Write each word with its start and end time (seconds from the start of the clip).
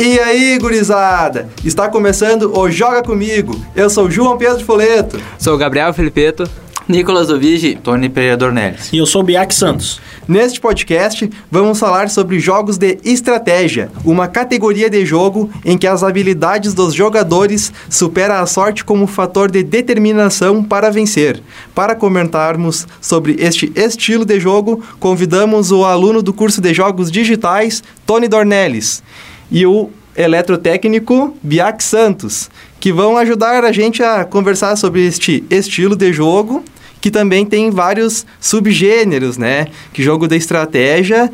E 0.00 0.20
aí, 0.20 0.56
gurizada? 0.60 1.48
Está 1.64 1.88
começando 1.88 2.56
o 2.56 2.70
Joga 2.70 3.02
Comigo. 3.02 3.60
Eu 3.74 3.90
sou 3.90 4.08
João 4.08 4.38
Pedro 4.38 4.64
Foleto. 4.64 5.20
Sou 5.36 5.56
o 5.56 5.58
Gabriel 5.58 5.92
Felipeto. 5.92 6.48
Nicolas 6.86 7.28
Ovigi. 7.30 7.74
Tony 7.74 8.08
Pereira 8.08 8.36
Dornelles. 8.36 8.92
E 8.92 8.98
eu 8.98 9.06
sou 9.06 9.22
o 9.22 9.24
Biak 9.24 9.52
Santos. 9.52 10.00
Neste 10.28 10.60
podcast, 10.60 11.28
vamos 11.50 11.80
falar 11.80 12.08
sobre 12.10 12.38
jogos 12.38 12.78
de 12.78 12.96
estratégia, 13.02 13.90
uma 14.04 14.28
categoria 14.28 14.88
de 14.88 15.04
jogo 15.04 15.50
em 15.64 15.76
que 15.76 15.86
as 15.86 16.04
habilidades 16.04 16.74
dos 16.74 16.94
jogadores 16.94 17.72
superam 17.90 18.36
a 18.36 18.46
sorte 18.46 18.84
como 18.84 19.06
fator 19.06 19.50
de 19.50 19.64
determinação 19.64 20.62
para 20.62 20.90
vencer. 20.90 21.42
Para 21.74 21.96
comentarmos 21.96 22.86
sobre 23.00 23.36
este 23.40 23.72
estilo 23.74 24.24
de 24.24 24.38
jogo, 24.38 24.80
convidamos 25.00 25.72
o 25.72 25.84
aluno 25.84 26.22
do 26.22 26.32
curso 26.32 26.60
de 26.60 26.72
Jogos 26.72 27.10
Digitais, 27.10 27.82
Tony 28.06 28.28
Dornelles, 28.28 29.02
e 29.50 29.66
o 29.66 29.90
eletrotécnico 30.16 31.36
Biak 31.42 31.82
Santos, 31.82 32.50
que 32.80 32.92
vão 32.92 33.16
ajudar 33.16 33.64
a 33.64 33.72
gente 33.72 34.02
a 34.02 34.24
conversar 34.24 34.76
sobre 34.76 35.06
este 35.06 35.44
estilo 35.50 35.94
de 35.94 36.12
jogo 36.12 36.64
que 37.00 37.10
também 37.10 37.46
tem 37.46 37.70
vários 37.70 38.26
subgêneros, 38.40 39.38
né? 39.38 39.68
Que 39.92 40.02
jogo 40.02 40.26
de 40.26 40.36
estratégia 40.36 41.30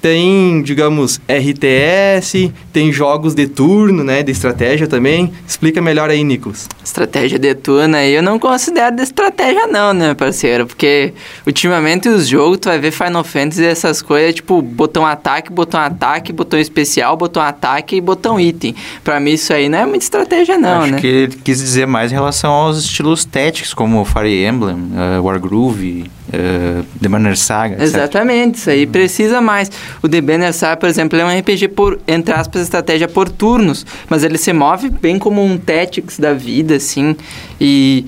tem, 0.00 0.62
digamos, 0.62 1.20
RTS, 1.28 2.52
tem 2.72 2.92
jogos 2.92 3.34
de 3.34 3.46
turno, 3.46 4.04
né, 4.04 4.22
de 4.22 4.32
estratégia 4.32 4.86
também. 4.86 5.32
Explica 5.46 5.80
melhor 5.80 6.10
aí, 6.10 6.22
Nicolas. 6.24 6.68
Estratégia 6.84 7.38
de 7.38 7.54
turno 7.54 7.96
aí 7.96 8.14
eu 8.14 8.22
não 8.22 8.38
considero 8.38 8.96
de 8.96 9.02
estratégia 9.02 9.66
não, 9.66 9.92
né, 9.92 10.14
parceiro? 10.14 10.66
Porque 10.66 11.12
ultimamente 11.46 12.08
os 12.08 12.28
jogos, 12.28 12.58
tu 12.58 12.68
vai 12.68 12.78
ver 12.78 12.90
Final 12.90 13.24
Fantasy 13.24 13.62
e 13.62 13.66
essas 13.66 14.02
coisas, 14.02 14.34
tipo, 14.34 14.60
botão 14.60 15.06
ataque, 15.06 15.52
botão 15.52 15.80
ataque, 15.80 16.32
botão 16.32 16.58
especial, 16.58 17.16
botão 17.16 17.42
ataque 17.42 17.96
e 17.96 18.00
botão 18.00 18.38
item. 18.38 18.74
Pra 19.02 19.20
mim 19.20 19.32
isso 19.32 19.52
aí 19.52 19.68
não 19.68 19.78
é 19.78 19.86
muita 19.86 20.04
estratégia 20.04 20.58
não, 20.58 20.82
Acho 20.82 20.92
né? 20.92 21.00
que 21.00 21.06
ele 21.06 21.36
quis 21.42 21.58
dizer 21.58 21.86
mais 21.86 22.10
em 22.10 22.14
relação 22.14 22.52
aos 22.52 22.78
estilos 22.78 23.24
táticos, 23.24 23.74
como 23.74 24.04
Fire 24.04 24.44
Emblem, 24.46 24.76
uh, 24.76 25.22
Wargroove, 25.22 26.10
uh, 26.34 26.84
The 27.00 27.08
Banner 27.08 27.36
Saga, 27.36 27.74
etc. 27.74 27.84
Exatamente, 27.84 28.58
isso 28.58 28.70
aí 28.70 28.86
precisa 28.86 29.40
mais. 29.40 29.70
O 30.02 30.08
The 30.08 30.20
Banner 30.20 30.52
Saga, 30.52 30.76
por 30.76 30.88
exemplo, 30.88 31.18
é 31.18 31.24
um 31.24 31.38
RPG 31.38 31.68
por, 31.68 31.98
entre 32.06 32.34
aspas, 32.34 32.62
estratégia 32.62 33.08
por 33.08 33.28
turnos, 33.28 33.86
mas 34.08 34.24
ele 34.24 34.38
se 34.38 34.52
move 34.52 34.90
bem 34.90 35.18
como 35.18 35.44
um 35.44 35.56
Tactics 35.58 36.18
da 36.18 36.32
vida, 36.32 36.76
assim, 36.76 37.16
e 37.60 38.06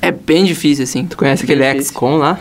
é 0.00 0.10
bem 0.10 0.44
difícil, 0.44 0.84
assim. 0.84 1.06
Tu 1.06 1.16
conhece 1.16 1.44
aquele. 1.44 1.62
XCOM 1.82 2.16
lá? 2.16 2.38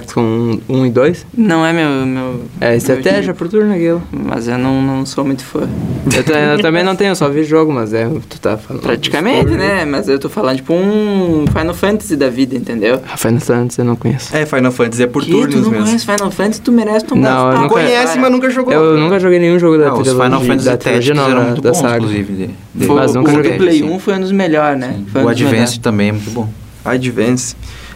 XCOM 0.00 0.58
1 0.68 0.86
e 0.86 0.90
2? 0.90 1.26
Não 1.36 1.64
é 1.66 1.72
meu... 1.72 2.06
meu 2.06 2.40
É 2.60 2.74
estratégia 2.76 3.34
por 3.34 3.48
turno 3.48 3.72
aquilo. 3.74 4.02
Mas 4.10 4.48
eu 4.48 4.56
não, 4.56 4.80
não 4.80 5.04
sou 5.04 5.24
muito 5.24 5.44
fã. 5.44 5.68
Eu, 6.14 6.34
eu 6.34 6.60
também 6.60 6.82
não 6.82 6.96
tenho, 6.96 7.14
só 7.14 7.28
vi 7.28 7.44
jogo, 7.44 7.70
mas 7.72 7.92
é. 7.92 8.08
Tu 8.28 8.40
tá 8.40 8.56
falando. 8.56 8.82
Praticamente, 8.82 9.50
né? 9.50 9.84
Mas 9.84 10.08
eu 10.08 10.18
tô 10.18 10.28
falando, 10.28 10.56
tipo, 10.56 10.72
um 10.72 11.44
Final 11.46 11.74
Fantasy 11.74 12.16
da 12.16 12.28
vida, 12.30 12.56
entendeu? 12.56 13.00
Ah, 13.12 13.16
Final 13.16 13.40
Fantasy 13.40 13.78
eu 13.80 13.84
não 13.84 13.96
conheço. 13.96 14.34
É, 14.36 14.46
Final 14.46 14.72
Fantasy 14.72 15.02
é 15.02 15.06
por 15.06 15.22
que 15.22 15.30
tu 15.30 15.38
turnos 15.38 15.54
não 15.62 15.70
mesmo. 15.70 15.84
conhece 15.86 16.06
Final 16.06 16.30
Fantasy, 16.30 16.60
tu 16.62 16.72
merece 16.72 17.04
tomar 17.04 17.30
Não, 17.30 17.62
eu 17.64 17.68
Conhece, 17.68 18.06
cara. 18.06 18.20
mas 18.20 18.30
nunca 18.32 18.50
jogou. 18.50 18.72
Eu 18.72 18.96
nunca 18.98 19.18
joguei 19.20 19.38
nenhum 19.38 19.58
jogo 19.58 19.76
da 19.78 19.86
Não, 19.88 19.94
os 19.98 20.02
trilogia, 20.02 20.24
Final 20.24 20.40
Fantasy 20.40 20.64
da 20.68 20.76
trilogia 20.76 21.14
não, 21.14 21.30
eram 21.30 21.44
muito 21.44 21.60
da 21.62 21.70
bons, 21.70 21.78
saga. 21.78 21.96
inclusive. 21.96 22.32
De, 22.32 22.50
de- 22.74 22.86
Foi, 22.86 22.96
Mas 22.96 23.14
nunca 23.14 23.30
o 23.30 23.34
joguei, 23.34 23.52
do 23.52 23.58
Play 23.58 23.78
sim. 23.78 23.84
1 23.90 23.98
foi 23.98 24.14
um 24.14 24.20
dos 24.20 24.32
melhores, 24.32 24.78
né? 24.80 24.96
Foi 25.12 25.22
O 25.22 25.28
Advance 25.28 25.78
também 25.80 26.08
é 26.08 26.12
muito 26.12 26.30
bom. 26.30 26.48
Advance. 26.84 27.54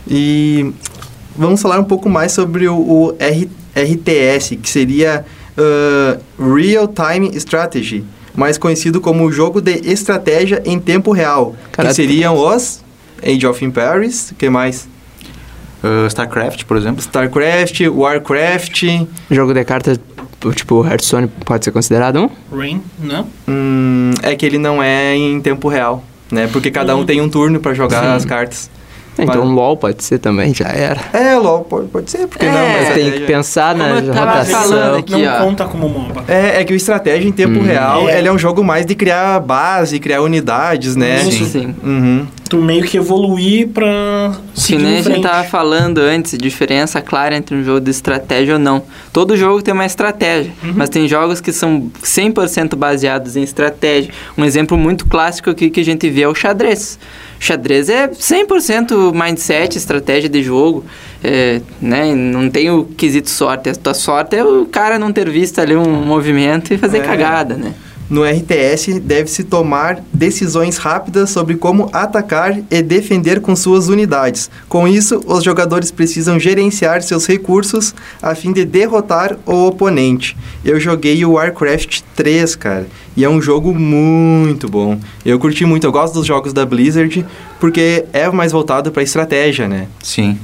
E 0.08 0.72
vamos 1.36 1.60
falar 1.62 1.78
um 1.80 1.84
pouco 1.84 2.08
mais 2.08 2.32
sobre 2.32 2.68
o, 2.68 2.76
o 2.76 3.14
R- 3.18 3.48
RTS, 3.76 4.56
que 4.56 4.68
seria 4.68 5.24
uh, 5.58 6.54
Real 6.54 6.88
Time 6.88 7.30
Strategy, 7.36 8.04
mais 8.34 8.58
conhecido 8.58 9.00
como 9.00 9.30
jogo 9.30 9.60
de 9.60 9.72
estratégia 9.90 10.62
em 10.64 10.78
tempo 10.78 11.12
real, 11.12 11.54
Cara, 11.72 11.88
que 11.88 11.94
seriam 11.94 12.36
os 12.36 12.82
Age 13.22 13.46
of 13.46 13.64
Empires, 13.64 14.32
que 14.38 14.48
mais? 14.50 14.88
Uh, 15.82 16.06
StarCraft, 16.08 16.64
por 16.64 16.76
exemplo. 16.76 17.00
StarCraft, 17.00 17.80
Warcraft, 17.88 18.82
Jogo 19.30 19.54
de 19.54 19.64
cartas, 19.64 20.00
tipo, 20.54 20.84
Hearthstone 20.84 21.28
pode 21.44 21.64
ser 21.64 21.70
considerado 21.70 22.18
um? 22.20 22.56
Rain, 22.56 22.82
não? 22.98 23.26
hum, 23.48 24.10
é 24.22 24.34
que 24.34 24.44
ele 24.44 24.58
não 24.58 24.82
é 24.82 25.14
em 25.14 25.40
tempo 25.40 25.68
real, 25.68 26.02
né? 26.30 26.48
Porque 26.52 26.70
cada 26.70 26.96
um 26.96 27.04
tem 27.04 27.20
um 27.20 27.28
turno 27.28 27.60
para 27.60 27.72
jogar 27.74 28.02
Sim. 28.02 28.08
as 28.16 28.24
cartas. 28.24 28.70
Então 29.18 29.44
Mas- 29.44 29.54
LOL 29.54 29.76
pode 29.76 30.04
ser 30.04 30.18
também, 30.18 30.52
já 30.54 30.66
era. 30.68 31.00
É, 31.12 31.34
LOL, 31.36 31.60
pode, 31.64 31.88
pode 31.88 32.10
ser, 32.10 32.26
porque 32.26 32.44
É, 32.44 32.50
não, 32.50 32.68
mas 32.68 32.94
Tem 32.94 33.08
é- 33.08 33.10
que 33.12 33.20
pensar 33.20 33.74
Como 33.74 33.88
na 33.88 33.98
eu 34.00 34.12
tava 34.12 34.30
rotação. 34.32 34.62
falando 34.62 34.96
aqui, 34.98 35.12
não 35.22 35.34
ó. 35.34 35.38
conta 35.46 35.64
como 35.64 35.88
MOBA. 35.88 36.24
É, 36.28 36.60
é 36.60 36.64
que 36.64 36.72
o 36.72 36.76
estratégia 36.76 37.26
em 37.28 37.32
tempo 37.32 37.58
Hum. 37.58 37.62
real, 37.62 38.08
É. 38.08 38.18
ele 38.18 38.28
é 38.28 38.32
um 38.32 38.38
jogo 38.38 38.62
mais 38.62 38.84
de 38.84 38.94
criar 38.94 39.40
base, 39.40 39.98
criar 39.98 40.20
unidades, 40.20 40.96
né? 40.96 41.22
Isso. 41.22 41.46
Sim. 41.46 41.74
Uhum. 41.82 42.26
Tu 42.48 42.56
meio 42.58 42.84
que 42.84 42.96
evoluir 42.96 43.68
pra 43.68 44.36
Que 44.54 44.76
nem 44.76 44.94
em 44.94 44.98
a 44.98 45.02
gente 45.02 45.22
tava 45.22 45.44
falando 45.48 45.98
antes, 45.98 46.36
diferença 46.38 47.00
clara 47.00 47.36
entre 47.36 47.56
um 47.56 47.64
jogo 47.64 47.80
de 47.80 47.90
estratégia 47.90 48.54
ou 48.54 48.60
não. 48.60 48.82
Todo 49.12 49.36
jogo 49.36 49.62
tem 49.62 49.74
uma 49.74 49.86
estratégia, 49.86 50.52
mas 50.74 50.88
tem 50.88 51.08
jogos 51.08 51.40
que 51.40 51.52
são 51.52 51.90
100% 52.02 52.76
baseados 52.76 53.36
em 53.36 53.42
estratégia. 53.42 54.12
Um 54.36 54.44
exemplo 54.44 54.78
muito 54.78 55.06
clássico 55.06 55.50
aqui 55.50 55.70
que 55.70 55.80
a 55.80 55.84
gente 55.84 56.08
vê 56.08 56.22
é 56.22 56.28
o 56.28 56.34
xadrez. 56.34 56.98
Xadrez 57.38 57.88
é 57.88 58.08
100% 58.08 59.12
mindset, 59.12 59.76
estratégia 59.76 60.28
de 60.28 60.42
jogo, 60.42 60.84
é, 61.22 61.60
né? 61.80 62.14
Não 62.14 62.48
tem 62.48 62.70
o 62.70 62.84
quesito 62.84 63.28
sorte. 63.28 63.68
A 63.68 63.74
tua 63.74 63.94
sorte 63.94 64.36
é 64.36 64.44
o 64.44 64.64
cara 64.66 64.98
não 64.98 65.12
ter 65.12 65.28
visto 65.28 65.58
ali 65.60 65.76
um 65.76 66.04
movimento 66.04 66.72
e 66.72 66.78
fazer 66.78 66.98
É. 66.98 67.00
cagada, 67.02 67.54
né? 67.56 67.74
No 68.08 68.24
RTS, 68.24 69.00
deve-se 69.00 69.42
tomar 69.42 70.00
decisões 70.12 70.76
rápidas 70.76 71.30
sobre 71.30 71.56
como 71.56 71.90
atacar 71.92 72.56
e 72.70 72.82
defender 72.82 73.40
com 73.40 73.56
suas 73.56 73.88
unidades. 73.88 74.48
Com 74.68 74.86
isso, 74.86 75.20
os 75.26 75.42
jogadores 75.42 75.90
precisam 75.90 76.38
gerenciar 76.38 77.02
seus 77.02 77.26
recursos 77.26 77.94
a 78.22 78.34
fim 78.34 78.52
de 78.52 78.64
derrotar 78.64 79.36
o 79.44 79.66
oponente. 79.66 80.36
Eu 80.64 80.78
joguei 80.78 81.24
o 81.24 81.32
Warcraft 81.32 82.02
3, 82.14 82.54
cara, 82.54 82.86
e 83.16 83.24
é 83.24 83.28
um 83.28 83.42
jogo 83.42 83.74
muito 83.74 84.68
bom. 84.68 85.00
Eu 85.24 85.38
curti 85.38 85.64
muito, 85.64 85.84
eu 85.84 85.92
gosto 85.92 86.14
dos 86.14 86.26
jogos 86.26 86.52
da 86.52 86.64
Blizzard, 86.64 87.26
porque 87.58 88.04
é 88.12 88.30
mais 88.30 88.52
voltado 88.52 88.92
para 88.92 89.02
estratégia, 89.02 89.66
né? 89.66 89.88
Sim. 90.02 90.38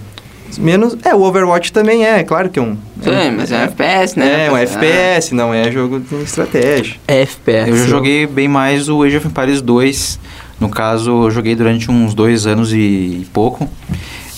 Menos. 0.58 0.96
É, 1.04 1.14
o 1.14 1.20
Overwatch 1.22 1.72
também 1.72 2.04
é, 2.04 2.22
claro 2.22 2.48
que 2.50 2.58
é 2.58 2.62
um. 2.62 2.76
Sim, 3.02 3.30
mas 3.36 3.50
é 3.50 3.58
um 3.58 3.62
FPS, 3.62 4.18
né? 4.18 4.46
É, 4.46 4.50
um 4.50 4.54
Ah. 4.56 4.60
FPS, 4.60 5.34
não 5.34 5.52
é 5.54 5.70
jogo 5.70 6.00
de 6.00 6.14
estratégia. 6.22 6.96
FPS. 7.06 7.70
Eu 7.70 7.76
já 7.76 7.86
joguei 7.86 8.26
bem 8.26 8.48
mais 8.48 8.88
o 8.88 9.02
Age 9.02 9.16
of 9.16 9.26
Empires 9.26 9.60
2. 9.62 10.18
No 10.60 10.68
caso, 10.68 11.24
eu 11.24 11.30
joguei 11.30 11.54
durante 11.56 11.90
uns 11.90 12.14
dois 12.14 12.46
anos 12.46 12.72
e 12.72 13.26
pouco. 13.32 13.68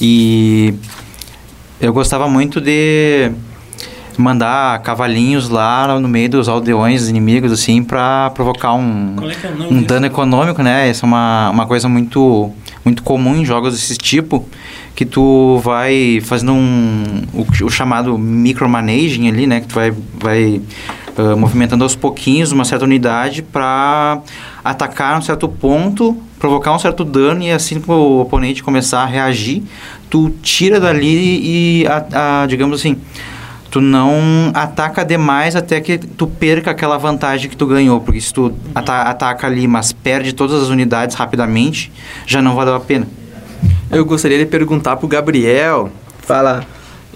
E 0.00 0.74
eu 1.80 1.92
gostava 1.92 2.28
muito 2.28 2.60
de 2.60 3.30
mandar 4.16 4.80
cavalinhos 4.82 5.48
lá 5.48 5.98
no 5.98 6.08
meio 6.08 6.28
dos 6.30 6.48
aldeões 6.48 7.08
inimigos, 7.08 7.52
assim, 7.52 7.82
pra 7.82 8.30
provocar 8.30 8.72
um, 8.74 9.16
é 9.22 9.46
é 9.46 9.72
um 9.72 9.82
dano 9.82 10.06
econômico, 10.06 10.62
né? 10.62 10.88
Essa 10.88 11.04
é 11.04 11.06
uma, 11.06 11.50
uma 11.50 11.66
coisa 11.66 11.88
muito, 11.88 12.50
muito 12.84 13.02
comum 13.02 13.36
em 13.36 13.44
jogos 13.44 13.74
desse 13.74 13.96
tipo, 13.96 14.48
que 14.94 15.04
tu 15.04 15.60
vai 15.64 16.20
fazendo 16.24 16.52
um, 16.52 17.22
o, 17.32 17.64
o 17.64 17.70
chamado 17.70 18.16
micromanaging 18.16 19.28
ali, 19.28 19.46
né? 19.46 19.60
Que 19.60 19.66
tu 19.66 19.74
vai, 19.74 19.92
vai 20.18 20.60
ah, 21.16 21.36
movimentando 21.36 21.84
aos 21.84 21.94
pouquinhos 21.94 22.50
uma 22.50 22.64
certa 22.64 22.84
unidade 22.84 23.42
para 23.42 24.20
atacar 24.64 25.18
um 25.18 25.22
certo 25.22 25.48
ponto, 25.48 26.16
provocar 26.38 26.74
um 26.74 26.78
certo 26.78 27.04
dano 27.04 27.42
e 27.42 27.50
assim 27.50 27.80
que 27.80 27.90
o 27.90 28.20
oponente 28.20 28.62
começar 28.62 29.02
a 29.02 29.06
reagir, 29.06 29.62
tu 30.10 30.30
tira 30.42 30.80
dali 30.80 31.82
e, 31.82 31.86
a, 31.86 32.42
a, 32.42 32.46
digamos 32.46 32.80
assim, 32.80 32.96
tu 33.70 33.80
não 33.80 34.52
ataca 34.54 35.04
demais 35.04 35.56
até 35.56 35.80
que 35.80 35.98
tu 35.98 36.26
perca 36.26 36.70
aquela 36.70 36.98
vantagem 36.98 37.50
que 37.50 37.56
tu 37.56 37.66
ganhou. 37.66 38.00
Porque 38.00 38.20
se 38.20 38.32
tu 38.32 38.52
ata- 38.74 39.02
ataca 39.02 39.46
ali, 39.46 39.66
mas 39.66 39.92
perde 39.92 40.32
todas 40.32 40.62
as 40.62 40.68
unidades 40.68 41.16
rapidamente, 41.16 41.92
já 42.26 42.40
não 42.40 42.54
valeu 42.54 42.74
a 42.74 42.80
pena. 42.80 43.06
Eu 43.94 44.04
gostaria 44.04 44.38
de 44.38 44.46
perguntar 44.46 44.96
pro 44.96 45.06
Gabriel. 45.06 45.90
Fala. 46.20 46.66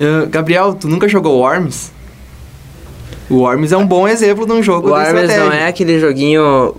Ah, 0.01 0.27
Gabriel, 0.31 0.75
tu 0.75 0.89
nunca 0.89 1.09
jogou 1.09 1.39
Worms? 1.39 1.93
O 3.31 3.37
Worms 3.41 3.73
é 3.73 3.77
um 3.77 3.87
bom 3.87 4.09
exemplo 4.09 4.47
de 4.47 4.53
um 4.53 4.63
jogo 4.63 4.91
O 4.91 5.01
estratégia. 5.01 5.45
não 5.45 5.53
é 5.53 5.67
aquele 5.69 6.01
joguinho 6.01 6.75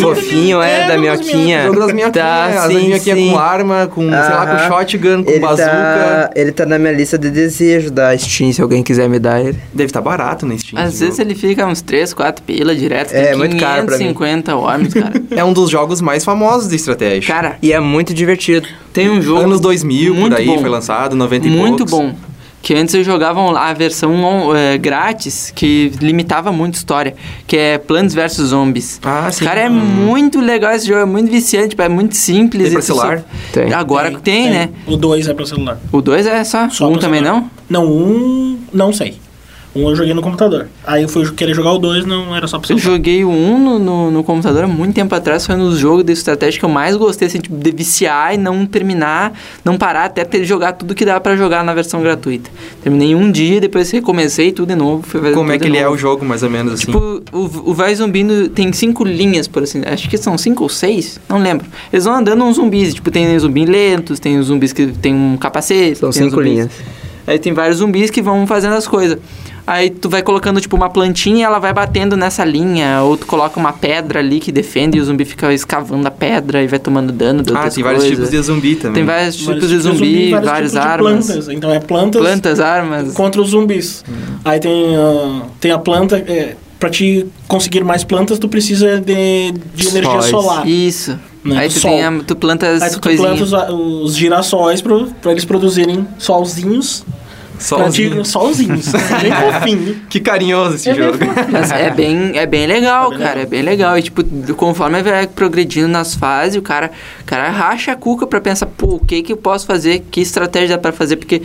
fofinho, 0.00 0.60
é, 0.60 0.82
É, 0.84 0.88
da 0.88 0.98
minhoquinha. 0.98 1.62
O 1.62 1.66
jogo 1.68 1.80
das 1.80 1.92
minhoquinhas, 1.92 2.12
Tá, 2.26 2.44
as 2.64 2.72
sim, 2.72 2.86
minhoquinhas 2.88 3.18
sim. 3.18 3.30
com 3.30 3.38
arma, 3.38 3.86
com, 3.86 4.02
sei 4.02 4.10
lá, 4.10 4.46
com 4.46 4.68
shotgun, 4.74 5.24
com 5.24 5.30
ele 5.30 5.40
bazuca. 5.40 5.64
Tá, 5.66 6.30
ele 6.36 6.52
tá 6.52 6.66
na 6.66 6.78
minha 6.78 6.92
lista 6.92 7.16
de 7.18 7.30
desejo 7.30 7.90
da 7.90 8.16
Steam, 8.18 8.52
se 8.52 8.60
alguém 8.60 8.82
quiser 8.82 9.08
me 9.08 9.18
dar 9.18 9.40
ele. 9.40 9.58
Deve 9.72 9.86
estar 9.88 10.00
barato 10.00 10.44
na 10.46 10.56
Steam. 10.58 10.80
Às 10.82 11.00
vezes 11.00 11.16
jogo. 11.16 11.28
ele 11.30 11.34
fica 11.38 11.66
uns 11.66 11.80
3, 11.80 12.12
4 12.12 12.42
pila 12.44 12.74
direto. 12.74 13.12
É, 13.14 13.28
tem 13.28 13.36
muito 13.38 13.56
caro 13.56 13.86
pra 13.86 13.96
mim. 13.98 14.12
550 14.12 14.56
worms, 14.56 14.94
cara. 14.94 15.14
É 15.34 15.42
um 15.42 15.52
dos 15.52 15.68
jogos 15.70 16.00
mais 16.00 16.24
famosos 16.24 16.68
de 16.68 16.76
estratégia. 16.76 17.32
cara, 17.34 17.56
E 17.62 17.72
é 17.72 17.80
muito 17.80 18.12
divertido. 18.14 18.68
tem 18.92 19.10
um 19.10 19.20
jogo... 19.22 19.40
Anos 19.40 19.60
2000, 19.60 20.14
por 20.16 20.34
aí, 20.34 20.46
bom. 20.46 20.58
foi 20.60 20.68
lançado, 20.68 21.16
90 21.16 21.46
e 21.46 21.50
Muito 21.50 21.84
poucos. 21.86 21.90
bom. 22.12 22.14
Que 22.64 22.72
antes 22.74 22.94
eu 22.94 23.04
jogavam 23.04 23.54
a 23.54 23.74
versão 23.74 24.56
é, 24.56 24.78
grátis, 24.78 25.52
que 25.54 25.92
limitava 26.00 26.50
muito 26.50 26.76
a 26.76 26.78
história, 26.78 27.14
que 27.46 27.54
é 27.58 27.76
Plants 27.76 28.14
vs 28.14 28.36
Zombies. 28.48 28.98
Ah, 29.04 29.30
sim. 29.30 29.44
Cara, 29.44 29.60
é 29.60 29.68
muito 29.68 30.40
legal 30.40 30.72
esse 30.72 30.86
jogo, 30.88 31.00
é 31.00 31.04
muito 31.04 31.30
viciante, 31.30 31.76
é 31.78 31.88
muito 31.90 32.16
simples. 32.16 32.62
Tem 32.64 32.72
pra 32.72 32.80
e 32.80 32.82
tu 32.82 32.86
só- 32.86 32.94
celular? 32.94 33.24
Tem. 33.52 33.72
Agora 33.74 34.10
tem, 34.18 34.48
né? 34.50 34.70
O 34.86 34.96
2 34.96 35.28
é 35.28 35.34
pra 35.34 35.44
celular. 35.44 35.78
O 35.92 36.00
2 36.00 36.26
é 36.26 36.42
só, 36.42 36.70
Só 36.70 36.88
um 36.88 36.96
também 36.98 37.22
celular. 37.22 37.42
não? 37.68 37.84
Não, 37.84 37.92
um. 37.92 38.58
Não 38.72 38.92
sei. 38.94 39.18
Um 39.76 39.88
eu 39.90 39.96
joguei 39.96 40.14
no 40.14 40.22
computador. 40.22 40.68
Aí 40.86 41.02
eu 41.02 41.08
fui 41.08 41.28
querer 41.32 41.52
jogar 41.52 41.72
o 41.72 41.78
2, 41.78 42.06
não 42.06 42.34
era 42.36 42.46
só 42.46 42.60
pra 42.60 42.72
Eu 42.72 42.78
celular. 42.78 42.96
joguei 42.96 43.24
o 43.24 43.28
1 43.28 43.58
no, 43.58 43.78
no, 43.80 44.10
no 44.10 44.22
computador 44.22 44.62
há 44.64 44.68
muito 44.68 44.94
tempo 44.94 45.12
atrás, 45.14 45.44
foi 45.44 45.56
um 45.56 45.58
dos 45.58 45.78
jogos 45.78 46.04
de 46.04 46.12
estratégia 46.12 46.60
que 46.60 46.64
eu 46.64 46.68
mais 46.68 46.94
gostei, 46.96 47.26
assim, 47.26 47.40
tipo, 47.40 47.56
de 47.56 47.70
viciar 47.72 48.32
e 48.34 48.36
não 48.38 48.64
terminar, 48.66 49.32
não 49.64 49.76
parar 49.76 50.04
até 50.04 50.24
ter 50.24 50.44
jogar 50.44 50.74
tudo 50.74 50.94
que 50.94 51.04
dá 51.04 51.18
pra 51.20 51.34
jogar 51.36 51.64
na 51.64 51.74
versão 51.74 52.00
gratuita. 52.00 52.50
Terminei 52.84 53.16
um 53.16 53.32
dia, 53.32 53.60
depois 53.60 53.90
recomecei 53.90 54.52
tudo 54.52 54.68
de 54.68 54.76
novo. 54.76 55.02
Fui 55.02 55.20
fazer 55.20 55.34
Como 55.34 55.50
é 55.50 55.58
que 55.58 55.66
ele 55.66 55.76
é 55.78 55.82
novo. 55.82 55.96
o 55.96 55.98
jogo, 55.98 56.24
mais 56.24 56.44
ou 56.44 56.50
menos, 56.50 56.74
assim? 56.74 56.86
Tipo, 56.86 57.20
o, 57.32 57.70
o 57.70 57.74
Vai 57.74 57.92
Zumbindo 57.96 58.48
tem 58.50 58.72
cinco 58.72 59.02
linhas, 59.04 59.48
por 59.48 59.64
assim 59.64 59.82
Acho 59.84 60.08
que 60.08 60.16
são 60.16 60.38
cinco 60.38 60.62
ou 60.62 60.68
seis, 60.68 61.18
não 61.28 61.38
lembro. 61.38 61.66
Eles 61.92 62.04
vão 62.04 62.14
andando 62.14 62.44
uns 62.44 62.56
zumbis, 62.56 62.94
tipo, 62.94 63.10
tem 63.10 63.36
zumbis 63.40 63.68
lentos, 63.68 64.20
tem 64.20 64.38
os 64.38 64.46
zumbis 64.46 64.72
que 64.72 64.86
tem 64.86 65.12
um 65.12 65.36
capacete. 65.36 65.98
São 65.98 66.10
tem 66.10 66.22
cinco 66.22 66.36
zumbis- 66.36 66.48
linhas. 66.52 66.70
Aí 67.26 67.38
tem 67.38 67.52
vários 67.54 67.78
zumbis 67.78 68.10
que 68.10 68.20
vão 68.20 68.46
fazendo 68.46 68.74
as 68.74 68.86
coisas. 68.86 69.18
Aí 69.66 69.88
tu 69.88 70.10
vai 70.10 70.22
colocando, 70.22 70.60
tipo, 70.60 70.76
uma 70.76 70.90
plantinha 70.90 71.38
e 71.38 71.42
ela 71.42 71.58
vai 71.58 71.72
batendo 71.72 72.16
nessa 72.18 72.44
linha. 72.44 73.00
Ou 73.02 73.16
tu 73.16 73.24
coloca 73.26 73.58
uma 73.58 73.72
pedra 73.72 74.18
ali 74.20 74.38
que 74.38 74.52
defende 74.52 74.98
e 74.98 75.00
o 75.00 75.04
zumbi 75.04 75.24
fica 75.24 75.52
escavando 75.54 76.06
a 76.06 76.10
pedra 76.10 76.62
e 76.62 76.66
vai 76.66 76.78
tomando 76.78 77.10
dano 77.12 77.42
de 77.42 77.50
Ah, 77.50 77.54
outras 77.56 77.74
tem 77.74 77.82
vários 77.82 78.02
coisas. 78.04 78.18
tipos 78.28 78.30
de 78.30 78.42
zumbi 78.46 78.76
também. 78.76 78.94
Tem 78.96 79.04
vários 79.04 79.40
Vários 79.42 79.64
tipos 79.64 79.68
de 79.70 79.78
zumbi, 79.78 80.30
vários 80.32 80.50
várias 80.50 80.70
tipos 80.72 80.84
de 80.86 80.92
armas. 80.92 81.26
plantas. 81.26 81.48
Então 81.48 81.72
é 81.72 81.80
plantas, 81.80 82.20
Plantas, 82.22 82.60
armas. 82.60 83.12
contra 83.14 83.40
os 83.40 83.48
zumbis. 83.50 84.04
Aí 84.44 84.60
tem, 84.60 84.96
ah, 84.96 85.42
tem 85.58 85.70
a 85.70 85.78
planta. 85.78 86.18
É, 86.18 86.56
pra 86.78 86.90
te 86.90 87.24
conseguir 87.48 87.82
mais 87.82 88.04
plantas, 88.04 88.38
tu 88.38 88.46
precisa 88.46 89.00
de, 89.00 89.52
de 89.74 89.88
energia 89.88 90.10
Sóis. 90.20 90.26
solar. 90.26 90.68
Isso. 90.68 91.18
Né, 91.42 91.56
Aí 91.58 91.68
do 91.68 91.74
tu, 91.74 91.80
sol. 91.80 91.90
tem 91.90 92.04
a, 92.04 92.20
tu 92.26 92.36
planta 92.36 92.66
Aí 92.66 92.74
as 92.82 92.92
tu 92.92 93.00
planta 93.00 93.42
os, 93.42 93.52
os 94.10 94.14
girassóis 94.16 94.82
pro, 94.82 95.06
pra 95.22 95.32
eles 95.32 95.46
produzirem 95.46 96.06
solzinhos. 96.18 97.02
Pra 97.56 97.90
ti, 97.90 98.08
Solzinho. 98.08 98.24
solzinhos. 98.24 98.92
Bem 98.92 99.32
fofinho. 99.32 99.96
Que 100.10 100.20
carinhoso 100.20 100.76
esse 100.76 100.88
É 100.90 100.94
bem 100.94 101.02
jogo. 101.04 101.18
Mas 101.50 101.70
é 101.70 101.90
bem, 101.90 102.32
é 102.36 102.46
bem 102.46 102.66
legal, 102.66 103.06
É 103.06 103.10
bem 103.10 103.18
cara. 103.18 103.28
legal. 103.34 103.42
É 103.42 103.46
bem 103.46 103.62
legal. 103.62 103.98
E, 103.98 104.02
tipo, 104.02 104.24
conforme 104.54 105.02
vai 105.02 105.26
progredindo 105.26 105.88
nas 105.88 106.14
fases, 106.14 106.56
o 106.56 106.62
cara, 106.62 106.90
o 107.20 107.24
cara 107.24 107.48
racha 107.50 107.92
a 107.92 107.96
cuca 107.96 108.26
pra 108.26 108.40
pensar, 108.40 108.66
pô, 108.66 108.96
o 108.96 108.98
que 109.00 109.22
que 109.22 109.32
eu 109.32 109.36
posso 109.36 109.66
fazer? 109.66 110.04
Que 110.10 110.20
estratégia 110.20 110.76
dá 110.76 110.78
pra 110.82 110.92
fazer? 110.92 111.16
Porque 111.16 111.42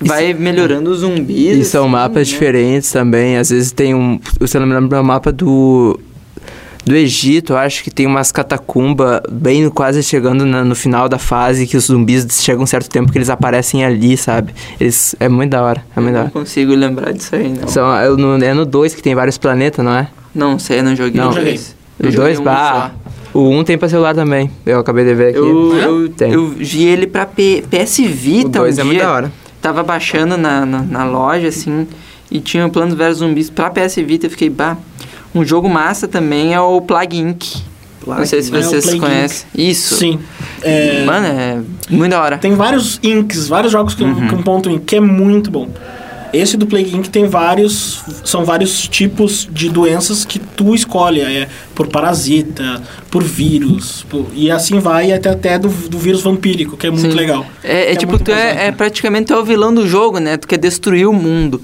vai 0.00 0.32
melhorando 0.32 0.90
os 0.90 1.00
zumbis. 1.00 1.58
E 1.58 1.64
são 1.64 1.82
assim, 1.84 1.92
mapas 1.92 2.28
né? 2.28 2.32
diferentes 2.34 2.90
também. 2.90 3.36
Às 3.36 3.50
vezes 3.50 3.70
tem 3.72 3.94
um. 3.94 4.18
Se 4.46 4.56
eu 4.56 4.60
não 4.62 4.68
me 4.68 4.74
lembro, 4.74 4.96
é 4.96 5.00
um 5.00 5.04
mapa 5.04 5.30
do. 5.30 5.98
Do 6.84 6.96
Egito, 6.96 7.52
eu 7.52 7.58
acho 7.58 7.84
que 7.84 7.90
tem 7.90 8.06
umas 8.06 8.32
catacumbas 8.32 9.20
bem 9.30 9.68
quase 9.68 10.02
chegando 10.02 10.46
na- 10.46 10.64
no 10.64 10.74
final 10.74 11.08
da 11.08 11.18
fase, 11.18 11.66
que 11.66 11.76
os 11.76 11.84
zumbis 11.84 12.26
chegam 12.42 12.62
um 12.62 12.66
certo 12.66 12.88
tempo 12.88 13.12
que 13.12 13.18
eles 13.18 13.28
aparecem 13.28 13.84
ali, 13.84 14.16
sabe? 14.16 14.54
Eles, 14.80 15.14
é 15.20 15.28
muito 15.28 15.50
da 15.50 15.62
hora, 15.62 15.84
é 15.94 16.00
muito 16.00 16.12
da 16.14 16.18
Não 16.20 16.24
hora. 16.26 16.32
consigo 16.32 16.74
lembrar 16.74 17.12
disso 17.12 17.36
aí, 17.36 17.48
não. 17.48 17.68
São, 17.68 17.94
é 17.96 18.08
no, 18.08 18.42
é 18.42 18.54
no 18.54 18.64
2 18.64 18.94
que 18.94 19.02
tem 19.02 19.14
vários 19.14 19.36
planetas, 19.36 19.84
não 19.84 19.92
é? 19.92 20.08
Não 20.34 20.58
sei, 20.58 20.78
eu 20.78 20.84
não 20.84 20.96
joguei. 20.96 21.20
Não. 21.20 21.30
o 21.30 21.34
dois. 21.34 21.76
Eu 21.98 22.08
O 22.08 22.12
joguei 22.12 22.26
2, 22.34 22.40
um 22.40 22.44
bah. 22.44 22.90
O 23.34 23.40
1 23.50 23.58
um 23.58 23.62
tem 23.64 23.76
pra 23.78 23.88
celular 23.88 24.14
também. 24.14 24.50
Eu 24.64 24.80
acabei 24.80 25.04
de 25.04 25.14
ver 25.14 25.28
aqui. 25.28 25.38
Eu, 25.38 25.76
eu, 25.76 26.08
Tem. 26.08 26.32
eu 26.32 26.48
vi 26.48 26.84
ele 26.84 27.06
pra 27.06 27.26
P- 27.26 27.62
PS 27.70 27.98
Vita 28.08 28.58
o 28.58 28.62
2 28.62 28.78
um 28.78 28.80
é 28.80 28.84
muito 28.84 28.96
dia. 28.96 29.06
da 29.06 29.12
hora. 29.12 29.32
Tava 29.60 29.82
baixando 29.82 30.36
na, 30.38 30.64
na, 30.64 30.82
na 30.82 31.04
loja, 31.04 31.46
assim, 31.48 31.86
e 32.30 32.40
tinha 32.40 32.66
o 32.66 32.70
Planos 32.70 32.94
vs 32.94 33.18
Zumbis 33.18 33.50
pra 33.50 33.68
PS 33.70 33.96
Vita. 33.96 34.26
Eu 34.26 34.30
fiquei, 34.30 34.48
bah. 34.48 34.76
Um 35.34 35.44
jogo 35.44 35.68
massa 35.68 36.08
também 36.08 36.54
é 36.54 36.60
o 36.60 36.80
Plague 36.80 37.18
Inc. 37.18 37.44
Não 38.06 38.24
sei 38.26 38.42
se 38.42 38.54
É 38.54 38.62
vocês 38.62 38.84
Plague 38.84 39.00
conhecem. 39.00 39.46
Isso. 39.54 39.94
Sim. 39.96 40.18
É, 40.62 41.04
Mano, 41.04 41.26
é 41.26 41.58
muito 41.90 42.10
da 42.10 42.22
hora. 42.22 42.38
Tem 42.38 42.54
vários 42.54 42.98
inks, 43.02 43.46
vários 43.48 43.70
jogos 43.72 43.94
com, 43.94 44.04
Uhum. 44.04 44.28
com 44.28 44.42
ponto 44.42 44.70
ink, 44.70 44.84
que 44.84 44.96
é 44.96 45.00
muito 45.00 45.50
bom. 45.50 45.68
Esse 46.32 46.56
do 46.56 46.64
Plague 46.64 46.96
Inc 46.96 47.08
tem 47.08 47.26
vários, 47.26 48.02
são 48.24 48.44
vários 48.44 48.86
tipos 48.88 49.48
de 49.50 49.68
doenças 49.68 50.24
que 50.24 50.38
tu 50.38 50.74
escolhe, 50.76 51.20
é 51.20 51.48
por 51.74 51.88
parasita, 51.88 52.80
por 53.10 53.20
vírus, 53.22 54.06
por- 54.08 54.26
e 54.32 54.48
assim 54.48 54.78
vai 54.78 55.12
até 55.12 55.28
até 55.30 55.58
do, 55.58 55.68
do 55.68 55.98
vírus 55.98 56.22
vampírico, 56.22 56.76
que 56.76 56.86
é 56.86 56.90
muito 56.90 57.10
Sim. 57.10 57.16
legal. 57.16 57.44
É, 57.64 57.92
é 57.92 57.96
tipo, 57.96 58.12
muito 58.12 58.26
tu 58.26 58.30
é, 58.30 58.68
é 58.68 58.72
praticamente 58.72 59.32
é 59.32 59.36
o 59.36 59.44
vilão 59.44 59.74
do 59.74 59.88
jogo, 59.88 60.20
né? 60.20 60.36
Tu 60.36 60.46
quer 60.46 60.58
destruir 60.58 61.06
o 61.08 61.12
mundo. 61.12 61.60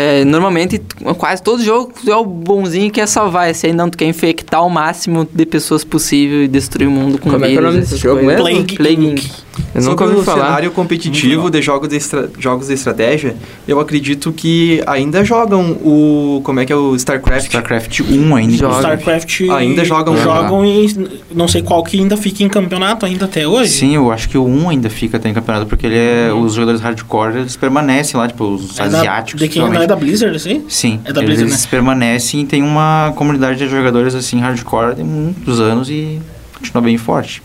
É, 0.00 0.24
normalmente, 0.24 0.80
quase 1.18 1.42
todo 1.42 1.60
jogo 1.60 1.92
é 2.06 2.14
o 2.14 2.24
bonzinho 2.24 2.86
que 2.86 3.00
quer 3.00 3.08
salvar. 3.08 3.50
Esse 3.50 3.66
aí 3.66 3.72
não, 3.72 3.90
tu 3.90 3.98
quer 3.98 4.04
infectar 4.04 4.64
o 4.64 4.70
máximo 4.70 5.28
de 5.34 5.44
pessoas 5.44 5.82
possível 5.82 6.44
e 6.44 6.46
destruir 6.46 6.86
o 6.86 6.90
mundo 6.90 7.18
com 7.18 7.28
Como 7.30 7.44
é 7.44 7.48
que 7.48 7.56
é 7.56 7.58
o 7.58 7.60
vírus, 7.62 7.74
nome 7.74 7.80
desse 7.80 7.96
jogo 7.96 8.20
coisas. 8.20 8.44
mesmo? 8.44 8.64
Plague, 8.64 8.76
Plague 8.76 9.06
Inc. 9.06 9.24
Inc. 9.24 9.47
Eu 9.74 9.82
nunca 9.82 10.04
Sobre 10.04 10.04
ouvi 10.04 10.16
o 10.20 10.22
falar. 10.22 10.44
cenário 10.46 10.70
competitivo 10.70 11.50
de 11.50 11.60
jogos 11.62 11.88
de, 11.88 11.96
estra- 11.96 12.30
jogos 12.38 12.68
de 12.68 12.74
estratégia, 12.74 13.36
eu 13.66 13.78
acredito 13.80 14.32
que 14.32 14.82
ainda 14.86 15.24
jogam 15.24 15.72
o... 15.82 16.40
Como 16.44 16.60
é 16.60 16.64
que 16.66 16.72
é 16.72 16.76
o 16.76 16.94
StarCraft? 16.96 17.46
StarCraft 17.46 18.00
1 18.00 18.36
ainda. 18.36 18.56
Joga. 18.56 18.76
StarCraft 18.78 19.40
Ainda 19.50 19.84
jogam, 19.84 20.16
jogam 20.16 20.64
e 20.64 21.10
não 21.34 21.46
sei 21.48 21.62
qual 21.62 21.82
que 21.84 21.98
ainda 22.00 22.16
fica 22.16 22.42
em 22.42 22.48
campeonato 22.48 23.04
ainda 23.06 23.24
até 23.26 23.46
hoje. 23.46 23.70
Sim, 23.70 23.94
eu 23.94 24.10
acho 24.10 24.28
que 24.28 24.38
o 24.38 24.44
1 24.44 24.70
ainda 24.70 24.90
fica 24.90 25.16
até 25.16 25.28
em 25.28 25.34
campeonato, 25.34 25.66
porque 25.66 25.86
ele 25.86 25.96
é, 25.98 26.32
os 26.32 26.54
jogadores 26.54 26.80
hardcore, 26.80 27.36
eles 27.38 27.56
permanecem 27.56 28.18
lá, 28.18 28.26
tipo, 28.26 28.44
os 28.44 28.78
É 28.78 28.88
da- 28.88 28.98
asiáticos. 28.98 29.40
De 29.40 29.48
quem 29.48 29.62
não 29.62 29.74
é 29.82 29.86
da 29.86 29.96
Blizzard, 29.96 30.34
assim? 30.34 30.64
Sim, 30.68 31.00
É 31.04 31.12
da 31.12 31.22
eles 31.22 31.40
Blizzard, 31.40 31.68
permanecem 31.68 32.40
e 32.40 32.44
tem 32.44 32.62
uma 32.62 33.12
comunidade 33.16 33.58
de 33.58 33.68
jogadores 33.68 34.14
assim 34.14 34.40
hardcore 34.40 34.94
de 34.96 35.04
muitos 35.04 35.60
anos 35.60 35.88
e 35.90 36.18
continua 36.58 36.82
bem 36.82 36.96
forte. 36.96 37.42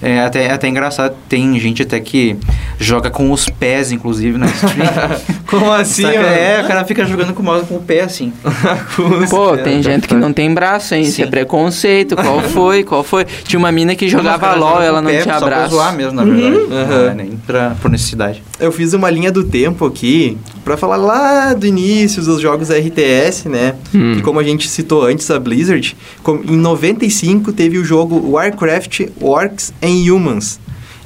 É 0.00 0.20
até, 0.20 0.50
até 0.50 0.68
engraçado, 0.68 1.14
tem 1.28 1.58
gente 1.58 1.82
até 1.82 1.98
que 1.98 2.36
joga 2.78 3.10
com 3.10 3.32
os 3.32 3.48
pés, 3.48 3.90
inclusive, 3.90 4.38
na 4.38 4.46
stream. 4.46 4.86
Como 5.48 5.72
assim, 5.72 6.02
Saca? 6.02 6.20
mano? 6.20 6.28
É, 6.28 6.60
o 6.62 6.68
cara 6.68 6.84
fica 6.84 7.04
jogando 7.04 7.32
com 7.34 7.42
o 7.42 7.44
mouse 7.44 7.66
com 7.66 7.76
o 7.76 7.82
pé, 7.82 8.02
assim. 8.02 8.32
Pô, 9.30 9.56
tem 9.56 9.82
gente 9.82 10.06
que 10.06 10.14
não 10.14 10.32
tem 10.32 10.52
braço, 10.52 10.94
hein? 10.94 11.02
Isso 11.02 11.22
é 11.22 11.26
preconceito. 11.26 12.14
Qual 12.16 12.40
foi? 12.50 12.84
Qual 12.84 13.02
foi? 13.02 13.24
Tinha 13.44 13.58
uma 13.58 13.72
mina 13.72 13.94
que 13.94 14.08
jogava 14.08 14.54
LOL 14.54 14.82
ela 14.82 15.00
não 15.02 15.10
pé 15.10 15.22
tinha 15.22 15.34
só 15.38 15.46
pra 15.46 15.56
braço. 15.56 15.74
zoar 15.74 15.94
mesmo, 15.96 16.12
na 16.12 16.24
verdade. 16.24 16.66
Não 16.68 16.76
Aham. 16.76 17.10
é 17.10 17.14
nem 17.14 17.30
pra, 17.46 17.70
por 17.80 17.90
necessidade. 17.90 18.42
Eu 18.60 18.70
fiz 18.70 18.92
uma 18.92 19.10
linha 19.10 19.32
do 19.32 19.42
tempo 19.44 19.84
aqui 19.86 20.36
pra 20.64 20.76
falar 20.76 20.96
lá 20.96 21.54
do 21.54 21.66
início 21.66 22.22
dos 22.22 22.40
jogos 22.40 22.68
RTS, 22.70 23.48
né? 23.48 23.74
Hum. 23.94 24.14
Que 24.16 24.22
como 24.22 24.38
a 24.38 24.44
gente 24.44 24.68
citou 24.68 25.04
antes 25.06 25.30
a 25.30 25.38
Blizzard, 25.40 25.96
em 26.44 26.56
95 26.56 27.52
teve 27.52 27.78
o 27.78 27.84
jogo 27.84 28.32
Warcraft 28.32 29.06
Orcs 29.20 29.72
and 29.82 29.87
Humans. 29.88 30.60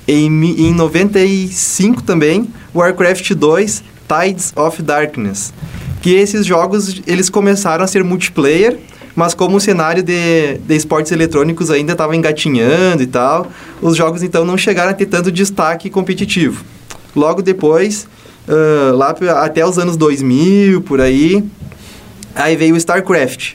Em, 0.07 0.27
em 0.69 0.75
95 0.75 2.03
também, 2.03 2.49
Warcraft 2.75 3.33
2 3.35 3.85
Tides 4.09 4.53
of 4.57 4.83
Darkness. 4.83 5.53
Que 6.01 6.15
esses 6.15 6.45
jogos 6.45 7.01
eles 7.07 7.31
começaram 7.31 7.85
a 7.85 7.87
ser 7.87 8.03
multiplayer, 8.03 8.79
mas 9.15 9.35
como 9.35 9.57
o 9.57 9.61
cenário 9.61 10.03
de, 10.03 10.59
de 10.59 10.75
esportes 10.75 11.13
eletrônicos 11.13 11.71
ainda 11.71 11.93
estava 11.93 12.17
engatinhando 12.17 13.03
e 13.03 13.07
tal, 13.07 13.47
os 13.81 13.97
jogos 13.97 14.23
então 14.23 14.45
não 14.45 14.59
chegaram 14.59 14.91
a 14.91 14.95
ter 14.95 15.07
tanto 15.07 15.31
destaque 15.31 15.89
competitivo. 15.89 16.65
Logo 17.15 17.43
depois, 17.43 18.09
ah, 18.49 18.93
lá 18.95 19.15
até 19.43 19.65
os 19.65 19.79
anos 19.79 19.97
2000, 19.97 20.83
por 20.83 21.01
aí, 21.01 21.45
aí 22.35 22.57
veio 22.57 22.75
o 22.75 22.79
StarCraft. 22.79 23.55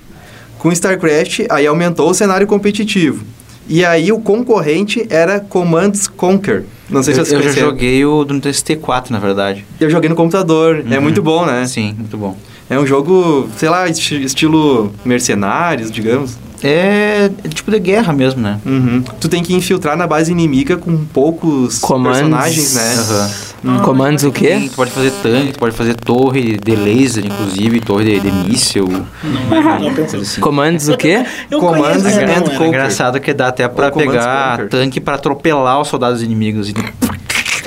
Com 0.58 0.72
StarCraft, 0.72 1.42
aí 1.50 1.68
aumentou 1.68 2.10
o 2.10 2.14
cenário 2.14 2.48
competitivo. 2.48 3.24
E 3.70 3.84
aí 3.84 4.12
o 4.12 4.20
concorrente 4.20 5.06
era 5.10 5.40
Commands 5.40 6.08
Conquer. 6.08 6.64
Não 6.90 7.04
sei 7.04 7.14
se 7.14 7.20
eu, 7.20 7.26
vocês 7.26 7.34
eu 7.34 7.40
já 7.40 7.44
conheceram. 7.50 7.70
joguei 7.72 8.06
o 8.06 8.24
do 8.24 8.36
ST4, 8.36 9.10
na 9.10 9.20
verdade. 9.20 9.66
Eu 9.80 9.90
joguei 9.90 10.10
no 10.10 10.16
computador. 10.16 10.86
É 10.90 10.96
Uhum. 10.96 11.02
muito 11.02 11.22
bom, 11.22 11.46
né? 11.46 11.66
Sim, 11.68 11.94
muito 11.98 12.18
bom. 12.18 12.38
É 12.70 12.78
um 12.78 12.86
jogo, 12.86 13.48
sei 13.58 13.70
lá, 13.70 13.88
esti- 13.88 14.24
estilo 14.24 14.92
mercenários, 15.06 15.90
digamos. 15.92 16.38
É 16.64 17.30
tipo 17.54 17.70
de 17.70 17.80
guerra 17.80 18.12
mesmo, 18.12 18.42
né? 18.42 18.60
Uhum. 18.66 19.04
Tu 19.22 19.30
tem 19.30 19.44
que 19.44 19.54
infiltrar 19.54 19.96
na 19.96 20.08
base 20.08 20.32
inimiga 20.32 20.76
com 20.76 21.06
poucos 21.06 21.78
Comandos. 21.78 22.18
personagens, 22.20 22.74
né? 22.74 22.96
Aham. 22.98 23.30
Ah, 23.68 23.80
Comandos 23.84 24.24
o 24.24 24.32
quê? 24.32 24.58
Sim, 24.60 24.68
tu 24.70 24.76
pode 24.76 24.92
fazer 24.92 25.12
tanque, 25.24 25.54
tu 25.54 25.60
pode 25.60 25.76
fazer 25.76 25.96
torre 25.96 26.58
de 26.58 26.76
laser, 26.76 27.26
inclusive, 27.26 27.80
torre 27.80 28.06
de, 28.06 28.20
de 28.20 28.32
míssil. 28.50 28.88
Não, 28.88 29.62
não, 29.62 29.80
não 29.80 29.94
coisa 29.94 30.18
assim. 30.18 30.42
Comandos 30.42 30.88
o 30.90 30.98
quê? 30.98 31.24
Eu 31.50 31.60
Comandos 31.60 32.04
conheço, 32.04 32.20
and 32.20 32.42
Conquer. 32.42 32.54
era. 32.54 32.64
É 32.64 32.68
engraçado 32.68 33.20
que 33.20 33.34
dá 33.34 33.48
até 33.50 33.68
pra 33.68 33.92
pegar 33.92 34.58
Conquer. 34.58 34.70
tanque 34.70 35.00
pra 35.00 35.16
atropelar 35.16 35.80
os 35.82 35.88
soldados 35.88 36.22
inimigos. 36.24 36.70
E- 36.70 36.74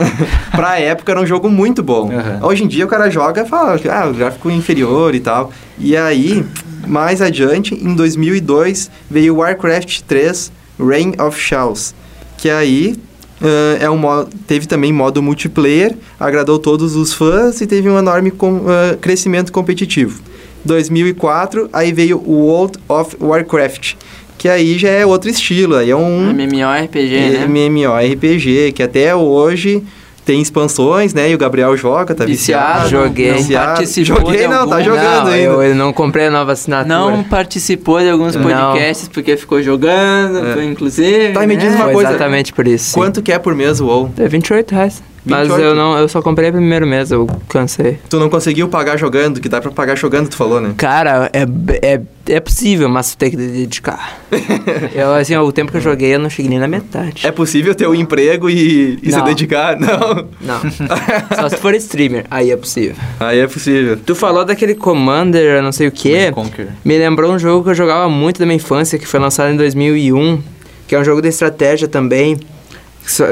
pra 0.52 0.78
época 0.78 1.12
era 1.12 1.21
um 1.21 1.26
jogo 1.26 1.49
muito 1.50 1.83
bom. 1.83 2.11
Aham. 2.12 2.40
Hoje 2.47 2.64
em 2.64 2.69
dia 2.69 2.85
o 2.85 2.88
cara 2.88 3.11
joga 3.11 3.42
e 3.42 3.47
fala, 3.49 3.78
ah, 3.90 4.09
o 4.09 4.14
gráfico 4.14 4.50
inferior 4.50 5.14
e 5.14 5.21
tal. 5.21 5.52
E 5.78 5.97
aí, 5.97 6.45
mais 6.87 7.21
adiante, 7.23 7.75
em 7.75 7.95
2002, 7.95 8.90
veio 9.11 9.37
Warcraft 9.37 10.00
3 10.07 10.52
Reign 10.78 11.14
of 11.21 11.38
Chaos. 11.40 11.95
Que 12.38 12.49
aí 12.50 12.97
Ah, 13.42 13.78
é 13.80 13.88
um 13.88 13.97
mo- 13.97 14.28
teve 14.47 14.66
também 14.66 14.92
modo 14.92 15.23
multiplayer, 15.23 15.97
agradou 16.19 16.59
todos 16.59 16.95
os 16.95 17.14
fãs 17.14 17.59
e 17.62 17.66
teve 17.66 17.88
um 17.88 17.99
enorme 17.99 18.30
com- 18.30 18.64
ah, 18.69 18.99
crescimento 19.00 19.50
competitivo. 19.50 20.21
2004, 20.62 21.69
aí 21.73 21.90
veio 21.90 22.19
o 22.19 22.33
World 22.47 22.78
of 22.87 23.16
Warcraft, 23.19 23.95
que 24.41 24.49
aí 24.49 24.79
já 24.79 24.89
é 24.89 25.05
outro 25.05 25.29
estilo, 25.29 25.77
aí 25.77 25.91
é 25.91 25.95
um 25.97 26.31
MMORPG, 26.33 27.15
né? 27.31 27.47
MMORPG, 27.47 28.73
que 28.73 28.83
até 28.83 29.15
hoje 29.15 29.83
tem 30.25 30.41
expansões, 30.41 31.13
né? 31.13 31.31
E 31.31 31.35
o 31.35 31.39
Gabriel 31.39 31.77
joga, 31.77 32.15
tá 32.15 32.25
Viciado, 32.25 32.85
viciado. 32.85 32.89
joguei. 32.89 33.31
não 33.33 33.37
Viciado. 33.37 33.67
participou 33.75 34.17
Joguei 34.21 34.49
não, 34.49 34.67
tá 34.67 34.77
algum. 34.77 34.85
jogando 34.85 35.25
não, 35.27 35.33
ainda. 35.33 35.37
eu, 35.37 35.63
eu 35.63 35.75
não 35.75 35.93
comprei 35.93 36.29
a 36.29 36.31
nova 36.31 36.53
assinatura. 36.53 36.95
Não 36.95 37.23
participou 37.25 38.01
de 38.01 38.09
alguns 38.09 38.35
Não. 38.35 38.43
podcasts 38.43 39.09
porque 39.09 39.37
ficou 39.37 39.63
jogando, 39.63 40.59
É. 40.59 40.65
inclusive. 40.65 41.33
Tá, 41.35 41.45
e 41.45 41.47
me 41.47 41.57
diz 41.57 41.71
né? 41.73 41.77
uma 41.77 41.85
Foi 41.85 41.93
coisa. 41.95 42.11
exatamente 42.11 42.53
por 42.55 42.67
isso. 42.67 42.87
sim. 42.87 42.95
Quanto 42.95 43.21
que 43.21 43.31
é 43.33 43.39
por 43.39 43.55
mês 43.55 43.79
o 43.79 43.87
WoW? 43.87 44.11
É 44.17 44.27
28 44.27 44.73
reais. 44.75 45.03
Mas 45.25 45.49
28? 45.49 45.62
eu 45.62 45.75
não, 45.75 45.99
eu 45.99 46.09
só 46.09 46.23
comprei 46.23 46.49
o 46.49 46.53
primeiro 46.53 46.87
mês, 46.87 47.11
eu 47.11 47.27
cansei. 47.49 47.99
Tu 48.09 48.19
não 48.19 48.31
conseguiu 48.31 48.69
pagar 48.69 48.97
jogando, 48.97 49.41
que 49.41 49.49
dá 49.49 49.61
pra 49.61 49.71
pagar 49.71 49.97
jogando, 49.97 50.29
tu 50.29 50.37
falou, 50.37 50.61
né? 50.61 50.73
Cara, 50.77 51.31
é, 51.33 51.47
é, 51.83 52.00
é 52.29 52.41
possível, 52.41 52.89
mas 52.89 53.11
tu 53.11 53.19
tem 53.19 53.31
que 53.31 53.37
dedicar. 53.37 54.19
eu, 54.95 55.12
assim, 55.15 55.37
o 55.37 55.53
tempo 55.53 55.71
que 55.71 55.77
eu 55.77 55.83
joguei, 55.83 56.15
eu 56.15 56.19
não 56.19 56.31
cheguei 56.31 56.49
nem 56.49 56.59
na 56.59 56.69
metade. 56.69 57.27
É 57.27 57.31
possível 57.31 57.75
ter 57.75 57.87
um 57.87 57.95
emprego 57.95 58.49
e, 58.49 58.99
e 59.03 59.12
se 59.12 59.19
Não. 59.19 59.25
dedicar? 59.25 59.79
Não. 59.79 60.27
Não. 60.41 60.61
Só 61.39 61.49
se 61.50 61.57
for 61.59 61.75
streamer, 61.75 62.25
aí 62.31 62.50
é 62.50 62.57
possível. 62.57 62.97
Aí 63.19 63.41
é 63.41 63.47
possível. 63.47 63.99
Tu 64.05 64.15
falou 64.15 64.45
daquele 64.45 64.75
Commander, 64.75 65.62
não 65.62 65.73
sei 65.73 65.89
o 65.89 65.93
quê. 65.93 66.31
Conquer. 66.33 66.69
Me 66.85 66.97
lembrou 66.97 67.33
um 67.33 67.39
jogo 67.39 67.65
que 67.65 67.71
eu 67.71 67.75
jogava 67.75 68.09
muito 68.09 68.39
da 68.41 68.47
minha 68.47 68.57
infância, 68.57 68.99
que 68.99 69.07
foi 69.07 69.21
lançado 69.21 69.53
em 69.53 69.57
2001, 69.57 70.41
que 70.89 70.95
é 70.95 70.99
um 70.99 71.05
jogo 71.05 71.21
de 71.21 71.29
estratégia 71.29 71.87
também. 71.87 72.39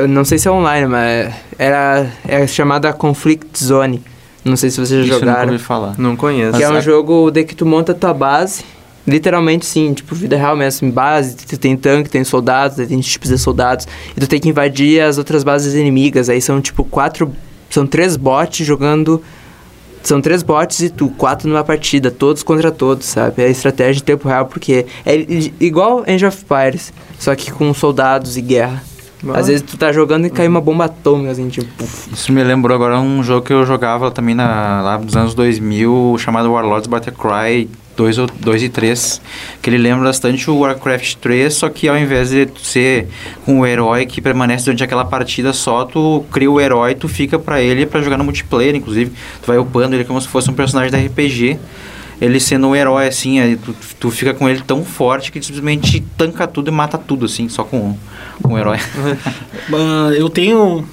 Não 0.08 0.25
sei 0.25 0.38
se 0.38 0.49
é 0.49 0.50
online, 0.50 0.87
mas 0.87 1.35
era 1.58 2.11
é 2.26 2.47
chamada 2.47 2.92
Conflict 2.92 3.62
Zone. 3.62 4.02
Não 4.44 4.56
sei 4.56 4.70
se 4.70 4.80
vocês 4.80 5.06
já 5.06 5.14
Isso 5.14 5.25
eu 5.25 5.26
nunca 5.26 5.32
jogaram. 5.32 5.52
ouvi 5.52 5.64
falar. 5.64 5.94
Não 5.99 6.16
conheço. 6.16 6.56
Que 6.56 6.64
é 6.64 6.70
um 6.70 6.80
jogo 6.80 7.30
de 7.30 7.44
que 7.44 7.54
tu 7.54 7.66
monta 7.66 7.92
tua 7.94 8.14
base. 8.14 8.64
Literalmente, 9.06 9.64
sim, 9.64 9.94
tipo, 9.94 10.14
vida 10.14 10.37
real 10.37 10.54
mesmo, 10.54 10.87
em 10.87 10.90
base, 10.90 11.35
tu 11.35 11.58
tem 11.58 11.75
tanque, 11.76 12.11
tem 12.11 12.23
soldados, 12.25 12.87
tem 12.87 13.00
tipos 13.00 13.30
de 13.30 13.38
soldados, 13.38 13.88
e 14.14 14.20
tu 14.20 14.26
tem 14.26 14.38
que 14.38 14.50
invadir 14.50 15.00
as 15.00 15.16
outras 15.16 15.42
bases 15.42 15.75
inimigas. 15.75 16.28
Aí 16.28 16.42
são, 16.42 16.61
tipo, 16.61 16.85
quatro. 16.85 17.32
São 17.70 17.87
três 17.87 18.16
bots 18.16 18.66
jogando. 18.66 19.23
São 20.02 20.20
três 20.20 20.42
bots 20.42 20.80
e 20.80 20.90
tu, 20.90 21.08
quatro 21.11 21.49
numa 21.49 21.64
partida, 21.64 22.11
todos 22.11 22.42
contra 22.42 22.70
todos, 22.70 23.06
sabe? 23.06 23.42
É 23.42 23.50
estratégia 23.50 24.00
em 24.00 24.04
tempo 24.04 24.28
real, 24.28 24.47
porque 24.47 24.87
é 25.04 25.26
igual 25.61 26.04
Age 26.06 26.25
of 26.25 26.38
Empires, 26.42 26.92
só 27.18 27.35
que 27.35 27.50
com 27.50 27.73
soldados 27.75 28.37
e 28.37 28.40
guerra. 28.40 28.82
Ah. 29.26 29.38
Às 29.38 29.48
vezes 29.48 29.62
tu 29.62 29.76
tá 29.76 29.92
jogando 29.92 30.26
e 30.26 30.30
cai 30.30 30.46
uma 30.46 30.60
bomba 30.60 30.84
atômica, 30.84 31.30
assim, 31.32 31.48
tipo. 31.48 31.66
puf. 31.76 32.08
Isso 32.12 32.32
me 32.32 32.42
lembrou 32.44 32.75
agora 32.75 33.00
um 33.00 33.22
jogo 33.22 33.44
que 33.44 33.52
eu 33.52 33.66
jogava 33.66 34.10
também 34.10 34.34
na, 34.34 34.80
lá 34.82 34.98
nos 34.98 35.16
anos 35.16 35.34
2000, 35.34 36.16
chamado 36.18 36.52
Warlords 36.52 36.87
Battlecry 36.87 37.68
2, 37.96 38.18
ou- 38.18 38.28
2 38.38 38.62
e 38.62 38.68
3. 38.68 39.20
Que 39.60 39.70
ele 39.70 39.78
lembra 39.78 40.04
bastante 40.04 40.48
o 40.48 40.58
Warcraft 40.58 41.16
3, 41.16 41.52
só 41.52 41.68
que 41.68 41.88
ao 41.88 41.98
invés 41.98 42.30
de 42.30 42.46
tu 42.46 42.60
ser 42.60 43.08
o 43.44 43.66
herói 43.66 44.06
que 44.06 44.20
permanece 44.20 44.66
durante 44.66 44.84
aquela 44.84 45.04
partida 45.04 45.52
só, 45.52 45.84
tu 45.84 46.25
cria 46.30 46.48
o 46.50 46.60
herói, 46.60 46.94
tu 46.94 47.08
fica 47.08 47.40
pra 47.40 47.60
ele 47.60 47.87
pra 47.87 48.00
jogar 48.00 48.16
no 48.18 48.25
multiplayer, 48.25 48.76
inclusive. 48.76 49.10
Tu 49.42 49.46
vai 49.48 49.58
upando 49.58 49.96
ele 49.96 50.04
como 50.04 50.20
se 50.20 50.28
fosse 50.28 50.48
um 50.48 50.54
personagem 50.54 50.92
da 50.92 50.98
RPG. 50.98 51.58
Ele 52.20 52.40
sendo 52.40 52.68
um 52.68 52.75
herói, 52.76 53.06
assim, 53.06 53.38
aí 53.38 53.56
tu, 53.56 53.75
tu 54.00 54.10
fica 54.10 54.34
com 54.34 54.48
ele 54.48 54.60
tão 54.66 54.84
forte 54.84 55.30
que 55.30 55.40
simplesmente 55.40 56.04
tanca 56.16 56.46
tudo 56.46 56.68
e 56.68 56.72
mata 56.72 56.98
tudo, 56.98 57.26
assim, 57.26 57.48
só 57.48 57.62
com, 57.62 57.96
com 58.42 58.54
o 58.54 58.58
herói. 58.58 58.78
Ah, 59.72 60.10
eu 60.14 60.28
tenho. 60.30 60.84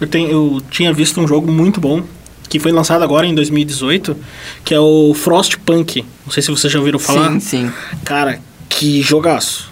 Eu, 0.00 0.06
tenho, 0.06 0.30
eu 0.30 0.62
tinha 0.70 0.92
visto 0.92 1.20
um 1.20 1.26
jogo 1.26 1.50
muito 1.50 1.80
bom 1.80 2.02
que 2.48 2.58
foi 2.58 2.72
lançado 2.72 3.02
agora 3.04 3.26
em 3.26 3.34
2018, 3.34 4.16
que 4.64 4.74
é 4.74 4.80
o 4.80 5.14
Frostpunk. 5.14 6.04
Não 6.24 6.32
sei 6.32 6.42
se 6.42 6.50
vocês 6.50 6.72
já 6.72 6.78
ouviram 6.78 6.98
falar. 6.98 7.32
Sim, 7.32 7.40
sim. 7.40 7.72
Cara, 8.04 8.40
que 8.68 9.02
jogaço. 9.02 9.70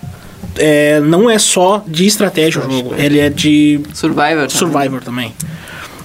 É, 0.56 1.00
não 1.00 1.28
é 1.28 1.38
só 1.38 1.84
de 1.86 2.06
estratégia 2.06 2.64
o 2.64 2.70
jogo, 2.70 2.94
ele 2.96 3.18
é 3.18 3.28
de 3.28 3.80
Survivor. 3.92 4.46
também. 4.46 4.50
Survivor 4.50 5.02
também. 5.02 5.34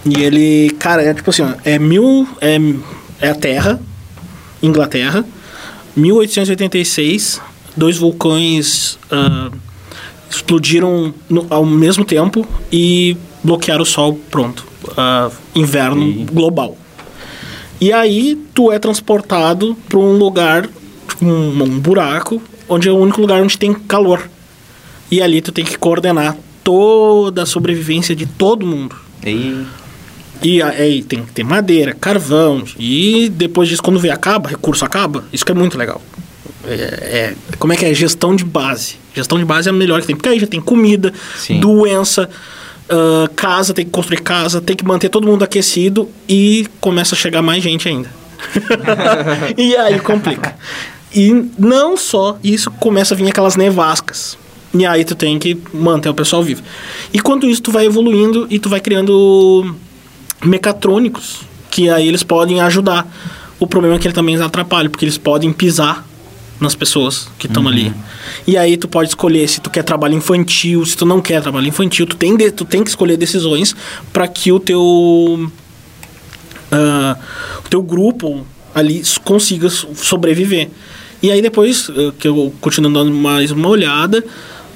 E 0.06 0.22
ele, 0.22 0.72
cara, 0.80 1.04
é 1.04 1.14
tipo 1.14 1.30
assim, 1.30 1.44
ó, 1.44 1.54
é 1.64 1.78
mil. 1.78 2.28
É, 2.42 2.58
é 3.22 3.30
a 3.30 3.36
Terra, 3.36 3.80
Inglaterra, 4.62 5.26
1886, 5.96 7.42
dois 7.76 7.98
vulcões 7.98 8.98
ah, 9.10 9.50
explodiram 10.30 11.14
no- 11.30 11.46
ao 11.50 11.66
mesmo 11.66 12.06
tempo 12.06 12.48
e 12.72 13.18
bloquearam 13.44 13.84
o 13.84 13.86
Sol, 13.86 14.20
pronto. 14.30 14.66
Ah, 14.98 15.30
inverno 15.56 16.04
E- 16.08 16.26
global. 16.32 16.78
E 17.80 17.92
aí 17.92 18.38
tu 18.54 18.72
é 18.72 18.78
transportado 18.78 19.76
para 19.90 19.98
um 19.98 20.16
lugar, 20.18 20.70
tipo 21.08 21.26
um, 21.26 21.64
um 21.64 21.80
buraco, 21.80 22.42
onde 22.70 22.88
é 22.88 22.92
o 22.92 22.96
único 22.98 23.20
lugar 23.22 23.42
onde 23.42 23.58
tem 23.58 23.74
calor. 23.74 24.30
E 25.10 25.22
ali 25.22 25.42
tu 25.42 25.52
tem 25.52 25.66
que 25.66 25.78
coordenar 25.78 26.38
toda 26.64 27.44
a 27.44 27.46
sobrevivência 27.46 28.16
de 28.16 28.26
todo 28.26 28.66
mundo. 28.66 28.96
E 29.26 29.66
E 30.42 30.62
aí 30.62 31.04
tem 31.04 31.24
que 31.24 31.32
ter 31.32 31.44
madeira, 31.44 31.94
carvão. 31.94 32.64
E 32.78 33.30
depois 33.30 33.70
disso, 33.70 33.82
quando 33.82 34.00
vê 34.00 34.10
acaba, 34.10 34.50
recurso 34.50 34.84
acaba. 34.84 35.24
Isso 35.32 35.46
que 35.46 35.52
é 35.52 35.56
muito 35.56 35.78
legal. 35.78 36.02
É, 36.66 36.74
é- 36.74 37.36
como 37.58 37.74
é 37.74 37.76
que 37.76 37.86
é? 37.86 37.94
Gestão 37.94 38.36
de 38.36 38.44
base. 38.44 38.96
Gestão 39.16 39.38
de 39.38 39.46
base 39.46 39.68
é 39.68 39.72
a 39.72 39.74
melhor 39.74 40.02
que 40.02 40.08
tem. 40.08 40.16
Porque 40.16 40.30
aí 40.30 40.40
já 40.40 40.48
tem 40.48 40.62
comida, 40.62 41.14
Sim. 41.38 41.60
doença, 41.60 42.30
ah, 42.92 43.30
casa, 43.36 43.74
tem 43.74 43.86
que 43.86 43.92
construir 43.92 44.22
casa, 44.22 44.60
tem 44.60 44.76
que 44.76 44.84
manter 44.86 45.08
todo 45.08 45.26
mundo 45.26 45.44
aquecido 45.44 46.10
e 46.28 46.68
começa 46.82 47.16
a 47.16 47.18
chegar 47.18 47.42
mais 47.42 47.64
gente 47.64 47.88
ainda. 47.88 48.10
e 49.58 49.76
aí 49.78 49.98
complica. 50.00 50.56
E 51.14 51.46
não 51.58 51.96
só 51.96 52.38
isso, 52.44 52.70
começa 52.72 53.14
a 53.14 53.18
vir 53.18 53.28
aquelas 53.30 53.56
nevascas. 53.56 54.38
E 54.74 54.86
aí 54.86 55.06
tu 55.06 55.16
tem 55.16 55.40
que 55.40 55.58
manter 55.74 56.10
o 56.10 56.14
pessoal 56.14 56.44
vivo. 56.44 56.64
E 57.14 57.20
quanto 57.20 57.48
isso, 57.48 57.62
tu 57.62 57.72
vai 57.72 57.86
evoluindo 57.86 58.48
e 58.50 58.60
tu 58.60 58.70
vai 58.70 58.80
criando 58.80 59.74
mecatrônicos, 60.44 61.42
que 61.70 61.90
aí 61.90 62.08
eles 62.08 62.24
podem 62.24 62.62
ajudar. 62.62 63.08
O 63.60 63.68
problema 63.68 63.96
é 63.96 64.00
que 64.00 64.08
ele 64.08 64.14
também 64.14 64.36
atrapalha, 64.42 64.90
porque 64.90 65.06
eles 65.06 65.18
podem 65.18 65.52
pisar 65.54 66.06
nas 66.60 66.76
pessoas 66.76 67.28
que 67.40 67.48
estão 67.48 67.68
ali. 67.68 67.92
E 68.46 68.56
aí 68.58 68.78
tu 68.78 68.88
pode 68.88 69.10
escolher 69.10 69.48
se 69.48 69.60
tu 69.62 69.70
quer 69.70 69.84
trabalho 69.84 70.16
infantil, 70.16 70.86
se 70.86 70.96
tu 70.96 71.06
não 71.06 71.20
quer 71.22 71.42
trabalho 71.42 71.68
infantil, 71.68 72.06
tu 72.06 72.16
tem, 72.16 72.36
de- 72.36 72.52
tu 72.52 72.66
tem 72.66 72.84
que 72.84 72.90
escolher 72.90 73.18
decisões 73.18 73.76
para 74.14 74.28
que 74.28 74.52
o 74.52 74.60
teu 74.60 75.52
ah, 76.72 77.18
o 77.66 77.70
teu 77.70 77.82
grupo 77.82 78.46
ali 78.74 79.02
consiga 79.24 79.70
so- 79.70 79.90
sobreviver. 79.96 80.70
E 81.22 81.30
aí 81.32 81.42
depois, 81.42 81.90
ah, 81.90 82.14
que 82.18 82.28
eu 82.28 82.54
continuo 82.62 82.92
dando 82.92 83.12
mais 83.12 83.52
uma 83.52 83.68
olhada, 83.68 84.24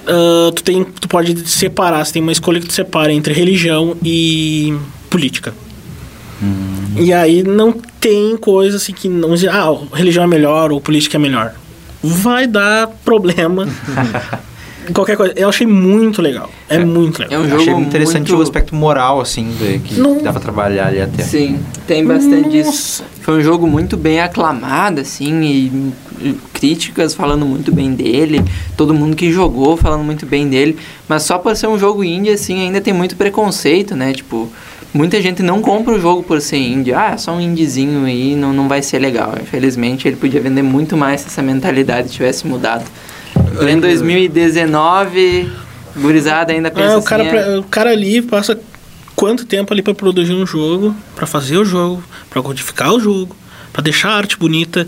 ah, 0.08 0.52
tu, 0.56 0.64
tem, 0.64 0.84
tu 0.84 1.08
pode 1.08 1.48
separar, 1.50 2.06
você 2.06 2.14
tem 2.14 2.22
uma 2.22 2.32
escolha 2.32 2.60
que 2.60 2.68
tu 2.68 2.74
separa 2.74 3.12
entre 3.14 3.34
religião 3.34 3.96
e 4.04 4.76
política. 5.16 5.54
E 6.98 7.14
aí 7.14 7.42
não 7.42 7.72
tem 7.72 8.36
coisa 8.36 8.76
assim 8.76 8.92
que 8.92 9.08
não 9.08 9.34
diz, 9.34 9.48
ah, 9.48 9.74
religião 9.94 10.26
é 10.26 10.28
melhor 10.28 10.74
ou 10.74 10.82
política 10.82 11.16
é 11.16 11.20
melhor. 11.20 11.54
Vai 12.04 12.46
dar 12.46 12.88
problema. 13.06 13.66
Qualquer 14.94 15.16
coisa. 15.16 15.34
Eu 15.38 15.48
achei 15.48 15.66
muito 15.66 16.22
legal. 16.22 16.52
É, 16.70 16.78
muito 16.84 17.20
legal. 17.20 17.40
É 17.40 17.42
um 17.42 17.46
eu 17.46 17.50
jogo 17.50 17.62
achei 17.62 17.74
interessante 17.74 18.28
muito... 18.28 18.40
o 18.40 18.44
aspecto 18.44 18.76
moral, 18.76 19.22
assim, 19.22 19.56
de, 19.58 19.80
que 19.80 20.00
Não. 20.00 20.22
dá 20.22 20.32
pra 20.32 20.42
trabalhar 20.42 20.88
ali 20.88 21.02
até. 21.02 21.24
Sim, 21.24 21.60
tem 21.88 22.06
bastante 22.06 22.50
disso. 22.50 23.04
Foi 23.22 23.40
um 23.40 23.42
jogo 23.42 23.66
muito 23.66 23.96
bem 23.96 24.20
aclamado, 24.20 25.02
assim, 25.02 25.42
e, 25.42 25.94
e 26.22 26.38
críticas 26.54 27.16
falando 27.16 27.46
muito 27.46 27.72
bem 27.72 27.96
dele, 27.96 28.44
todo 28.78 28.94
mundo 28.94 29.16
que 29.16 29.32
jogou 29.32 29.76
falando 29.76 30.04
muito 30.04 30.26
bem 30.26 30.48
dele, 30.48 30.78
mas 31.08 31.24
só 31.24 31.40
por 31.40 31.56
ser 31.56 31.68
um 31.68 31.80
jogo 31.80 32.04
indie, 32.04 32.32
assim, 32.32 32.60
ainda 32.60 32.80
tem 32.80 32.94
muito 32.94 33.16
preconceito, 33.16 33.96
né? 33.96 34.14
Tipo, 34.14 34.52
muita 34.96 35.22
gente 35.22 35.44
não 35.44 35.62
compra 35.62 35.94
o 35.94 36.00
jogo 36.00 36.24
por 36.24 36.40
ser 36.42 36.58
indie. 36.58 36.94
Ah, 36.94 37.12
é 37.14 37.18
só 37.18 37.34
um 37.34 37.42
indiezinho 37.42 38.06
aí, 38.06 38.36
não, 38.36 38.54
não 38.54 38.68
vai 38.68 38.82
ser 38.82 38.98
legal. 39.00 39.34
Infelizmente, 39.42 40.08
ele 40.08 40.16
podia 40.16 40.40
vender 40.42 40.62
muito 40.62 40.96
mais 40.96 41.22
se 41.22 41.28
essa 41.28 41.42
mentalidade 41.44 42.10
tivesse 42.10 42.48
mudado. 42.48 42.86
Em 43.70 43.80
2019, 43.80 45.50
gurizada 45.98 46.54
ainda 46.54 46.72
pensa 46.72 46.94
É, 46.94 46.98
o, 46.98 47.02
cara, 47.04 47.24
assim, 47.24 47.32
pra- 47.32 47.60
o 47.60 47.64
cara 47.64 47.90
ali 47.92 48.22
passa 48.22 48.60
quanto 49.16 49.46
tempo 49.46 49.74
ali 49.74 49.82
pra 49.82 49.94
produzir 49.94 50.34
um 50.34 50.46
jogo, 50.46 50.96
pra 51.16 51.26
fazer 51.28 51.58
o 51.58 51.66
jogo, 51.66 52.04
pra 52.30 52.42
codificar 52.42 52.94
o 52.94 53.00
jogo, 53.00 53.36
pra 53.74 53.82
deixar 53.82 54.10
a 54.10 54.16
arte 54.18 54.38
bonita, 54.38 54.88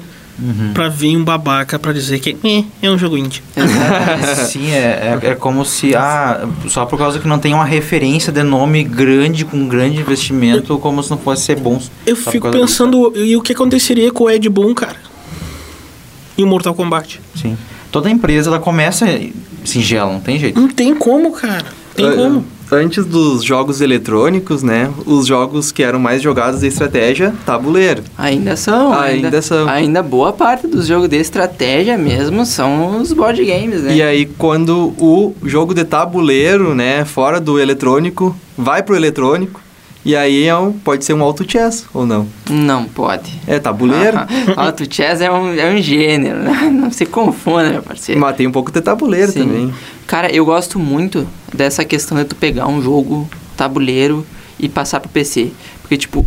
pra 0.73 0.87
vir 0.89 1.17
um 1.17 1.23
babaca 1.23 1.79
pra 1.79 1.91
dizer 1.93 2.19
que 2.19 2.37
"Eh, 2.43 2.63
é 2.81 2.89
um 2.89 2.97
jogo 2.97 3.17
indie. 3.17 3.41
Sim, 4.49 4.69
é, 4.71 5.17
é, 5.23 5.27
é 5.31 5.35
como 5.35 5.65
se, 5.65 5.95
ah, 5.95 6.47
só 6.67 6.85
por 6.85 6.97
causa 6.97 7.19
que 7.19 7.27
não 7.27 7.39
tem 7.39 7.53
uma 7.53 7.65
referência 7.65 8.31
de 8.31 8.43
nome 8.43 8.83
grande, 8.83 9.43
com 9.45 9.67
grande 9.67 9.99
investimento, 9.99 10.77
como 10.79 11.01
se 11.01 11.09
não 11.09 11.17
fosse 11.17 11.43
ser 11.43 11.55
bom. 11.59 11.81
Eu 12.05 12.15
fico 12.15 12.49
pensando, 12.51 13.11
e 13.15 13.35
o 13.35 13.41
que 13.41 13.53
aconteceria 13.53 14.11
com 14.11 14.25
o 14.25 14.29
Ed 14.29 14.47
Boon, 14.49 14.73
cara? 14.73 14.97
E 16.37 16.43
o 16.43 16.47
Mortal 16.47 16.73
Kombat? 16.75 17.19
Sim. 17.35 17.57
Toda 17.91 18.09
empresa, 18.09 18.49
ela 18.49 18.59
começa 18.59 19.05
singela, 19.63 20.11
não 20.13 20.19
tem 20.19 20.37
jeito. 20.37 20.59
Não 20.59 20.67
tem 20.67 20.93
como, 20.93 21.31
cara. 21.31 21.65
Tem 21.95 22.05
Eu- 22.05 22.15
como. 22.15 22.45
Antes 22.71 23.05
dos 23.05 23.43
jogos 23.43 23.81
eletrônicos, 23.81 24.63
né? 24.63 24.91
Os 25.05 25.25
jogos 25.25 25.71
que 25.71 25.83
eram 25.83 25.99
mais 25.99 26.21
jogados 26.21 26.61
de 26.61 26.67
estratégia, 26.67 27.33
tabuleiro. 27.45 28.03
Ainda 28.17 28.55
são. 28.55 28.93
Ainda 28.93 29.41
são. 29.41 29.67
Ainda 29.67 30.03
boa 30.03 30.33
parte 30.33 30.67
dos 30.67 30.87
jogos 30.87 31.09
de 31.09 31.17
estratégia 31.17 31.97
mesmo 31.97 32.45
são 32.45 33.01
os 33.01 33.13
board 33.13 33.43
games, 33.43 33.83
né? 33.83 33.95
E 33.95 34.01
aí, 34.01 34.25
quando 34.25 34.93
o 34.97 35.33
jogo 35.43 35.73
de 35.73 35.83
tabuleiro, 35.83 36.73
né, 36.75 37.05
fora 37.05 37.39
do 37.39 37.59
eletrônico, 37.59 38.35
vai 38.57 38.83
pro 38.83 38.95
eletrônico, 38.95 39.61
e 40.05 40.15
aí 40.15 40.45
é 40.45 40.55
um, 40.55 40.71
pode 40.71 41.03
ser 41.03 41.13
um 41.13 41.21
auto 41.21 41.49
chess 41.49 41.85
ou 41.93 42.05
não? 42.05 42.27
Não 42.49 42.85
pode. 42.85 43.31
É 43.45 43.59
tabuleiro, 43.59 44.17
Auto 44.55 44.83
chess 44.93 45.21
é 45.21 45.31
um, 45.31 45.53
é 45.53 45.69
um 45.73 45.81
gênero, 45.81 46.39
né? 46.39 46.69
Não 46.71 46.91
se 46.91 47.05
confunda, 47.05 47.69
meu 47.71 47.83
parceiro. 47.83 48.21
mas 48.21 48.35
tem 48.35 48.47
um 48.47 48.51
pouco 48.51 48.71
de 48.71 48.81
tabuleiro 48.81 49.31
Sim. 49.31 49.39
também. 49.41 49.73
Cara, 50.05 50.31
eu 50.31 50.45
gosto 50.45 50.79
muito 50.79 51.27
dessa 51.53 51.83
questão 51.83 52.17
de 52.17 52.25
tu 52.25 52.35
pegar 52.35 52.67
um 52.67 52.81
jogo 52.81 53.27
tabuleiro 53.57 54.25
e 54.59 54.69
passar 54.69 54.99
pro 54.99 55.09
PC. 55.09 55.51
Porque, 55.81 55.97
tipo, 55.97 56.25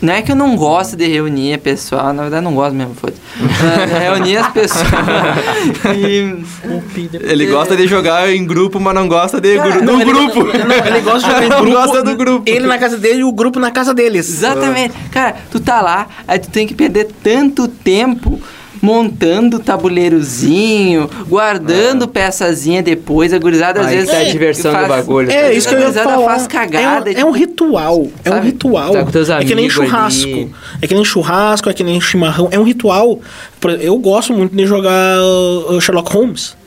não 0.00 0.12
é 0.14 0.22
que 0.22 0.32
eu 0.32 0.36
não 0.36 0.54
gosto 0.56 0.96
de 0.96 1.06
reunir 1.06 1.54
a 1.54 1.58
pessoal, 1.58 2.12
na 2.12 2.22
verdade 2.22 2.44
não 2.44 2.54
gosto 2.54 2.74
mesmo, 2.74 2.94
foda-se. 2.94 3.20
É, 3.94 4.10
reunir 4.10 4.36
as 4.38 4.48
pessoas 4.52 4.86
e... 5.96 6.44
Ele 7.22 7.46
gosta 7.46 7.76
de 7.76 7.86
jogar 7.86 8.30
em 8.32 8.44
grupo, 8.46 8.78
mas 8.80 8.94
não 8.94 9.08
gosta 9.08 9.40
de 9.40 9.56
Cara, 9.56 9.70
gru 9.70 9.84
Não, 9.84 9.94
no 9.94 10.00
ele- 10.02 10.12
grupo. 10.12 10.44
não, 10.44 10.86
ele 10.86 11.00
gosta 11.00 11.20
de 11.20 11.26
jogar 11.34 11.44
em 11.44 11.48
grupo. 11.62 11.70
gosta 11.70 12.02
do 12.02 12.16
grupo. 12.16 12.42
Ele 12.50 12.66
na 12.66 12.78
casa 12.78 12.96
dele 12.96 13.20
e 13.20 13.24
o 13.24 13.32
grupo 13.32 13.58
na 13.58 13.70
casa 13.70 13.94
deles. 13.94 14.28
Exatamente. 14.28 14.94
Cara, 15.10 15.36
tu 15.50 15.60
tá 15.60 15.80
lá, 15.80 16.06
aí 16.26 16.38
tu 16.38 16.48
tem 16.50 16.66
que 16.66 16.74
perder 16.74 17.08
tanto 17.22 17.68
tempo 17.68 18.40
montando 18.80 19.58
tabuleirozinho, 19.58 21.08
guardando 21.28 22.08
peçazinha 22.08 22.82
depois, 22.82 23.32
a 23.32 23.38
gurizada 23.38 23.80
às 23.80 23.86
Aí 23.86 23.96
vezes 23.96 24.10
tá 24.10 24.18
a 24.18 24.24
diversão 24.24 24.72
do 24.72 24.88
bagulho. 24.88 25.30
É, 25.30 25.52
isso 25.52 25.68
que 25.68 25.74
eu 25.74 25.80
ia 25.80 25.86
A 25.86 25.90
gurizada 25.90 26.24
faz 26.24 26.46
cagada, 26.46 27.10
é, 27.10 27.16
um, 27.16 27.20
é 27.20 27.24
um 27.24 27.30
ritual. 27.30 28.06
É 28.24 28.30
um 28.30 28.40
ritual. 28.40 28.92
Tá 28.92 29.04
com 29.04 29.10
teus 29.10 29.30
é 29.30 29.44
que 29.44 29.54
nem 29.54 29.68
churrasco. 29.68 30.28
ali. 30.28 30.52
É 30.82 30.86
que 30.86 30.94
nem 30.94 31.04
churrasco, 31.04 31.70
é 31.70 31.72
que 31.72 31.84
nem 31.84 32.00
chimarrão. 32.00 32.48
É 32.50 32.58
um 32.58 32.64
ritual. 32.64 33.20
Eu 33.80 33.96
gosto 33.98 34.32
muito 34.32 34.54
de 34.54 34.66
jogar 34.66 35.18
uh, 35.20 35.80
Sherlock 35.80 36.12
Holmes. 36.12 36.57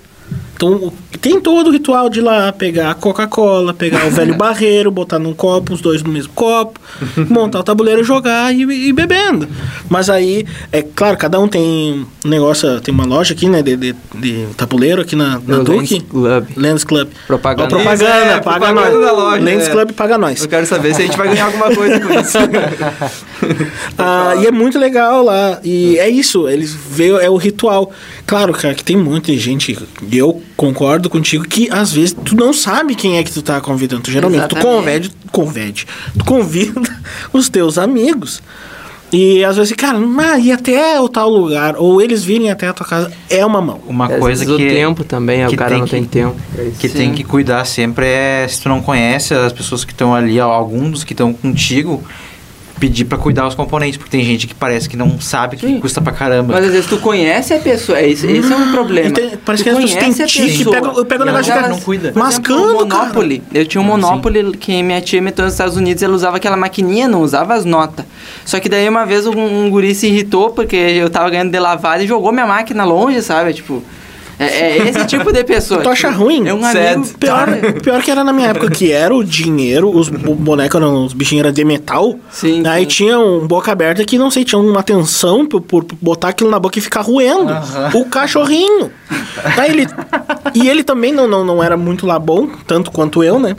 Então, 0.61 0.93
tem 1.19 1.41
todo 1.41 1.69
o 1.69 1.71
ritual 1.71 2.07
de 2.07 2.19
ir 2.19 2.21
lá 2.21 2.51
pegar 2.53 2.91
a 2.91 2.93
Coca-Cola, 2.93 3.73
pegar 3.73 4.05
o 4.05 4.11
velho 4.13 4.35
barreiro, 4.35 4.91
botar 4.91 5.17
num 5.17 5.33
copo, 5.33 5.73
os 5.73 5.81
dois 5.81 6.03
no 6.03 6.11
mesmo 6.11 6.31
copo, 6.33 6.79
montar 7.27 7.61
o 7.61 7.63
tabuleiro, 7.63 8.03
jogar 8.03 8.53
e, 8.53 8.61
e 8.61 8.93
bebendo. 8.93 9.47
Mas 9.89 10.07
aí, 10.07 10.45
é 10.71 10.83
claro, 10.83 11.17
cada 11.17 11.39
um 11.39 11.47
tem 11.47 12.05
um 12.23 12.29
negócio, 12.29 12.79
tem 12.79 12.93
uma 12.93 13.05
loja 13.05 13.33
aqui, 13.33 13.49
né, 13.49 13.63
de, 13.63 13.75
de, 13.75 13.95
de 14.13 14.45
tabuleiro 14.55 15.01
aqui 15.01 15.15
na, 15.15 15.41
na 15.47 15.57
Duque. 15.63 15.95
Lens 15.95 16.03
Club. 16.07 16.45
Lens 16.55 16.83
Club. 16.83 17.09
Propaganda. 17.25 17.63
Ó, 17.63 17.67
propaganda, 17.67 18.03
Isso, 18.03 18.13
é, 18.13 18.39
paga 18.39 18.41
propaganda 18.41 18.91
nós. 18.91 19.05
da 19.05 19.11
loja, 19.13 19.43
Lens 19.43 19.67
é. 19.67 19.71
Club 19.71 19.91
paga 19.93 20.17
nós. 20.19 20.41
Eu 20.43 20.47
quero 20.47 20.67
saber 20.67 20.93
se 20.93 21.01
a 21.01 21.05
gente 21.05 21.17
vai 21.17 21.27
ganhar 21.29 21.45
alguma 21.45 21.73
coisa 21.73 21.99
com 21.99 22.13
isso. 22.19 22.37
Ah, 23.97 24.33
e 24.41 24.47
é 24.47 24.51
muito 24.51 24.79
legal 24.79 25.23
lá. 25.23 25.59
E 25.63 25.97
é 25.99 26.09
isso, 26.09 26.47
eles 26.47 26.73
veem, 26.73 27.11
é 27.17 27.29
o 27.29 27.35
ritual. 27.37 27.91
Claro, 28.25 28.53
cara, 28.53 28.73
que 28.73 28.83
tem 28.83 28.95
muita 28.97 29.35
gente, 29.37 29.77
e 30.09 30.17
eu 30.17 30.41
concordo 30.55 31.09
contigo, 31.09 31.43
que 31.43 31.69
às 31.71 31.91
vezes 31.93 32.15
tu 32.25 32.35
não 32.35 32.53
sabe 32.53 32.95
quem 32.95 33.17
é 33.17 33.23
que 33.23 33.31
tu 33.31 33.41
tá 33.41 33.59
convidando. 33.61 34.01
Tu, 34.03 34.11
geralmente, 34.11 34.47
tu 34.47 34.55
Exatamente. 34.57 34.77
convide, 34.83 35.11
convide, 35.31 35.87
tu 36.17 36.25
convida 36.25 36.81
os 37.33 37.49
teus 37.49 37.77
amigos. 37.77 38.41
E 39.13 39.43
às 39.43 39.57
vezes, 39.57 39.73
cara, 39.73 39.99
ah, 40.19 40.39
ir 40.39 40.53
até 40.53 40.97
o 41.01 41.09
tal 41.09 41.29
lugar, 41.29 41.75
ou 41.75 42.01
eles 42.01 42.23
virem 42.23 42.49
até 42.49 42.69
a 42.69 42.73
tua 42.73 42.85
casa, 42.87 43.11
é 43.29 43.45
uma 43.45 43.61
mão. 43.61 43.81
Uma 43.85 44.05
Às 44.05 44.19
coisa 44.19 44.45
vezes 44.45 44.45
que 44.45 44.53
o 44.53 44.69
tempo 44.69 45.03
também, 45.03 45.45
que 45.47 45.53
o 45.53 45.57
cara 45.57 45.71
tem 45.71 45.79
não 45.79 45.85
que- 45.85 45.91
tem 45.91 46.05
tempo. 46.05 46.35
que 46.79 46.87
Sim. 46.87 46.97
tem 46.97 47.13
que 47.13 47.21
cuidar 47.25 47.65
sempre 47.65 48.05
é 48.05 48.47
se 48.47 48.61
tu 48.61 48.69
não 48.69 48.81
conhece 48.81 49.33
as 49.33 49.51
pessoas 49.51 49.83
que 49.83 49.91
estão 49.91 50.15
ali, 50.15 50.39
ó, 50.39 50.49
alguns 50.49 50.91
dos 50.91 51.03
que 51.03 51.11
estão 51.11 51.33
contigo, 51.33 52.01
pedir 52.81 53.05
pra 53.05 53.15
cuidar 53.15 53.47
os 53.47 53.53
componentes, 53.53 53.95
porque 53.97 54.09
tem 54.09 54.25
gente 54.25 54.47
que 54.47 54.55
parece 54.55 54.89
que 54.89 54.97
não 54.97 55.21
sabe 55.21 55.55
que 55.55 55.67
Sim. 55.67 55.79
custa 55.79 56.01
pra 56.01 56.11
caramba. 56.11 56.53
Mas 56.55 56.65
às 56.65 56.71
vezes 56.71 56.87
tu 56.89 56.97
conhece 56.97 57.53
a 57.53 57.59
pessoa, 57.59 57.99
é 57.99 58.07
isso- 58.07 58.25
esse 58.25 58.51
é 58.51 58.55
um 58.55 58.71
problema. 58.71 59.09
E 59.09 59.11
tem- 59.11 59.37
parece 59.45 59.63
Tu 59.63 59.65
que 59.65 59.69
as 59.69 59.75
pessoas 59.77 59.93
conhece 59.93 60.15
têm 60.17 60.25
a 60.25 60.27
tique, 60.27 60.57
pessoa. 60.57 60.75
pega- 60.75 60.93
eu 60.97 61.05
pego 61.05 61.21
o 61.21 61.25
negócio 61.27 61.53
de 61.53 61.69
não 61.69 61.79
cuida. 61.79 62.11
Por 62.11 62.17
mascando, 62.19 62.63
exemplo, 62.63 62.83
o 62.83 62.87
cara. 62.87 63.03
Monopoly. 63.03 63.43
Eu 63.53 63.65
tinha 63.67 63.79
um 63.81 63.83
Monopoly 63.83 64.57
que 64.57 64.81
minha 64.81 64.99
tia 64.99 65.21
meteu 65.21 65.45
nos 65.45 65.53
Estados 65.53 65.77
Unidos 65.77 66.01
ela 66.01 66.15
usava 66.15 66.37
aquela 66.37 66.57
maquininha, 66.57 67.07
não 67.07 67.21
usava 67.21 67.53
as 67.53 67.65
notas. 67.65 68.03
Só 68.43 68.59
que 68.59 68.67
daí 68.67 68.89
uma 68.89 69.05
vez 69.05 69.27
um, 69.27 69.37
um 69.37 69.69
guri 69.69 69.93
se 69.93 70.07
irritou 70.07 70.49
porque 70.49 70.75
eu 70.75 71.07
tava 71.09 71.29
ganhando 71.29 71.51
de 71.51 71.59
lavada 71.59 72.03
e 72.03 72.07
jogou 72.07 72.31
minha 72.31 72.47
máquina 72.47 72.83
longe, 72.83 73.21
sabe? 73.21 73.53
Tipo. 73.53 73.83
É, 74.41 74.77
é 74.77 74.89
esse 74.89 75.05
tipo 75.05 75.31
de 75.31 75.43
pessoa. 75.43 75.81
Tu 75.81 75.89
acha 75.89 76.09
tipo, 76.09 76.23
ruim? 76.23 76.47
É 76.47 76.53
um 76.53 76.61
Sad. 76.61 76.77
amigo. 76.95 77.17
Pior, 77.19 77.47
pior 77.81 78.01
que 78.01 78.11
era 78.11 78.23
na 78.23 78.33
minha 78.33 78.49
época, 78.49 78.69
que 78.71 78.91
era 78.91 79.13
o 79.15 79.23
dinheiro, 79.23 79.89
os 79.95 80.09
bo- 80.09 80.33
bonecos, 80.35 80.75
eram, 80.81 81.05
os 81.05 81.13
bichinhos 81.13 81.43
eram 81.45 81.53
de 81.53 81.63
metal. 81.63 82.15
Sim, 82.29 82.63
Aí 82.67 82.83
sim. 82.83 82.87
tinha 82.89 83.19
um 83.19 83.45
boca 83.47 83.71
aberta 83.71 84.03
que, 84.03 84.17
não 84.17 84.31
sei, 84.31 84.43
tinha 84.43 84.59
uma 84.59 84.83
tensão 84.83 85.45
por, 85.45 85.61
por 85.61 85.85
botar 86.01 86.29
aquilo 86.29 86.49
na 86.49 86.59
boca 86.59 86.77
e 86.79 86.81
ficar 86.81 87.01
roendo. 87.01 87.53
O 87.93 88.05
cachorrinho. 88.05 88.91
Aí 89.57 89.71
ele, 89.71 89.87
e 90.55 90.67
ele 90.69 90.83
também 90.83 91.11
não, 91.11 91.27
não, 91.27 91.43
não 91.45 91.63
era 91.63 91.77
muito 91.77 92.05
lá 92.07 92.17
bom, 92.19 92.47
tanto 92.65 92.91
quanto 92.91 93.23
eu, 93.23 93.39
né? 93.39 93.55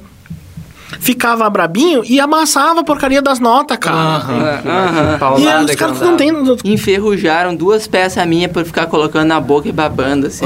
Ficava 1.01 1.49
brabinho 1.51 2.03
e 2.05 2.21
amassava 2.21 2.81
a 2.81 2.85
porcaria 2.85 3.21
das 3.23 3.39
notas, 3.41 3.77
cara. 3.79 3.97
Aham. 3.97 4.63
E 5.15 5.19
Paulada 5.19 5.59
aí 5.59 5.65
os 5.65 5.71
que 5.71 5.77
caras 5.77 6.01
não 6.01 6.17
tem. 6.17 6.33
Enferrujaram 6.65 7.55
duas 7.55 7.87
peças 7.87 8.25
minhas 8.27 8.51
por 8.53 8.65
ficar 8.65 8.87
colocando 8.87 9.27
na 9.29 9.41
boca 9.41 9.69
e 9.69 9.73
babando, 9.73 10.27
assim. 10.29 10.45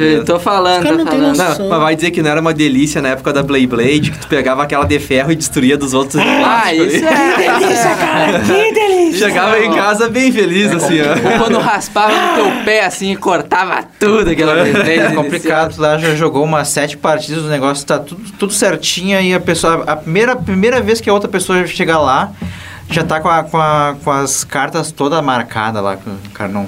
Eu 0.00 0.24
tô 0.24 0.38
falando, 0.38 0.86
tô 0.86 0.94
não 0.94 1.06
falando. 1.06 1.36
Não, 1.36 1.68
mas 1.68 1.80
vai 1.80 1.94
dizer 1.96 2.10
que 2.10 2.22
não 2.22 2.30
era 2.30 2.40
uma 2.40 2.52
delícia 2.54 3.00
na 3.00 3.10
época 3.10 3.32
da 3.32 3.42
Beyblade, 3.42 4.10
que 4.10 4.18
tu 4.18 4.28
pegava 4.28 4.62
aquela 4.62 4.84
de 4.84 4.98
ferro 4.98 5.32
e 5.32 5.36
destruía 5.36 5.76
dos 5.76 5.94
outros 5.94 6.22
Ah, 6.22 6.72
isso 6.74 6.96
ali. 7.06 7.14
é 7.14 7.36
delícia, 7.58 7.94
cara. 7.96 8.40
Que 8.40 8.72
delícia. 8.72 9.28
Chegava 9.28 9.58
em 9.60 9.72
casa 9.72 10.08
bem 10.08 10.32
feliz, 10.32 10.72
assim, 10.72 10.98
ó. 11.00 11.38
Quando 11.38 11.58
raspava 11.58 12.12
no 12.12 12.34
teu 12.34 12.64
pé, 12.64 12.84
assim, 12.84 13.12
e 13.12 13.16
cortava 13.16 13.84
tudo 13.98 14.30
aquela 14.30 14.54
vez. 14.64 14.74
É 15.04 15.10
complicado, 15.14 15.74
tu 15.74 15.80
lá 15.80 15.96
já 15.98 16.14
jogou 16.14 16.44
umas 16.44 16.68
sete 16.68 16.96
partidas, 16.96 17.44
o 17.44 17.48
negócio 17.48 17.86
tá 17.86 17.98
tudo, 17.98 18.20
tudo 18.38 18.52
certinho 18.52 19.20
e 19.20 19.34
a 19.34 19.40
pessoa. 19.44 19.84
A 19.86 19.96
primeira, 19.96 20.34
primeira 20.36 20.80
vez 20.80 21.00
que 21.00 21.08
a 21.08 21.12
outra 21.12 21.28
pessoa 21.28 21.66
chegar 21.66 21.98
lá, 21.98 22.32
já 22.90 23.04
tá 23.04 23.20
com, 23.20 23.28
a- 23.28 23.42
com, 23.44 23.58
a- 23.58 23.96
com 24.02 24.10
as 24.10 24.42
cartas 24.44 24.90
todas 24.92 25.22
marcadas 25.24 25.82
lá, 25.82 25.96
que 25.96 26.08
o 26.08 26.18
cara 26.32 26.50
não. 26.50 26.66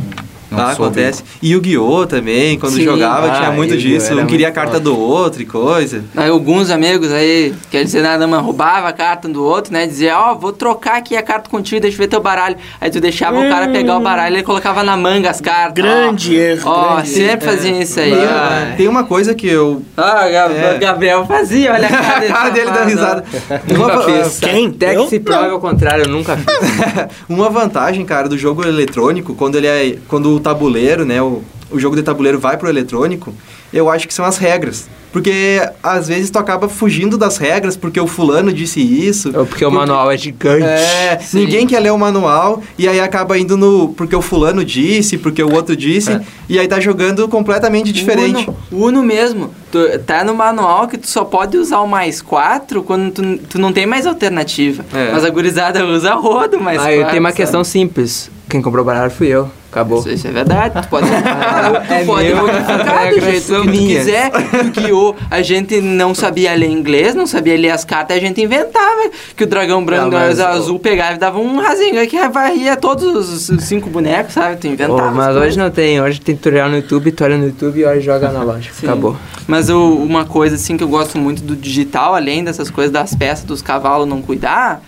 Não 0.51 0.59
Ah, 0.61 0.75
soube. 0.75 1.01
acontece. 1.01 1.23
E 1.43 1.49
o 1.55 1.57
Yu-Gi-Oh! 1.59 2.07
também, 2.07 2.59
quando 2.59 2.75
Sim. 2.75 2.85
jogava, 2.85 3.29
Ah, 3.29 3.37
tinha 3.37 3.53
muito 3.53 3.77
disso. 3.77 4.15
Um 4.17 4.27
queria 4.27 4.49
a 4.49 4.53
carta 4.53 4.79
do 4.81 4.99
outro 4.99 5.43
e 5.43 5.47
coisa. 5.47 6.05
Aí 6.17 6.29
alguns 6.31 6.71
amigos 6.71 7.11
aí, 7.13 7.55
quer 7.71 7.85
dizer 7.85 8.03
nada, 8.03 8.27
mas 8.27 8.43
roubava 8.43 8.89
a 8.89 8.93
carta 8.93 9.29
do 9.29 9.45
outro, 9.45 9.73
né? 9.73 9.87
Dizia, 9.87 10.19
ó, 10.19 10.35
vou 10.35 10.53
trocar 10.53 10.97
aqui 10.97 11.17
a 11.17 11.23
carta 11.23 11.49
contigo, 11.51 11.81
deixa 11.81 11.97
eu 11.97 11.99
ver 11.99 12.09
teu 12.09 12.21
baralho. 12.21 12.57
Aí 12.81 12.91
tu 12.91 13.01
deixava 13.01 13.39
o 13.39 13.49
cara 13.49 13.69
pegar 13.69 13.97
o 13.97 14.01
baralho 14.01 14.35
e 14.35 14.37
ele 14.39 14.43
colocava 14.45 14.83
na 14.83 14.97
manga 14.97 15.31
as 15.31 15.41
cartas. 15.41 15.75
Grande 15.75 16.37
ó. 16.37 16.41
erro, 16.41 16.63
Ó, 16.71 16.93
grande 16.95 17.09
sempre 17.09 17.47
fazia 17.47 17.83
isso 17.83 17.99
aí. 18.01 18.13
Ah, 18.15 18.75
tem 18.77 18.89
uma 18.89 19.05
coisa 19.05 19.35
que 19.35 19.47
eu. 19.49 19.83
Ah, 19.97 20.29
Gab- 20.29 20.53
É. 20.53 20.79
Gabriel 20.79 21.27
fazia, 21.27 21.73
olha 21.73 21.87
a 21.87 21.91
cara 21.91 22.17
A 22.17 22.21
dele. 22.21 22.33
cara 22.33 22.51
dele 22.51 22.71
dando 22.71 22.89
risada. 22.89 23.25
Nunca 23.73 24.01
fiz. 24.03 24.39
Quem? 24.41 24.67
Até 24.69 24.95
que 24.97 25.09
se 25.09 25.21
prove 25.21 25.51
ao 25.51 25.61
contrário, 25.61 26.05
eu 26.05 26.09
nunca 26.11 26.37
fiz. 26.37 26.47
uma 27.29 27.49
vantagem, 27.51 28.05
cara, 28.05 28.29
do 28.29 28.37
jogo 28.39 28.67
eletrônico, 28.67 29.35
quando 29.35 29.57
ele 29.57 29.67
é. 29.67 29.97
Quando 30.09 30.36
o 30.37 30.41
tabuleiro, 30.41 31.05
né? 31.05 31.21
O, 31.23 31.43
o 31.71 31.79
jogo 31.81 31.97
de 31.97 32.03
tabuleiro 32.03 32.39
vai 32.39 32.57
pro 32.57 32.69
eletrônico, 32.69 33.35
eu 33.73 33.91
acho 33.91 34.07
que 34.07 34.15
são 34.15 34.25
as 34.25 34.39
regras. 34.39 34.89
Porque 35.13 35.67
às 35.83 36.09
vezes 36.09 36.29
tu 36.31 36.39
acaba 36.39 36.69
fugindo 36.69 37.17
das 37.17 37.39
regras 37.39 37.75
porque 37.75 37.99
o 37.99 38.07
fulano 38.07 38.53
disse 38.53 38.81
isso. 38.81 39.33
Ou 39.35 39.47
porque 39.47 39.65
o 39.65 39.71
manual 39.71 40.11
é 40.11 40.17
gigante. 40.19 40.63
É, 40.65 41.19
Sim. 41.19 41.39
ninguém 41.41 41.67
quer 41.67 41.81
ler 41.81 41.91
o 41.91 41.97
manual 41.99 42.63
e 42.77 42.87
aí 42.87 43.01
acaba 43.01 43.39
indo 43.39 43.57
no. 43.57 43.89
Porque 43.97 44.15
o 44.15 44.21
fulano 44.21 44.63
disse, 44.63 45.17
porque 45.17 45.43
o 45.43 45.55
outro 45.55 45.75
disse, 45.75 46.13
É. 46.13 46.21
e 46.51 46.59
aí 46.59 46.69
tá 46.69 46.79
jogando 46.81 47.27
completamente 47.29 47.93
diferente. 47.93 48.47
Uno, 48.71 48.87
Uno 48.89 49.03
mesmo. 49.03 49.55
Tu, 49.73 49.79
tá 50.01 50.23
no 50.23 50.35
manual 50.35 50.87
que 50.87 50.99
tu 50.99 51.09
só 51.09 51.25
pode 51.25 51.57
usar 51.57 51.81
o 51.81 51.89
mais 51.89 52.21
quatro 52.21 52.83
quando 52.83 53.11
tu, 53.11 53.39
tu 53.49 53.59
não 53.59 53.73
tem 53.73 53.87
mais 53.87 54.07
alternativa. 54.07 54.85
É. 54.93 55.13
Mas 55.13 55.25
a 55.25 55.31
gurizada 55.31 55.83
usa 55.87 56.13
rodo 56.15 56.61
mais 56.61 56.79
Ah, 56.79 56.83
quatro. 56.83 57.01
eu 57.01 57.07
tenho 57.07 57.21
uma 57.21 57.31
sabe? 57.31 57.37
questão 57.39 57.65
simples. 57.65 58.31
Quem 58.49 58.63
comprou 58.63 58.83
o 58.83 58.87
baralho 58.87 59.11
fui 59.11 59.27
eu. 59.27 59.51
Acabou. 59.73 59.99
Isso, 59.99 60.09
isso 60.11 60.29
é 60.29 60.31
verdade. 60.31 60.81
Tu 60.81 60.89
pode, 60.89 61.07
tu 61.11 61.93
É 61.93 62.05
pode 62.05 62.29
meu, 62.29 62.37
modificar 62.39 62.79
é 63.07 63.11
do 63.11 63.17
a 63.17 63.21
jeito 63.21 63.21
criação 63.27 63.61
que 63.63 63.67
tu 63.67 63.71
minha. 63.73 63.99
quiser. 63.99 64.31
Porque 64.31 64.93
o, 64.93 65.15
a 65.31 65.43
gente 65.43 65.81
não 65.81 66.15
sabia 66.15 66.55
ler 66.55 66.71
inglês, 66.71 67.15
não 67.15 67.27
sabia 67.27 67.57
ler 67.59 67.71
as 67.71 67.85
cartas, 67.85 68.17
a 68.17 68.21
gente 68.21 68.41
inventava 68.41 69.11
que 69.37 69.43
o 69.45 69.47
dragão 69.47 69.85
branco 69.85 70.11
Não, 70.13 70.19
mas 70.19 70.39
e 70.39 70.43
azul 70.43 70.79
pegava 70.79 71.15
e 71.15 71.19
dava 71.19 71.39
um 71.41 71.59
rasinho 71.61 72.07
que 72.07 72.29
varria 72.29 72.77
todos 72.77 73.29
os 73.51 73.65
cinco 73.65 73.91
bonecos, 73.91 74.33
sabe? 74.33 74.57
Tu 74.57 74.69
inventava. 74.69 75.11
mas 75.11 75.27
as 75.27 75.33
hoje 75.33 75.39
coisas. 75.41 75.57
não 75.57 75.71
tem. 75.71 76.01
Hoje 76.01 76.21
tem 76.21 76.37
tutorial 76.37 76.69
no 76.71 76.77
YouTube, 76.77 77.13
tu 77.13 77.25
olha 77.25 77.37
no 77.37 77.47
YouTube 77.47 77.81
e 77.81 77.85
olha 77.85 77.99
e 77.99 78.01
joga 78.01 78.31
na 78.31 78.43
loja. 78.45 78.71
Sim. 78.73 78.87
Acabou. 78.87 79.17
Mas 79.47 79.69
o- 79.69 79.97
uma 79.97 80.25
coisa 80.25 80.55
assim 80.55 80.77
que 80.77 80.85
eu 80.85 80.89
gosto 80.89 81.19
muito 81.19 81.43
do 81.43 81.55
digital, 81.57 82.15
além 82.15 82.43
dessas 82.45 82.71
coisas 82.71 82.93
das 82.93 83.15
peças 83.15 83.45
dos 83.45 83.61
cavalos 83.61 84.09
não 84.09 84.23
cuidar, 84.23 84.81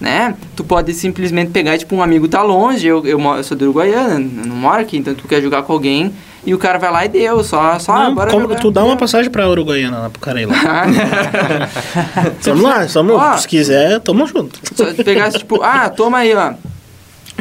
né? 0.00 0.34
Tu 0.56 0.64
pode 0.64 0.92
simplesmente 0.94 1.50
pegar, 1.50 1.76
tipo, 1.76 1.94
um 1.94 2.02
amigo 2.02 2.26
tá 2.26 2.42
longe, 2.42 2.86
eu, 2.86 3.04
eu, 3.06 3.20
eu 3.20 3.44
sou 3.44 3.56
do 3.56 3.64
Uruguaiana, 3.64 4.18
não 4.18 4.56
moro 4.56 4.80
aqui, 4.80 4.96
então 4.96 5.14
tu 5.14 5.28
quer 5.28 5.42
jogar 5.42 5.62
com 5.62 5.72
alguém, 5.74 6.12
e 6.44 6.54
o 6.54 6.58
cara 6.58 6.78
vai 6.78 6.90
lá 6.90 7.04
e 7.04 7.08
deu, 7.08 7.44
só, 7.44 7.78
só 7.78 7.92
Não, 8.04 8.14
bora 8.14 8.30
como- 8.30 8.54
tu 8.56 8.70
dá 8.70 8.82
uma 8.82 8.96
passagem 8.96 9.30
pra 9.30 9.46
Uruguaiana 9.48 9.98
lá 9.98 10.10
pro 10.10 10.20
cara 10.20 10.40
ir 10.40 10.46
lá. 10.46 10.54
Vamos 12.42 12.62
lá, 12.62 12.86
Ó. 13.16 13.36
se 13.36 13.46
quiser, 13.46 14.00
tamo 14.00 14.26
junto. 14.26 14.58
Só 14.74 14.86
tu 14.92 15.04
pegasse, 15.04 15.38
tipo, 15.38 15.62
ah, 15.62 15.88
toma 15.90 16.18
aí, 16.18 16.34
ó. 16.34 16.54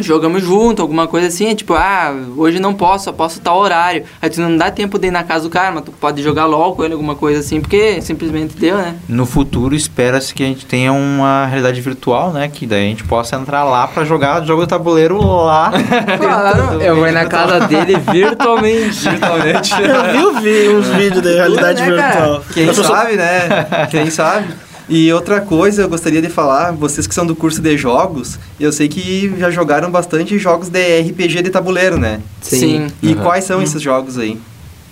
Jogamos 0.02 0.44
junto, 0.44 0.82
alguma 0.82 1.08
coisa 1.08 1.28
assim, 1.28 1.54
tipo, 1.56 1.74
ah, 1.74 2.14
hoje 2.38 2.60
não 2.60 2.74
posso, 2.74 3.06
só 3.06 3.12
posso 3.12 3.40
tal 3.40 3.58
horário. 3.58 4.04
Aí 4.22 4.30
tu 4.30 4.42
não 4.42 4.56
dá 4.56 4.72
tempo 4.72 4.98
de 4.98 5.08
ir 5.08 5.12
na 5.12 5.24
casa 5.24 5.44
do 5.44 5.50
cara, 5.50 5.72
mas 5.72 5.84
tu 5.84 5.92
pode 5.92 6.22
jogar 6.22 6.46
logo 6.46 6.78
com 6.78 6.86
ele, 6.86 6.94
alguma 6.94 7.16
coisa 7.16 7.40
assim, 7.40 7.62
porque 7.62 8.02
simplesmente 8.02 8.56
deu, 8.58 8.78
né? 8.78 8.96
No 9.08 9.26
futuro, 9.26 9.76
espera-se 9.76 10.34
que 10.34 10.44
a 10.44 10.46
gente 10.46 10.66
tenha 10.66 10.92
uma 10.92 11.46
realidade 11.46 11.80
virtual, 11.82 12.32
né? 12.32 12.48
Que 12.48 12.66
daí 12.66 12.86
a 12.86 12.90
gente 12.90 13.04
possa 13.04 13.36
entrar 13.36 13.64
lá 13.64 13.88
pra 13.88 14.04
jogar 14.06 14.44
jogo 14.46 14.64
de 14.64 14.70
tabuleiro 14.70 15.20
lá. 15.22 15.72
Claro, 16.20 16.82
eu 16.82 16.96
vou 16.96 17.08
ir 17.08 17.12
na 17.12 17.26
casa 17.26 17.68
dele 17.68 17.96
virtualmente. 18.12 19.10
Virtualmente. 19.10 19.74
Eu 19.74 20.34
vi, 20.40 20.50
eu 20.50 20.72
vi 20.72 20.76
uns 20.76 20.88
vídeos 20.88 21.22
de 21.22 21.34
realidade 21.34 21.82
né, 21.82 21.88
virtual. 21.88 22.44
Quem 22.54 22.66
Eu 22.66 22.74
sabe, 22.74 23.16
né? 23.16 23.88
Quem 23.90 24.10
sabe? 24.10 24.48
E 24.90 25.14
outra 25.14 25.40
coisa, 25.40 25.84
eu 25.84 25.90
gostaria 25.90 26.22
de 26.22 26.30
falar, 26.30 26.72
vocês 26.72 27.06
que 27.06 27.14
são 27.14 27.26
do 27.26 27.36
curso 27.36 27.62
de 27.62 27.78
jogos, 27.78 28.40
eu 28.60 28.72
sei 28.72 28.88
que 28.88 29.32
já 29.38 29.52
jogaram 29.52 29.92
bastante 29.92 30.38
jogos 30.40 30.68
de 30.70 31.02
RPG 31.02 31.44
de 31.44 31.50
tabuleiro, 31.52 31.98
né? 31.98 32.20
Sim. 32.42 32.88
E 33.02 33.10
Uhum. 33.10 33.16
quais 33.22 33.44
são 33.44 33.62
esses 33.62 33.82
jogos 33.82 34.18
aí? 34.18 34.40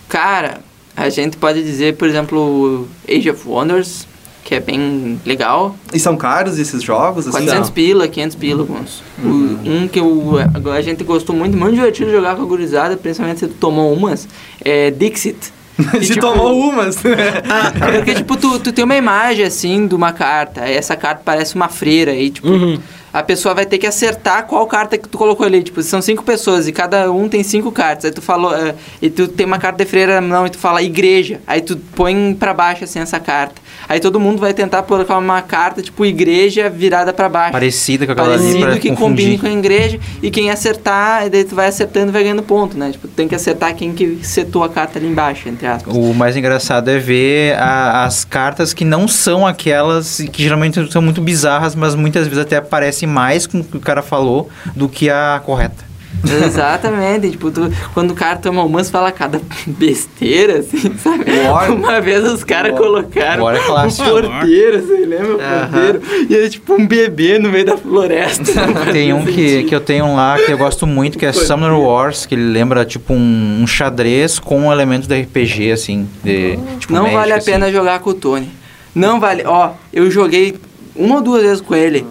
Cara, 0.08 0.60
a 0.96 1.10
gente 1.10 1.36
pode 1.38 1.64
dizer, 1.64 1.96
por 1.96 2.08
exemplo, 2.08 2.88
Age 3.10 3.30
of 3.32 3.48
Wonders, 3.48 4.08
que 4.44 4.54
é 4.56 4.60
bem 4.60 5.20
legal. 5.26 5.76
E 5.92 6.00
são 6.00 6.16
caros 6.16 6.60
esses 6.60 6.82
jogos? 6.84 7.28
Assim? 7.28 7.32
400 7.32 7.70
pila, 7.72 8.08
500 8.08 8.36
pila, 8.36 8.62
alguns. 8.62 9.02
O- 9.22 9.28
Um 9.70 9.88
que 9.88 10.00
eu, 10.00 10.36
a 10.74 10.82
gente 10.82 11.04
gostou 11.04 11.36
muito, 11.36 11.58
muito 11.58 11.74
divertido 11.76 12.12
jogar 12.12 12.36
com 12.36 12.44
a 12.44 12.46
gurizada, 12.46 12.96
principalmente 12.96 13.40
se 13.40 13.48
tu 13.48 13.56
tomou 13.56 13.92
umas, 13.94 14.28
é 14.64 14.92
Dixit. 14.92 15.57
E, 16.00 16.06
Se 16.06 16.14
tipo, 16.14 16.22
tomou 16.22 16.58
umas. 16.58 16.98
Porque, 17.96 18.16
tipo, 18.16 18.36
tu, 18.38 18.60
tu 18.60 18.72
tem 18.72 18.84
uma 18.84 18.96
imagem, 18.96 19.46
assim, 19.46 19.88
de 19.88 19.94
uma 19.96 20.12
carta, 20.12 20.62
essa 20.68 20.96
carta 20.96 21.22
parece 21.24 21.56
uma 21.56 21.68
freira, 21.70 22.12
aí, 22.12 22.30
tipo, 22.30 22.48
Uhum. 22.48 22.80
a 23.14 23.22
pessoa 23.24 23.54
vai 23.54 23.66
ter 23.66 23.78
que 23.78 23.86
acertar 23.88 24.46
qual 24.48 24.66
carta 24.68 24.98
que 24.98 25.08
tu 25.08 25.18
colocou 25.18 25.46
ali. 25.46 25.62
Tipo, 25.64 25.82
são 25.84 26.02
cinco 26.02 26.24
pessoas 26.24 26.68
e 26.68 26.72
cada 26.72 27.12
um 27.12 27.28
tem 27.30 27.44
cinco 27.44 27.72
cartas. 27.72 28.06
Aí 28.06 28.12
tu 28.12 28.22
falou, 28.22 28.56
eh, 28.56 28.74
e 29.02 29.10
tu 29.10 29.28
tem 29.28 29.46
uma 29.46 29.58
carta 29.60 29.84
de 29.84 29.90
freira, 29.90 30.20
não, 30.22 30.46
e 30.46 30.50
tu 30.50 30.58
fala 30.58 30.82
igreja. 30.82 31.40
Aí 31.46 31.62
tu 31.62 31.78
põe 31.96 32.36
pra 32.40 32.54
baixo, 32.54 32.84
assim, 32.84 33.00
essa 33.00 33.20
carta. 33.20 33.56
Aí 33.90 34.00
todo 34.00 34.20
mundo 34.20 34.40
vai 34.40 34.54
tentar 34.54 34.84
colocar 34.84 35.18
uma 35.18 35.42
carta, 35.42 35.82
tipo, 35.82 36.06
igreja 36.06 36.70
virada 36.70 37.14
pra 37.14 37.30
baixo. 37.30 37.52
Parecida 37.54 38.06
com 38.06 38.12
aquela 38.12 38.34
ali 38.34 38.38
Parecido 38.44 38.66
pra 38.66 38.78
que 38.80 38.90
confundir. 38.90 38.98
combine 39.26 39.38
com 39.38 39.48
a 39.48 39.52
igreja 39.52 40.00
e 40.22 40.30
quem 40.30 40.50
acertar, 40.52 41.26
e 41.26 41.30
daí 41.30 41.44
tu 41.44 41.56
vai 41.56 41.68
acertando 41.68 42.10
e 42.10 42.12
vai 42.12 42.24
ganhando 42.24 42.44
ponto, 42.44 42.78
né? 42.78 42.92
Tipo, 42.92 43.08
tu 43.08 43.14
tem 43.14 43.28
que 43.28 43.36
acertar 43.36 43.74
quem 43.76 43.94
que 43.94 44.20
setou 44.24 44.64
a 44.64 44.70
carta 44.70 45.00
ali 45.00 45.08
embaixo, 45.08 45.48
entre 45.48 45.66
aspas. 45.68 45.96
O 45.96 46.14
mais 46.14 46.36
engraçado 46.36 46.90
é 46.90 46.98
ver 47.00 47.56
a- 47.58 48.04
as 48.04 48.26
cartas 48.26 48.74
que 48.74 48.84
não 48.84 49.08
são 49.08 49.48
aquelas 49.48 50.18
que 50.32 50.44
geralmente 50.44 50.92
são 50.92 51.02
muito 51.02 51.22
bizarras, 51.22 51.74
mas 51.76 51.96
muitas 51.96 52.28
vezes 52.28 52.44
até 52.44 52.60
parecem 52.60 53.08
mais 53.08 53.48
com 53.48 53.60
o 53.60 53.64
que 53.64 53.78
o 53.78 53.82
cara 53.82 54.02
falou 54.02 54.50
do 54.76 54.90
que 54.90 55.10
a 55.10 55.42
correta. 55.46 55.87
Exatamente, 56.46 57.32
tipo, 57.32 57.52
tu- 57.52 57.72
quando 57.94 58.12
o 58.12 58.16
cara 58.16 58.38
toma 58.38 58.64
umas, 58.64 58.90
fala 58.90 59.12
cada 59.12 59.40
besteira, 59.66 60.60
assim, 60.60 60.92
sabe? 60.98 61.26
War. 61.48 61.72
Uma 61.72 62.02
vez 62.02 62.24
os 62.26 62.44
caras 62.44 62.78
colocaram 62.78 63.44
War 63.44 63.56
é 63.56 63.60
clássico. 63.60 64.10
porteiro, 64.10 64.82
você 64.86 65.06
lembra? 65.06 65.36
O 65.36 65.42
Aham. 65.42 65.70
porteiro. 65.72 66.02
E 66.30 66.36
é 66.36 66.50
tipo 66.50 66.74
um 66.74 66.86
bebê 66.88 67.40
no 67.40 67.50
meio 67.50 67.66
da 67.66 67.78
floresta. 67.78 68.52
Tem 68.92 69.14
um 69.14 69.26
que, 69.26 69.64
que 69.64 69.74
eu 69.76 69.80
tenho 69.82 70.16
lá 70.16 70.38
que 70.38 70.52
eu 70.52 70.58
gosto 70.58 70.86
muito, 70.88 71.18
que 71.18 71.26
é 71.26 71.32
Summoner 71.32 71.78
Wars, 71.78 72.26
que 72.26 72.36
ele 72.36 72.52
lembra 72.52 72.84
tipo 72.86 73.14
um, 73.14 73.60
um 73.62 73.68
xadrez 73.68 74.40
com 74.40 74.72
elementos 74.72 75.08
de 75.08 75.22
RPG, 75.22 75.72
assim. 75.72 76.08
De, 76.24 76.58
tipo, 76.80 76.94
Não 76.94 77.04
Magic, 77.04 77.18
vale 77.18 77.34
a 77.34 77.36
assim. 77.38 77.52
pena 77.52 77.72
jogar 77.72 78.00
com 78.00 78.10
o 78.10 78.14
Tony. 78.14 78.50
Não 78.94 79.20
vale. 79.20 79.44
Ó, 79.46 79.72
eu 79.94 80.10
joguei 80.10 80.58
uma 80.96 81.16
ou 81.16 81.22
duas 81.22 81.44
vezes 81.44 81.62
com 81.62 81.76
ele. 81.76 82.06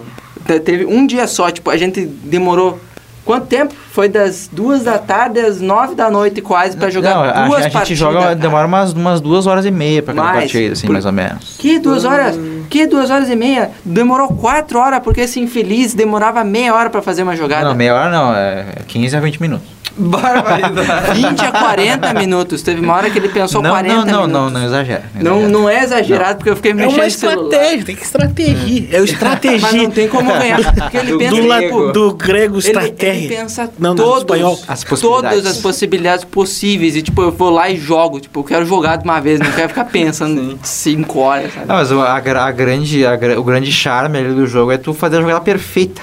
Te- 0.45 0.59
Teve 0.59 0.85
um 0.85 1.05
dia 1.05 1.27
só, 1.27 1.51
tipo, 1.51 1.69
a 1.69 1.77
gente 1.77 2.05
demorou. 2.05 2.79
Quanto 3.27 3.45
tempo? 3.47 3.75
Foi 3.91 4.07
das 4.07 4.49
duas 4.51 4.83
da 4.85 4.97
tarde 4.97 5.39
às 5.41 5.59
nove 5.59 5.93
da 5.95 6.09
noite 6.09 6.41
quase 6.41 6.77
pra 6.77 6.89
jogar 6.89 7.13
Não, 7.41 7.47
duas 7.49 7.59
a 7.59 7.63
gente 7.63 7.73
partidas. 7.73 7.97
joga, 7.99 8.33
demora 8.33 8.65
umas, 8.65 8.93
umas 8.93 9.19
duas 9.19 9.45
horas 9.45 9.65
e 9.65 9.71
meia 9.71 10.01
pra 10.01 10.13
cada 10.13 10.31
partida, 10.31 10.71
assim, 10.73 10.87
Por- 10.87 10.93
mais 10.93 11.05
ou 11.05 11.11
menos. 11.11 11.55
Que 11.59 11.77
duas 11.77 12.05
horas? 12.05 12.35
Que 12.69 12.85
duas 12.87 13.09
horas 13.09 13.29
e 13.29 13.35
meia? 13.35 13.71
Demorou 13.83 14.27
quatro 14.29 14.79
horas, 14.79 14.99
porque 15.03 15.21
esse 15.21 15.39
infeliz 15.39 15.93
demorava 15.93 16.43
meia 16.43 16.73
hora 16.73 16.89
pra 16.89 17.01
fazer 17.01 17.23
uma 17.23 17.35
jogada. 17.35 17.65
Não, 17.65 17.75
meia 17.75 17.93
hora 17.95 18.09
não, 18.09 18.33
é 18.33 18.65
15 18.87 19.15
a 19.15 19.19
20 19.19 19.41
minutos. 19.41 19.77
Barbaridade. 19.99 21.19
20 21.21 21.41
a 21.41 21.51
40 21.51 22.13
minutos. 22.13 22.61
Teve 22.61 22.81
uma 22.81 22.93
hora 22.93 23.09
que 23.09 23.17
ele 23.17 23.29
pensou 23.29 23.61
não, 23.63 23.71
40 23.71 23.95
não, 23.95 24.05
não, 24.05 24.11
minutos. 24.27 24.31
não, 24.31 24.49
não 24.51 24.65
exagera. 24.67 25.03
Não, 25.15 25.31
exagera. 25.39 25.49
não 25.49 25.69
é 25.69 25.83
exagerado, 25.83 26.35
porque 26.37 26.49
eu 26.51 26.55
fiquei 26.55 26.71
É 26.71 26.73
mexendo 26.75 26.95
uma 26.97 27.05
no 27.05 27.11
celular. 27.11 27.43
estratégia, 27.45 27.85
tem 27.85 27.95
que 27.95 28.03
estratégia. 28.03 28.87
É 28.91 28.97
o 28.97 29.01
Mas 29.01 29.09
estratégia. 29.11 29.71
não 29.83 29.89
tem 29.91 30.07
como 30.07 30.31
ganhar. 30.31 30.73
Porque 30.75 30.97
ele 30.97 31.11
Do 31.13 31.17
pensa, 31.17 31.35
Do, 31.35 31.59
tipo, 31.59 31.91
do 31.91 32.13
grego 32.13 32.55
ele, 32.59 32.67
estratégia. 32.67 33.25
ele 33.25 33.27
pensa 33.35 33.63
Não, 33.79 33.89
não, 33.89 33.95
todos, 33.95 34.17
espanhol. 34.19 34.59
As 34.67 34.83
possibilidades. 34.83 35.37
todas 35.39 35.51
as 35.51 35.57
possibilidades 35.61 36.25
possíveis. 36.25 36.95
E 36.95 37.01
tipo, 37.01 37.21
eu 37.23 37.31
vou 37.31 37.49
lá 37.49 37.67
e 37.69 37.77
jogo. 37.77 38.19
Tipo, 38.19 38.41
eu 38.41 38.43
quero 38.43 38.65
jogar 38.67 38.97
de 38.97 39.03
uma 39.03 39.19
vez, 39.19 39.39
não 39.39 39.51
quero 39.51 39.69
ficar 39.69 39.85
pensando 39.85 40.59
cinco 40.61 41.19
horas, 41.19 41.51
sabe? 41.53 41.65
Não, 41.67 41.75
mas 41.75 41.91
o- 41.91 42.01
a, 42.01 42.15
a 42.15 42.51
grande, 42.57 43.05
a 43.05 43.13
o 43.39 43.43
grande 43.43 43.71
charme 43.71 44.17
ali 44.17 44.33
do 44.33 44.45
jogo 44.47 44.71
é 44.71 44.77
tu 44.77 44.93
fazer 44.93 45.17
a 45.17 45.21
jogada 45.21 45.41
perfeita. 45.41 46.01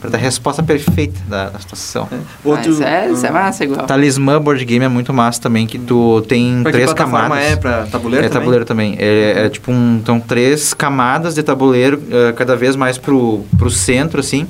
Pra 0.00 0.08
dar 0.08 0.16
a 0.16 0.20
resposta 0.20 0.62
perfeita 0.62 1.18
da, 1.28 1.50
da 1.50 1.58
situação. 1.58 2.08
Outro, 2.44 2.70
Mas 2.70 2.80
é, 2.80 3.10
isso 3.10 3.26
é 3.26 3.30
massa 3.30 3.64
igual. 3.64 3.84
Talismã 3.84 4.40
Board 4.40 4.64
Game 4.64 4.82
é 4.84 4.88
muito 4.88 5.12
massa 5.12 5.40
também, 5.40 5.66
que 5.66 5.78
tu 5.78 6.22
tem 6.28 6.60
Pra 6.62 6.70
três 6.72 6.92
camadas. 6.94 7.36
é? 7.38 7.56
Pra 7.56 7.84
tabuleiro 7.86 8.24
É 8.24 8.28
também? 8.28 8.40
tabuleiro 8.40 8.64
também. 8.64 8.96
É, 8.98 9.44
é 9.44 9.48
tipo 9.50 9.70
um, 9.72 9.98
então 10.00 10.18
três 10.20 10.72
camadas 10.72 11.34
de 11.34 11.42
tabuleiro, 11.42 12.00
eh, 12.10 12.32
cada 12.32 12.56
vez 12.56 12.76
mais 12.76 12.96
pro, 12.96 13.44
pro 13.58 13.68
centro, 13.70 14.20
assim, 14.20 14.46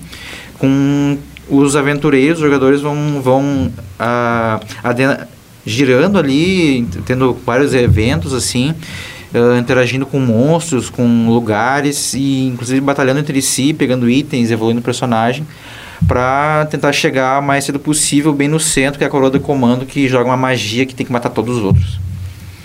com 0.58 1.18
os 1.48 1.74
aventureiros, 1.76 2.38
os 2.38 2.44
jogadores 2.44 2.80
vão, 2.80 3.20
vão 3.20 3.72
ah, 3.98 4.60
aden- 4.84 5.16
girando 5.66 6.18
ali, 6.18 6.86
tendo 7.06 7.36
vários 7.44 7.72
eventos, 7.74 8.32
assim, 8.34 8.74
ah, 9.34 9.58
interagindo 9.58 10.06
com 10.06 10.18
monstros, 10.20 10.88
com 10.90 11.28
lugares 11.28 12.14
e 12.14 12.46
inclusive 12.48 12.80
batalhando 12.80 13.20
entre 13.20 13.40
si, 13.42 13.72
pegando 13.72 14.08
itens, 14.08 14.50
evoluindo 14.50 14.80
o 14.80 14.84
personagem 14.84 15.46
pra 16.06 16.66
tentar 16.70 16.92
chegar 16.92 17.38
o 17.40 17.42
mais 17.42 17.64
cedo 17.64 17.78
possível 17.78 18.32
bem 18.32 18.48
no 18.48 18.58
centro, 18.58 18.98
que 18.98 19.04
é 19.04 19.06
a 19.06 19.10
coroa 19.10 19.30
de 19.30 19.38
comando 19.38 19.86
que 19.86 20.08
joga 20.08 20.24
uma 20.24 20.36
magia 20.36 20.84
que 20.84 20.94
tem 20.94 21.06
que 21.06 21.12
matar 21.12 21.28
todos 21.30 21.58
os 21.58 21.62
outros. 21.64 22.00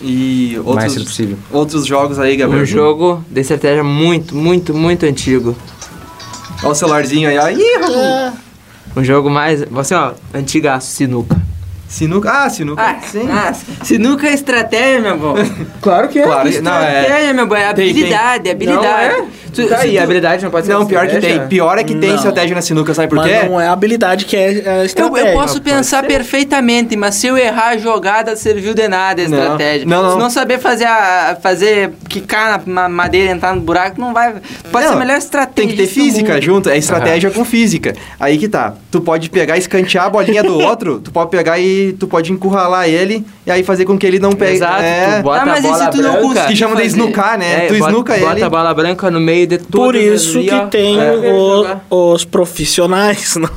E 0.02 0.58
O 0.64 0.74
mais 0.74 0.92
cedo 0.92 1.00
outros, 1.02 1.04
possível. 1.18 1.38
outros 1.52 1.86
jogos 1.86 2.20
aí, 2.20 2.36
Gabriel. 2.36 2.64
Um 2.64 2.66
jogo 2.66 3.24
de 3.30 3.42
estratégia 3.42 3.84
muito, 3.84 4.36
muito, 4.36 4.74
muito 4.74 5.06
antigo. 5.06 5.56
Olha 6.64 6.72
o 6.72 6.76
celularzinho 6.76 7.30
aí, 7.30 7.38
ó. 7.38 7.50
Ih, 7.50 8.34
Um 8.96 9.04
jogo 9.04 9.30
mais, 9.30 9.64
assim, 9.76 9.94
ó, 9.94 10.14
antigaço, 10.34 10.92
sinuca. 10.92 11.40
Sinuca. 11.88 12.30
Ah, 12.32 12.50
sinuca. 12.50 12.82
Ah, 12.82 12.96
sim. 13.02 13.28
ah, 13.32 13.54
sinuca 13.84 14.28
é 14.28 14.34
estratégia, 14.34 15.00
meu 15.02 15.18
bom. 15.18 15.36
Claro 15.82 16.10
que 16.10 16.22
Claro, 16.22 16.50
não, 16.62 16.74
é. 16.80 17.02
Estratégia, 17.02 17.34
meu 17.34 17.48
bom. 17.48 17.56
É 17.56 17.74
Tem- 17.74 17.90
habilidade, 17.92 18.50
é 18.50 18.52
habilidade. 18.52 19.18
Não 19.18 19.24
é? 19.24 19.28
Tu- 19.54 19.68
Tá 19.68 19.78
aí, 19.80 19.96
tu- 19.96 20.04
habilidade 20.04 20.44
não 20.44 20.52
pode 20.52 20.66
ser 20.68 20.74
Não, 20.74 20.86
pior 20.86 21.00
que 21.08 21.16
estratégia? 21.16 21.40
tem. 21.40 21.48
Pior 21.48 21.78
é 21.80 21.84
que 21.84 21.96
tem 21.96 22.10
Não. 22.10 22.16
estratégia 22.18 22.56
na 22.56 22.62
sinuca, 22.62 22.94
sabe 22.94 23.08
por 23.08 23.16
Mas 23.16 23.26
quê? 23.42 23.48
não 23.48 23.60
é 23.60 23.68
habilidade 23.70 24.26
que 24.26 24.36
é 24.36 24.48
a 24.50 24.52
Eu, 24.80 24.86
estratégia. 24.86 25.30
eu 25.30 25.34
posso 25.40 25.62
pensar 25.62 26.04
perfeitamente, 26.04 26.96
mas 26.98 27.16
se 27.16 27.28
eu 27.28 27.38
errar 27.38 27.70
a 27.70 27.78
jogada, 27.78 28.36
serviu 28.36 28.74
de 28.74 28.88
nada 28.88 29.22
a 29.22 29.26
estratégia. 29.26 29.88
Não, 29.88 30.04
não. 30.04 30.12
Se 30.14 30.18
não 30.20 30.30
saber 30.30 30.60
fazer, 30.60 30.86
a, 30.86 31.38
fazer 31.42 31.92
quicar 32.10 32.60
na 32.60 32.62
ma- 32.74 32.90
madeira 32.90 33.32
e 33.32 33.36
entrar 33.36 33.56
no 33.56 33.62
buraco, 33.62 34.00
não 34.00 34.14
vai. 34.14 34.36
Pode 34.72 34.86
Não, 34.86 34.92
ser 34.92 34.98
a 34.98 35.00
melhor 35.00 35.18
estratégia. 35.18 35.54
Tem 35.56 35.68
que 35.70 35.76
ter 35.78 35.88
física 35.88 36.40
junto, 36.42 36.70
é 36.70 36.78
estratégia 36.78 37.32
com 37.32 37.46
física. 37.46 37.96
Aí 38.20 38.38
que 38.38 38.48
tá. 38.50 38.74
Tu 38.92 39.00
pode 39.02 39.30
pegar, 39.30 39.58
escantear 39.58 40.06
a 40.06 40.10
bolinha 40.10 40.44
do 40.44 40.60
outro, 40.60 41.00
tu 41.00 41.12
pode 41.12 41.32
pegar 41.32 41.58
e 41.58 41.77
tu 42.00 42.08
pode 42.08 42.32
encurralar 42.32 42.88
ele 42.90 43.26
e 43.46 43.52
aí 43.52 43.64
fazer 43.64 43.86
com 43.86 43.98
que 43.98 44.06
ele 44.06 44.20
não 44.20 44.32
pegue. 44.32 44.56
Exato, 44.58 44.82
é, 44.82 45.18
tu 45.20 45.24
bota 45.24 45.42
Ah, 45.42 45.46
mas 45.46 45.56
a 45.56 45.60
e 45.60 45.62
se 45.62 45.68
bola 45.80 45.88
tu 45.90 45.98
não 45.98 46.04
branca... 46.12 46.22
conseguir? 46.28 46.48
que 46.48 46.56
chamam 46.56 46.76
de 46.76 46.84
snoocar, 46.88 47.38
né? 47.38 47.66
É, 47.66 47.68
tu 47.68 47.78
bota, 47.78 47.92
snuca 47.92 48.18
bota 48.18 48.32
ele. 48.36 48.44
a 48.44 48.50
bola 48.50 48.74
branca 48.74 49.12
no 49.12 49.20
meio 49.20 49.48
de 49.48 49.58
tudo. 49.58 49.78
Por 49.78 49.96
isso 49.96 50.40
que 50.42 50.66
tem 50.70 50.98
o- 51.90 52.14
os 52.14 52.26
profissionais, 52.26 53.36
não, 53.38 53.50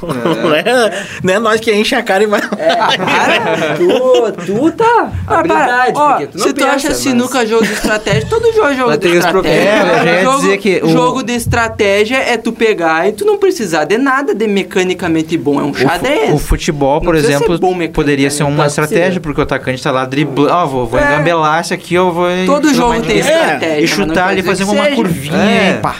não 0.42 0.54
é, 0.54 1.04
não 1.22 1.34
é 1.34 1.38
nós 1.38 1.60
que 1.60 1.72
enche 1.74 1.94
a 1.94 2.02
cara 2.02 2.22
e 2.24 2.26
vai. 2.26 2.40
Para. 2.50 3.76
tu, 3.76 4.44
tu 4.46 4.72
tá. 4.72 5.12
Ah, 5.26 5.42
para. 5.46 5.88
Ó, 5.94 6.08
porque 6.12 6.26
tu 6.28 6.38
não 6.38 6.46
se 6.46 6.52
tu 6.52 6.56
pensa, 6.56 6.70
acha 6.74 6.88
mas- 6.88 6.96
sinuca 6.98 7.46
jogo 7.46 7.64
de 7.66 7.72
estratégia, 7.72 8.26
todo 8.28 8.52
jogo 8.52 8.68
é 8.68 8.74
jogo 8.74 8.88
Mas 8.90 8.98
de 9.00 9.16
estratégia. 9.16 9.58
É, 9.60 10.22
jogo, 10.24 10.40
dizer 10.40 10.58
que 10.58 10.80
o- 10.84 10.88
jogo 10.88 11.22
de 11.22 11.32
estratégia 11.34 12.16
é 12.18 12.36
tu 12.36 12.52
pegar 12.52 13.08
e 13.08 13.12
tu 13.12 13.24
não 13.24 13.38
precisar 13.38 13.84
de 13.84 13.98
nada 13.98 14.34
de 14.34 14.46
mecanicamente 14.46 15.36
bom. 15.36 15.60
É 15.60 15.62
um 15.64 15.74
xadrez. 15.74 16.32
O, 16.34 16.38
futebol, 16.38 17.00
por 17.00 17.14
exemplo, 17.14 17.48
mecanicamente, 17.52 17.88
poderia 18.10 18.30
ser 18.30 18.42
uma 18.42 18.66
estratégia, 18.66 19.12
ser. 19.14 19.20
porque 19.20 19.40
o 19.40 19.44
atacante 19.44 19.80
tá 19.82 19.90
lá 19.92 20.04
driblando. 20.04 20.52
Ó, 20.52 20.66
vou, 20.66 20.86
vou 20.86 20.98
É. 20.98 21.04
engambelar 21.04 21.60
esse 21.60 21.72
aqui, 21.72 21.94
eu 21.94 22.10
vou. 22.12 22.26
Todo 22.44 22.74
jogo 22.74 23.00
tem 23.02 23.18
estratégia, 23.18 23.78
E 23.78 23.80
mas 23.82 23.98
não 23.98 24.06
chutar 24.08 24.28
ali, 24.28 24.42
fazer 24.42 24.64
que 24.64 24.70
uma 24.70 24.82
seja. 24.84 24.96
curvinha 24.96 25.36
É. 25.36 25.70
e 25.70 25.80
pá. 25.80 25.96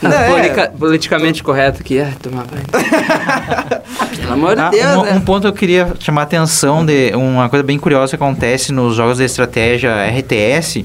Não, 0.00 0.12
É. 0.12 0.28
politica- 0.30 0.72
politicamente 0.78 1.42
correto 1.42 1.80
aqui. 1.82 2.00
Ah, 2.00 2.12
tomar 2.22 2.44
banho. 2.44 2.62
Pelo 4.28 4.34
amor 4.34 4.54
de 4.56 4.60
Ah, 4.60 4.68
Deus, 4.70 4.96
um, 4.96 5.02
né? 5.04 5.12
um 5.14 5.20
ponto 5.20 5.40
que 5.42 5.48
eu 5.48 5.52
queria 5.52 5.88
chamar 5.98 6.20
a 6.22 6.24
atenção 6.24 6.84
de 6.84 7.12
uma 7.14 7.48
coisa 7.48 7.62
bem 7.62 7.78
curiosa 7.78 8.10
que 8.10 8.16
acontece 8.16 8.72
nos 8.72 8.94
jogos 8.94 9.16
de 9.18 9.24
estratégia 9.24 9.90
RTS 10.06 10.84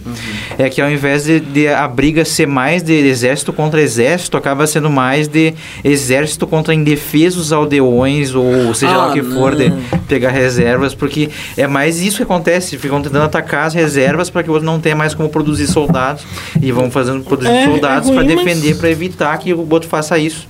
é 0.57 0.69
que 0.69 0.81
ao 0.81 0.89
invés 0.89 1.25
de, 1.25 1.39
de 1.41 1.67
a 1.67 1.85
briga 1.87 2.23
ser 2.23 2.47
mais 2.47 2.81
de 2.81 2.93
exército 2.93 3.51
contra 3.51 3.81
exército, 3.81 4.37
acaba 4.37 4.65
sendo 4.65 4.89
mais 4.89 5.27
de 5.27 5.53
exército 5.83 6.47
contra 6.47 6.73
indefesos 6.73 7.51
aldeões 7.51 8.33
ou 8.33 8.73
seja 8.73 8.95
lá 8.95 9.05
Ah, 9.05 9.09
o 9.09 9.13
que 9.13 9.21
for 9.21 9.55
de 9.55 9.69
não. 9.69 9.79
pegar 10.07 10.29
reservas, 10.29 10.95
porque 10.95 11.29
é 11.57 11.67
mais 11.67 11.99
isso 12.01 12.17
que 12.17 12.23
acontece, 12.23 12.77
ficam 12.77 13.01
tentando 13.01 13.25
atacar 13.25 13.67
as 13.67 13.73
reservas 13.73 14.29
para 14.29 14.41
que 14.43 14.49
o 14.49 14.53
outro 14.53 14.65
não 14.65 14.79
tenha 14.79 14.95
mais 14.95 15.13
como 15.13 15.27
produzir 15.27 15.67
soldados 15.67 16.23
e 16.61 16.71
vão 16.71 16.89
fazendo 16.89 17.21
produzir 17.23 17.51
É, 17.51 17.63
é 17.63 17.65
soldados 17.65 18.07
ruim, 18.09 18.17
para 18.25 18.35
mas- 18.35 18.45
defender, 18.45 18.75
para 18.77 18.89
evitar 18.89 19.37
que 19.37 19.53
o 19.53 19.67
outro 19.69 19.89
faça 19.89 20.17
isso. 20.17 20.47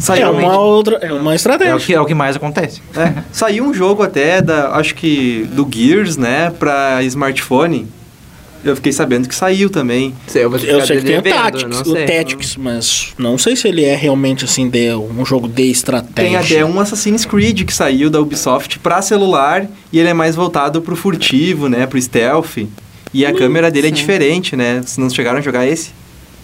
Saiu, 0.00 0.26
É 0.26 0.30
uma 0.30 0.58
outra, 0.58 0.96
é 0.96 1.12
uma 1.12 1.32
É 1.32 1.36
estratégia. 1.36 1.76
o 1.76 1.80
que, 1.80 1.94
é 1.94 2.00
o 2.00 2.06
que 2.06 2.14
mais 2.14 2.34
acontece. 2.36 2.80
é, 2.96 3.22
saiu 3.30 3.64
um 3.64 3.74
jogo 3.74 4.02
até, 4.02 4.40
da, 4.42 4.72
acho 4.76 4.94
que 4.94 5.48
do 5.52 5.68
Gears, 5.72 6.16
né, 6.16 6.50
pra 6.58 7.02
smartphone. 7.04 7.86
Eu 8.62 8.76
fiquei 8.76 8.92
sabendo 8.92 9.26
que 9.26 9.34
saiu 9.34 9.70
também. 9.70 10.14
Sei, 10.26 10.44
eu 10.44 10.54
Eu 10.54 10.84
sei 10.84 10.98
que 10.98 11.06
tem 11.06 11.16
o 11.18 11.22
Tactics, 11.22 11.80
o. 11.80 11.94
Tactics, 11.94 12.56
mas 12.56 13.14
não 13.16 13.38
sei 13.38 13.56
se 13.56 13.66
ele 13.66 13.82
é 13.84 13.94
realmente 13.96 14.44
assim 14.44 14.68
de 14.68 14.92
um 14.94 15.24
jogo 15.24 15.48
de 15.48 15.62
estratégia. 15.70 16.12
Tem 16.14 16.36
até 16.36 16.62
um 16.62 16.78
Assassin's 16.78 17.24
Creed 17.24 17.64
que 17.64 17.72
saiu 17.72 18.10
da 18.10 18.20
Ubisoft 18.20 18.78
pra 18.80 19.00
celular 19.00 19.66
e 19.90 19.98
ele 19.98 20.10
é 20.10 20.12
mais 20.14 20.36
voltado 20.36 20.82
pro 20.82 20.94
furtivo, 20.94 21.70
né, 21.70 21.86
pro 21.86 22.00
stealth. 22.00 22.58
E 23.14 23.24
a 23.24 23.32
câmera 23.32 23.70
dele 23.70 23.86
é 23.86 23.90
sim. 23.90 23.96
diferente, 23.96 24.54
né? 24.54 24.82
Vocês 24.84 24.98
não 24.98 25.08
chegaram 25.08 25.38
a 25.38 25.40
jogar 25.40 25.66
esse? 25.66 25.90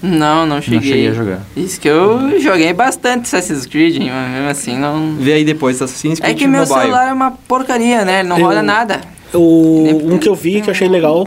Não, 0.03 0.45
não 0.47 0.61
cheguei. 0.61 0.81
cheguei 0.83 1.09
a 1.09 1.13
jogar. 1.13 1.41
Isso 1.57 1.81
que 1.81 1.89
eu 1.89 2.39
joguei 2.41 2.73
bastante 2.73 3.23
Assassin's 3.25 3.67
Creed, 3.67 3.97
mas 3.99 4.31
mesmo 4.31 4.49
assim 4.49 4.79
não... 4.79 5.17
Vê 5.17 5.33
aí 5.35 5.45
depois 5.45 5.81
Assassin's 5.81 6.19
É 6.21 6.25
Creed 6.25 6.39
que 6.39 6.47
meu 6.47 6.61
Mobile. 6.61 6.81
celular 6.81 7.09
é 7.09 7.13
uma 7.13 7.31
porcaria, 7.33 8.05
né? 8.05 8.21
Ele 8.21 8.29
não 8.29 8.39
Eu- 8.39 8.47
roda 8.47 8.63
nada. 8.63 9.01
O, 9.35 10.13
um 10.15 10.19
que 10.19 10.29
eu 10.29 10.35
vi 10.35 10.61
que 10.61 10.69
eu 10.69 10.73
achei 10.73 10.89
legal 10.89 11.27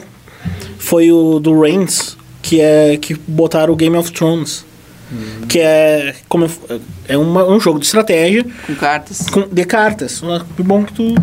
foi 0.77 1.12
o 1.12 1.39
do 1.39 1.60
Reigns, 1.60 2.17
que 2.41 2.62
é 2.62 2.97
que 2.97 3.13
botaram 3.27 3.73
o 3.73 3.75
Game 3.75 3.95
of 3.97 4.12
Thrones. 4.12 4.65
Que 5.47 5.60
é 5.60 6.15
como 6.29 6.45
eu- 6.45 6.82
é 7.08 7.17
uma- 7.17 7.43
um 7.49 7.60
jogo 7.60 7.79
de 7.79 7.86
estratégia 7.88 8.45
Com 8.67 8.75
cartas. 8.75 9.27
com, 9.29 9.47
de 9.47 9.65
cartas. 9.65 10.21
Que 10.55 10.62
bom 10.63 10.84
que 10.84 10.93
tu 10.93 11.15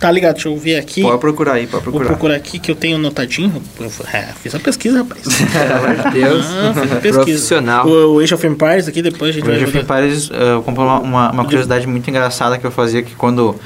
tá 0.00 0.10
ligado. 0.10 0.34
Deixa 0.34 0.48
eu 0.48 0.56
ver 0.56 0.76
aqui. 0.76 1.02
Pode 1.02 1.18
procurar 1.18 1.54
aí, 1.54 1.66
pode 1.66 1.84
Vou 1.84 1.92
procurar. 1.92 2.06
procurar 2.10 2.34
aqui 2.36 2.58
que 2.58 2.70
eu 2.70 2.74
tenho 2.74 2.96
anotadinho. 2.96 3.62
Eu, 3.78 3.90
é, 4.12 4.28
fiz 4.42 4.54
a 4.54 4.58
pesquisa, 4.58 4.98
rapaz. 4.98 5.22
Pelo 5.24 5.74
amor 5.74 6.12
de 6.12 6.20
Deus. 6.20 6.46
Ah, 6.46 6.74
fiz 6.74 6.92
a 6.92 6.96
pesquisa. 6.96 7.24
Profissional. 7.24 7.86
O, 7.86 8.14
o 8.16 8.20
Age 8.20 8.34
of 8.34 8.46
Empires 8.46 8.88
aqui, 8.88 9.02
depois 9.02 9.30
a 9.30 9.32
gente 9.32 9.48
O 9.48 9.52
Age 9.52 9.64
vai 9.64 9.68
of 9.68 9.78
Empires, 9.78 10.30
uh, 10.30 10.34
eu 10.34 10.62
comprei 10.62 10.84
uma, 10.84 11.00
uma, 11.00 11.30
uma 11.32 11.44
curiosidade 11.44 11.86
muito 11.86 12.08
engraçada 12.08 12.58
que 12.58 12.66
eu 12.66 12.70
fazia, 12.70 13.02
que 13.02 13.14
quando 13.14 13.56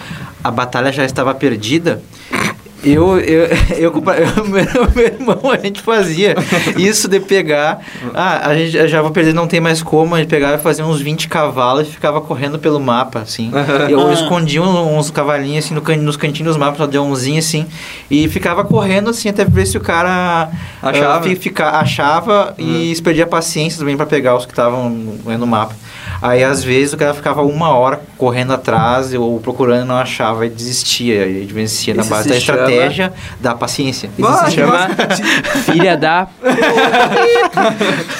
a 0.43 0.51
batalha 0.51 0.93
já 0.93 1.05
estava 1.05 1.35
perdida, 1.35 2.03
eu, 2.85 3.19
eu, 3.21 3.45
eu, 3.77 3.93
eu 4.03 4.91
meu, 4.95 5.05
irmão, 5.05 5.51
a 5.53 5.57
gente 5.59 5.81
fazia 5.83 6.35
isso 6.77 7.09
de 7.09 7.21
pegar, 7.21 7.81
ah, 8.15 8.49
a 8.49 8.55
gente 8.57 8.89
já 8.89 9.03
vou 9.03 9.11
perder, 9.11 9.35
não 9.35 9.47
tem 9.47 9.61
mais 9.61 9.83
como, 9.83 10.15
a 10.15 10.19
gente 10.19 10.29
pegava 10.29 10.55
e 10.55 10.59
fazia 10.59 10.85
uns 10.85 11.01
20 11.01 11.29
cavalos 11.29 11.89
e 11.89 11.91
ficava 11.91 12.21
correndo 12.21 12.59
pelo 12.59 12.81
mapa, 12.81 13.21
assim. 13.21 13.51
Eu 13.89 14.09
Ah. 14.09 14.13
escondia 14.13 14.63
uns 14.63 15.11
cavalinhos, 15.11 15.65
assim, 15.65 15.75
no 15.75 15.81
can, 15.83 15.97
nos 15.97 16.17
cantinhos 16.17 16.53
dos 16.53 16.57
mapas, 16.57 16.81
aldeãozinho, 16.81 17.39
assim, 17.39 17.67
e 18.11 18.29
ficava 18.29 18.65
correndo, 18.65 19.11
assim, 19.11 19.29
até 19.29 19.45
ver 19.45 19.67
se 19.67 19.77
o 19.77 19.81
cara 19.81 20.51
Achava. 20.83 21.19
ah, 21.19 21.23
fi- 21.23 21.37
fica, 21.37 21.71
achava 21.71 22.55
e 22.59 22.95
perdia 23.03 23.25
a 23.25 23.27
paciência 23.27 23.79
também 23.79 23.97
pra 23.97 24.07
pegar 24.07 24.37
os 24.37 24.45
que 24.47 24.53
estavam 24.53 24.89
no, 24.91 25.39
no 25.39 25.47
mapa. 25.47 25.75
Aí 26.23 26.45
às 26.45 26.63
vezes 26.63 26.93
o 26.93 26.97
cara 26.97 27.15
ficava 27.15 27.43
uma 27.43 27.71
hora 27.71 28.01
correndo 28.19 28.53
atrás 28.53 29.13
ou 29.15 29.41
procurando 29.41 29.85
e 29.85 29.89
não 29.89 29.97
achava 29.97 30.45
e 30.47 30.51
desistia. 30.51 31.27
E 31.27 31.45
vencia 31.47 31.95
na 31.95 32.05
base 32.05 32.25
se 32.25 32.29
da 32.35 32.41
chama- 32.41 32.59
estratégia 32.61 33.13
da 33.41 33.55
paciência. 33.55 34.11
Isso 34.19 34.29
Ah, 34.29 34.47
se 34.47 34.57
chama 34.57 34.89
filha 35.65 35.97
da... 35.97 36.29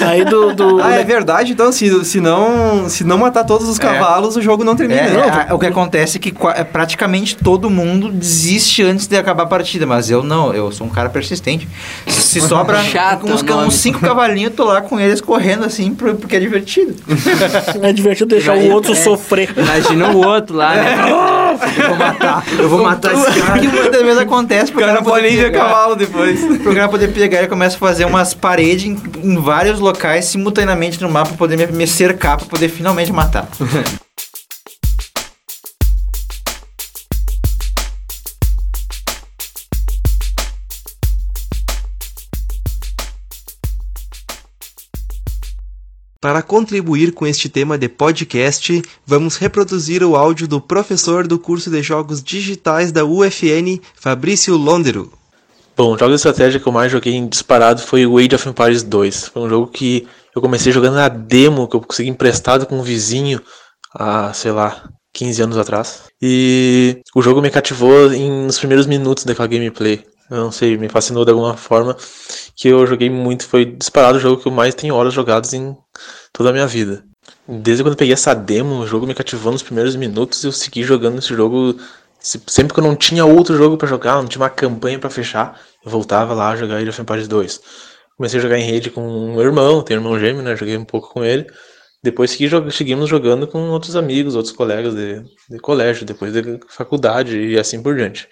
Aí 0.01 0.25
do. 0.25 0.55
do 0.55 0.83
Ah, 0.83 0.95
é 0.95 1.05
verdade, 1.05 1.53
então 1.53 1.71
se, 1.73 2.05
se, 2.05 2.21
não, 2.21 2.89
se 2.89 3.05
não 3.05 3.19
matar 3.19 3.45
todos 3.45 3.69
os 3.69 3.79
cavalos, 3.79 4.37
o 4.37 4.43
jogo 4.43 4.65
não 4.65 4.75
termina. 4.77 5.01
É, 5.01 5.11
Não, 5.11 5.25
é, 5.25 5.47
a- 5.51 5.55
o 5.55 5.59
que 5.59 5.67
acontece 5.67 6.17
é 6.17 6.21
que 6.21 6.35
é, 6.57 6.65
praticamente 6.65 7.37
todo 7.37 7.69
mundo 7.71 8.11
desiste 8.11 8.83
antes 8.83 9.07
de 9.07 9.17
acabar 9.17 9.45
a 9.45 9.47
partida, 9.47 9.87
mas 9.87 10.11
eu 10.11 10.23
não, 10.23 10.53
eu 10.55 10.71
sou 10.73 10.87
um 10.87 10.91
cara 10.91 11.09
persistente. 11.09 11.69
Se 12.07 12.41
sobra 12.43 12.79
Chato 12.85 13.27
uns, 13.27 13.43
uns 13.43 13.75
cinco 13.75 14.01
cavalinhos, 14.01 14.51
eu 14.51 14.57
tô 14.57 14.65
lá 14.65 14.81
com 14.81 14.99
eles 14.99 15.21
correndo 15.21 15.65
assim, 15.65 15.95
porque 15.95 16.37
é 16.37 16.41
divertido. 16.41 16.95
é 17.91 17.93
divertido 17.93 18.31
deixar 18.35 18.57
o 18.57 18.71
outro 18.71 18.95
sofrer. 18.97 19.51
Imagina 19.57 20.11
o 20.11 20.25
outro 20.27 20.57
lá, 20.57 20.75
né? 20.75 20.97
Eu 21.79 21.89
vou 21.89 21.97
matar. 21.97 22.45
Eu 22.59 22.69
vou 22.69 22.83
matar 22.83 23.13
esse 23.15 23.41
cara. 23.41 23.65
E 23.65 23.69
muitas 23.69 24.03
vezes 24.03 24.19
acontece 24.19 24.73
o 24.73 24.75
cara 24.77 24.95
não 24.95 25.03
pode 25.03 25.23
nem 25.27 25.37
ver 25.37 25.45
pegar- 25.51 25.65
cavalo 25.67 25.95
depois. 25.97 26.41
Pro 26.59 26.75
cara 26.75 26.89
poder 26.89 27.09
pegar 27.13 27.43
e 27.43 27.49
começa 27.49 27.77
a 27.77 27.79
fazer 27.79 28.05
umas 28.05 28.33
paredes 28.35 28.85
em, 28.87 28.97
em 29.23 29.37
vários 29.37 29.79
locais 29.81 30.25
simultaneamente 30.27 31.01
no 31.03 31.11
mapa 31.11 31.29
pra 31.29 31.37
poder 31.37 31.57
me, 31.57 31.67
me 31.67 31.87
cercar, 31.87 32.37
pra 32.39 32.47
poder 32.47 32.69
finalmente 32.69 33.13
matar. 33.13 33.47
Para 46.21 46.43
contribuir 46.43 47.15
com 47.15 47.27
este 47.27 47.49
tema 47.49 47.79
de 47.79 47.89
podcast, 47.89 48.83
vamos 49.07 49.39
reproduzir 49.39 50.05
o 50.05 50.15
áudio 50.15 50.47
do 50.47 50.61
professor 50.61 51.27
do 51.27 51.39
curso 51.39 51.71
de 51.71 51.83
Jogos 51.83 52.23
Digitais 52.23 52.93
da 52.93 53.07
UFN, 53.07 53.81
Fabrício 53.95 54.55
Londero. 54.55 55.11
Bom, 55.75 55.95
o 55.95 55.99
jogo 55.99 56.11
de 56.11 56.17
estratégia 56.17 56.61
que 56.61 56.67
eu 56.67 56.73
mais 56.73 56.93
joguei 56.93 57.15
em 57.15 57.27
disparado 57.27 57.81
foi 57.81 58.05
o 58.05 58.19
Age 58.19 58.35
of 58.35 58.47
Empires 58.47 58.83
2. 58.83 59.29
Foi 59.29 59.43
um 59.45 59.49
jogo 59.49 59.69
que 59.69 60.07
eu 60.37 60.43
comecei 60.43 60.71
jogando 60.71 60.97
na 60.97 61.09
demo, 61.09 61.67
que 61.67 61.77
eu 61.77 61.81
consegui 61.81 62.11
emprestado 62.11 62.67
com 62.67 62.81
um 62.81 62.83
vizinho 62.83 63.41
há, 63.95 64.31
sei 64.35 64.53
lá, 64.53 64.91
15 65.15 65.41
anos 65.41 65.57
atrás. 65.57 66.03
E 66.21 67.01
o 67.15 67.23
jogo 67.23 67.41
me 67.41 67.49
cativou 67.49 68.13
em, 68.13 68.45
nos 68.45 68.59
primeiros 68.59 68.85
minutos 68.85 69.25
daquela 69.25 69.49
gameplay. 69.49 70.05
Eu 70.31 70.37
não 70.37 70.53
sei, 70.53 70.77
me 70.77 70.91
fascinou 70.91 71.25
de 71.25 71.31
alguma 71.31 71.57
forma 71.57 71.97
que 72.61 72.69
eu 72.69 72.87
joguei 72.87 73.11
muito. 73.11 73.47
Foi 73.47 73.65
disparado 73.65 74.19
o 74.19 74.21
jogo 74.21 74.43
que 74.43 74.49
eu 74.49 74.53
mais 74.53 74.75
tenho 74.75 74.95
horas 74.95 75.15
jogadas 75.15 75.53
em 75.55 75.77
toda 76.33 76.51
a 76.51 76.53
minha 76.53 76.67
vida. 76.67 77.05
Desde 77.49 77.83
quando 77.83 77.95
eu 77.95 77.99
peguei 77.99 78.15
essa 78.15 78.35
demo, 78.35 78.81
o 78.81 78.87
jogo 78.87 79.07
me 79.07 79.15
cativou 79.15 79.53
nos 79.53 79.63
primeiros 79.63 79.97
minutos 79.97 80.45
e 80.45 80.47
eu 80.47 80.53
segui 80.53 80.83
jogando 80.83 81.19
esse 81.19 81.35
jogo 81.35 81.77
se- 82.21 82.41
sempre 82.47 82.75
que 82.75 82.81
eu 82.81 82.85
não 82.85 82.95
tinha 82.97 83.25
outro 83.25 83.57
jogo 83.57 83.77
pra 83.77 83.89
jogar, 83.89 84.17
não 84.17 84.27
tinha 84.29 84.43
uma 84.43 84.51
campanha 84.51 84.99
pra 84.99 85.11
fechar, 85.11 85.61
eu 85.85 85.91
voltava 85.91 86.35
lá 86.35 86.51
a 86.51 86.57
jogar 86.57 86.77
Age 86.77 86.91
of 86.91 87.01
Empires 87.01 87.27
2. 87.29 87.61
Comecei 88.17 88.39
a 88.39 88.43
jogar 88.43 88.59
em 88.59 88.65
rede 88.65 88.91
com 88.91 89.33
meu 89.35 89.43
irmão, 89.43 89.83
tenho 89.83 90.01
um 90.01 90.03
irmão 90.05 90.21
gêmeo, 90.21 90.43
né? 90.43 90.55
Joguei 90.57 90.77
um 90.77 90.85
pouco 90.85 91.11
com 91.13 91.25
ele. 91.25 91.47
Depois 92.03 92.31
segui, 92.31 92.49
seguimos 92.73 93.09
jogando 93.09 93.47
com 93.49 93.59
outros 93.71 93.97
amigos, 93.97 94.35
outros 94.35 94.55
colegas 94.55 94.95
de, 94.95 95.23
de 95.51 95.59
colégio, 95.61 96.05
depois 96.07 96.33
de 96.33 96.61
faculdade 96.69 97.37
e 97.39 97.59
assim 97.59 97.83
por 97.83 97.95
diante. 97.97 98.29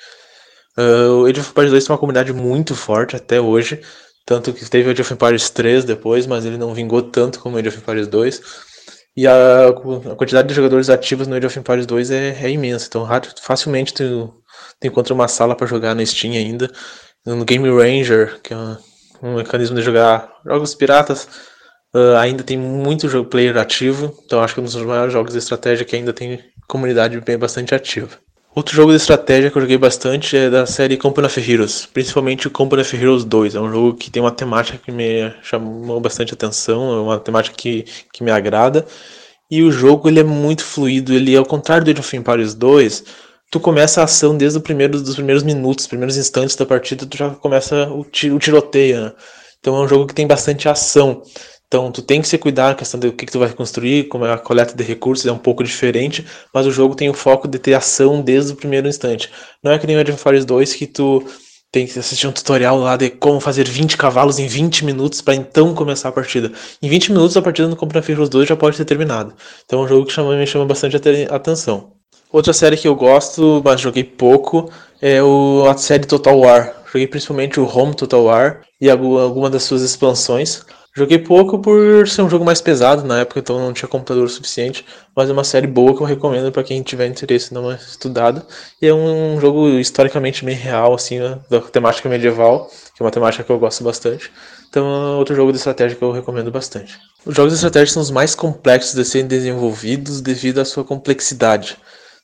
Ah, 0.77 1.11
o 1.13 1.27
Age 1.27 1.41
of 1.41 1.51
Empires 1.51 1.71
2 1.71 1.85
tem 1.85 1.93
uma 1.93 1.99
comunidade 1.99 2.33
muito 2.33 2.75
forte 2.75 3.17
até 3.17 3.41
hoje, 3.41 3.81
tanto 4.29 4.53
que 4.53 4.63
teve 4.69 4.91
o 4.91 4.93
Age 4.93 5.01
of 5.01 5.15
Empires 5.15 5.49
3 5.49 5.87
depois, 5.87 6.27
mas 6.27 6.45
ele 6.45 6.59
não 6.59 6.75
vingou 6.75 7.01
tanto 7.01 7.41
como 7.41 7.57
o 7.57 7.59
Age 7.59 7.69
of 7.69 7.79
Empires 7.79 8.07
2. 8.07 8.43
E 9.17 9.27
a, 9.27 9.69
a 9.69 10.15
quantidade 10.17 10.47
de 10.47 10.53
jogadores 10.53 10.91
ativos 10.91 11.27
no 11.27 11.35
Age 11.35 11.47
of 11.47 11.59
Empires 11.59 11.87
2 11.87 12.11
é, 12.11 12.39
é 12.43 12.51
imensa. 12.51 12.87
Então, 12.89 13.09
facilmente 13.41 13.95
tu, 13.95 14.35
tu 14.79 14.87
encontra 14.87 15.15
uma 15.15 15.29
sala 15.29 15.57
para 15.57 15.67
jogar 15.67 15.95
no 15.95 16.07
Steam 16.07 16.35
ainda. 16.35 16.71
No 17.25 17.43
Game 17.43 17.67
Ranger, 17.71 18.39
que 18.43 18.53
é 18.53 18.57
um, 18.57 18.77
um 19.23 19.35
mecanismo 19.37 19.75
de 19.77 19.83
jogar 19.83 20.31
jogos 20.45 20.75
piratas, 20.75 21.27
ah, 21.95 22.21
ainda 22.21 22.45
tem 22.45 22.59
muito 22.59 23.09
jogo 23.09 23.31
player 23.31 23.57
ativo. 23.57 24.15
Então, 24.27 24.43
acho 24.43 24.53
que 24.53 24.61
é 24.61 24.63
um 24.63 24.67
dos 24.67 24.77
maiores 24.77 25.13
jogos 25.15 25.33
de 25.33 25.39
estratégia 25.39 25.87
que 25.87 25.97
ainda 25.97 26.13
tem 26.13 26.39
comunidade 26.69 27.19
bem 27.23 27.39
bastante 27.39 27.75
ativa. 27.75 28.19
Outro 28.59 28.75
jogo 28.75 28.91
de 28.91 28.97
estratégia 28.97 29.53
que 29.53 29.57
eu 29.57 29.63
joguei 29.63 29.79
bastante 29.79 30.37
é 30.37 30.51
da 30.51 30.67
série 30.67 30.97
Company 30.97 31.29
of 31.29 31.53
Heroes, 31.53 31.87
principalmente 31.87 32.51
Company 32.51 32.83
of 32.83 32.97
Heroes 32.97 33.25
2. 33.25 33.55
É 33.55 33.61
um 33.61 33.71
jogo 33.71 33.95
que 33.97 34.11
tem 34.11 34.21
uma 34.21 34.33
temática 34.33 34.77
que 34.77 34.91
me 34.91 35.33
chamou 35.45 36.01
bastante 36.01 36.35
atenção, 36.35 36.93
é 36.93 37.01
uma 37.01 37.21
temática 37.21 37.55
que, 37.57 37.85
que 38.13 38.25
me 38.25 38.33
agrada. 38.33 38.85
E 39.49 39.63
o 39.63 39.71
jogo 39.71 40.09
ele 40.09 40.19
é 40.19 40.25
muito 40.25 40.65
fluido, 40.65 41.13
ele 41.13 41.37
ao 41.37 41.47
contrário 41.47 41.85
do 41.85 41.91
Age 41.93 42.01
of 42.01 42.17
Empires 42.17 42.53
2, 42.55 43.05
tu 43.49 43.61
começa 43.61 44.01
a 44.01 44.05
ação 44.07 44.37
desde 44.37 44.59
o 44.59 44.61
primeiro, 44.61 45.01
dos 45.01 45.15
primeiros 45.15 45.45
minutos, 45.45 45.87
primeiros 45.87 46.17
instantes 46.17 46.57
da 46.57 46.67
partida, 46.67 47.07
tu 47.07 47.17
já 47.17 47.31
começa 47.31 47.89
o, 47.89 48.05
ti- 48.05 48.33
o 48.33 48.41
tiroteio. 48.41 49.01
né? 49.05 49.13
Então 49.61 49.77
é 49.77 49.81
um 49.85 49.87
jogo 49.87 50.05
que 50.09 50.15
tem 50.15 50.27
bastante 50.27 50.69
ação. 50.69 51.23
Então 51.69 51.93
tu 51.93 52.01
tem 52.03 52.21
que 52.23 52.29
se 52.29 52.39
cuidar, 52.39 52.71
a 52.71 52.75
questão 52.75 52.99
do 52.99 53.13
que, 53.13 53.27
que 53.27 53.33
tu 53.33 53.39
vai 53.39 53.53
construir, 53.53 54.09
como 54.09 54.25
é 54.25 54.33
a 54.33 54.39
coleta 54.39 54.75
de 54.75 54.83
recursos 54.83 55.27
é 55.27 55.33
um 55.33 55.39
pouco 55.39 55.63
diferente, 55.63 56.27
mas 56.53 56.67
o 56.67 56.71
jogo 56.71 56.95
tem 56.95 57.11
o 57.11 57.15
foco 57.15 57.47
de 57.47 57.59
ter 57.59 57.75
ação 57.75 58.23
desde 58.23 58.53
o 58.53 58.57
primeiro 58.57 58.89
instante. 58.89 59.31
Não 59.63 59.73
é 59.73 59.79
que 59.79 59.87
nem 59.87 59.95
o 59.97 60.01
Age 60.01 60.13
of 60.13 60.21
Empires 60.21 60.45
2 60.47 60.75
que 60.75 60.87
tu 60.87 61.23
tem 61.71 61.87
que 61.87 61.99
assistir 61.99 62.27
um 62.27 62.33
tutorial 62.33 62.79
lá 62.79 62.97
de 62.97 63.11
como 63.11 63.39
fazer 63.41 63.69
20 63.69 63.97
cavalos 63.99 64.39
em 64.39 64.47
20 64.47 64.85
minutos 64.85 65.21
para 65.21 65.35
então 65.35 65.75
começar 65.75 66.09
a 66.09 66.13
partida. 66.13 66.51
Em 66.83 66.89
20 66.89 67.13
minutos 67.13 67.37
a 67.37 67.43
partida 67.43 67.69
no 67.69 67.77
Compra 67.77 68.03
Heroes 68.07 68.31
2 68.31 68.49
já 68.49 68.57
pode 68.57 68.77
ter 68.79 68.87
terminado. 68.87 69.35
Então 69.67 69.81
é 69.81 69.85
um 69.85 69.89
jogo 69.89 70.07
que 70.07 70.13
chama, 70.13 70.35
me 70.37 70.47
chama 70.47 70.65
bastante 70.65 70.97
ate- 70.97 71.29
atenção. 71.31 71.93
Outra 72.33 72.53
série 72.55 72.77
que 72.77 72.89
eu 72.89 72.95
gosto, 72.95 73.61
mas 73.65 73.81
joguei 73.81 74.05
pouco, 74.05 74.71
é 75.01 75.23
o, 75.23 75.65
a 75.69 75.77
série 75.77 76.07
Total 76.07 76.39
War. 76.39 76.75
Joguei 76.91 77.07
principalmente 77.07 77.61
o 77.61 77.67
Home 77.67 77.95
Total 77.95 78.23
War 78.23 78.63
e 78.81 78.89
alguma 78.89 79.51
das 79.51 79.63
suas 79.65 79.83
expansões. 79.83 80.63
Joguei 80.95 81.19
pouco 81.19 81.59
por 81.61 82.09
ser 82.09 82.23
um 82.23 82.31
jogo 82.31 82.45
mais 82.45 82.61
pesado 82.61 83.05
na 83.05 83.21
época, 83.21 83.39
então 83.39 83.59
não 83.59 83.73
tinha 83.73 83.89
computador 83.89 84.29
suficiente, 84.29 84.85
mas 85.15 85.31
é 85.31 85.33
uma 85.33 85.45
série 85.45 85.67
boa 85.67 85.95
que 85.95 86.03
eu 86.03 86.07
recomendo 86.07 86.51
para 86.51 86.65
quem 86.65 86.83
tiver 86.83 87.07
interesse 87.07 87.51
em 87.51 87.55
dar 87.55 87.61
uma 87.61 87.75
estudada. 87.75 88.45
E 88.83 88.87
é 88.87 88.93
um 88.93 89.41
jogo 89.41 89.69
historicamente 89.69 90.45
bem 90.45 90.57
real, 90.57 90.95
assim, 90.95 91.21
né, 91.21 91.39
da 91.49 91.61
temática 91.61 92.09
medieval, 92.09 92.69
que 92.97 93.03
é 93.03 93.05
uma 93.05 93.13
temática 93.13 93.45
que 93.45 93.51
eu 93.51 93.59
gosto 93.59 93.85
bastante. 93.85 94.31
Então 94.69 94.85
é 94.85 95.17
outro 95.17 95.35
jogo 95.35 95.53
de 95.53 95.59
estratégia 95.59 95.97
que 95.97 96.03
eu 96.03 96.11
recomendo 96.11 96.51
bastante. 96.51 96.99
Os 97.25 97.35
jogos 97.35 97.53
de 97.53 97.57
estratégia 97.57 97.93
são 97.93 98.03
os 98.03 98.11
mais 98.11 98.35
complexos 98.35 98.95
de 98.95 99.05
serem 99.05 99.27
desenvolvidos 99.27 100.21
devido 100.21 100.59
à 100.59 100.65
sua 100.65 100.85
complexidade. 100.85 101.77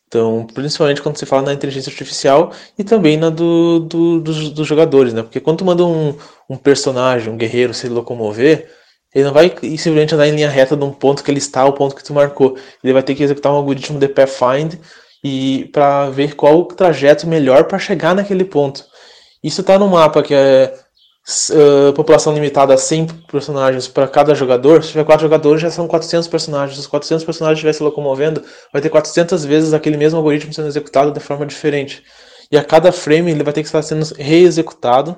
Então, 0.08 0.46
principalmente 0.54 1.02
quando 1.02 1.16
você 1.16 1.26
fala 1.26 1.42
na 1.42 1.52
inteligência 1.52 1.90
artificial 1.90 2.52
e 2.78 2.84
também 2.84 3.16
na 3.16 3.30
do, 3.30 3.80
do 3.80 4.20
dos, 4.20 4.50
dos, 4.50 4.66
jogadores, 4.66 5.12
né? 5.12 5.22
Porque 5.22 5.40
quando 5.40 5.64
manda 5.64 5.84
um, 5.84 6.16
um 6.48 6.56
personagem, 6.56 7.32
um 7.32 7.36
guerreiro 7.36 7.74
se 7.74 7.88
locomover, 7.88 8.70
ele 9.14 9.24
não 9.24 9.32
vai 9.32 9.48
simplesmente 9.50 10.14
andar 10.14 10.28
em 10.28 10.34
linha 10.34 10.48
reta 10.48 10.76
de 10.76 10.84
um 10.84 10.92
ponto 10.92 11.22
que 11.22 11.30
ele 11.30 11.38
está 11.38 11.62
ao 11.62 11.72
ponto 11.72 11.94
que 11.94 12.04
tu 12.04 12.12
marcou. 12.12 12.56
Ele 12.82 12.92
vai 12.92 13.02
ter 13.02 13.14
que 13.14 13.22
executar 13.22 13.52
um 13.52 13.56
algoritmo 13.56 13.98
de 13.98 14.08
Pathfind 14.08 14.74
e 15.22 15.70
para 15.72 16.10
ver 16.10 16.34
qual 16.34 16.58
o 16.58 16.64
trajeto 16.64 17.26
melhor 17.26 17.64
para 17.64 17.78
chegar 17.78 18.14
naquele 18.14 18.44
ponto. 18.44 18.84
Isso 19.42 19.60
está 19.60 19.78
no 19.78 19.88
mapa 19.88 20.22
que 20.22 20.34
é 20.34 20.74
população 21.94 22.34
limitada 22.34 22.74
a 22.74 22.76
100 22.76 23.06
personagens 23.30 23.88
para 23.88 24.06
cada 24.06 24.34
jogador, 24.34 24.82
se 24.82 24.90
tiver 24.90 25.04
4 25.04 25.22
jogadores 25.22 25.62
já 25.62 25.70
são 25.70 25.88
400 25.88 26.28
personagens. 26.28 26.76
Se 26.76 26.80
os 26.80 26.86
400 26.86 27.24
personagens 27.24 27.56
estiverem 27.56 27.76
se 27.76 27.82
locomovendo, 27.82 28.42
vai 28.72 28.82
ter 28.82 28.90
400 28.90 29.44
vezes 29.44 29.72
aquele 29.72 29.96
mesmo 29.96 30.18
algoritmo 30.18 30.52
sendo 30.52 30.68
executado 30.68 31.12
de 31.12 31.20
forma 31.20 31.46
diferente. 31.46 32.02
E 32.52 32.58
a 32.58 32.62
cada 32.62 32.92
frame 32.92 33.30
ele 33.30 33.42
vai 33.42 33.54
ter 33.54 33.62
que 33.62 33.68
estar 33.68 33.82
sendo 33.82 34.04
reexecutado, 34.16 35.16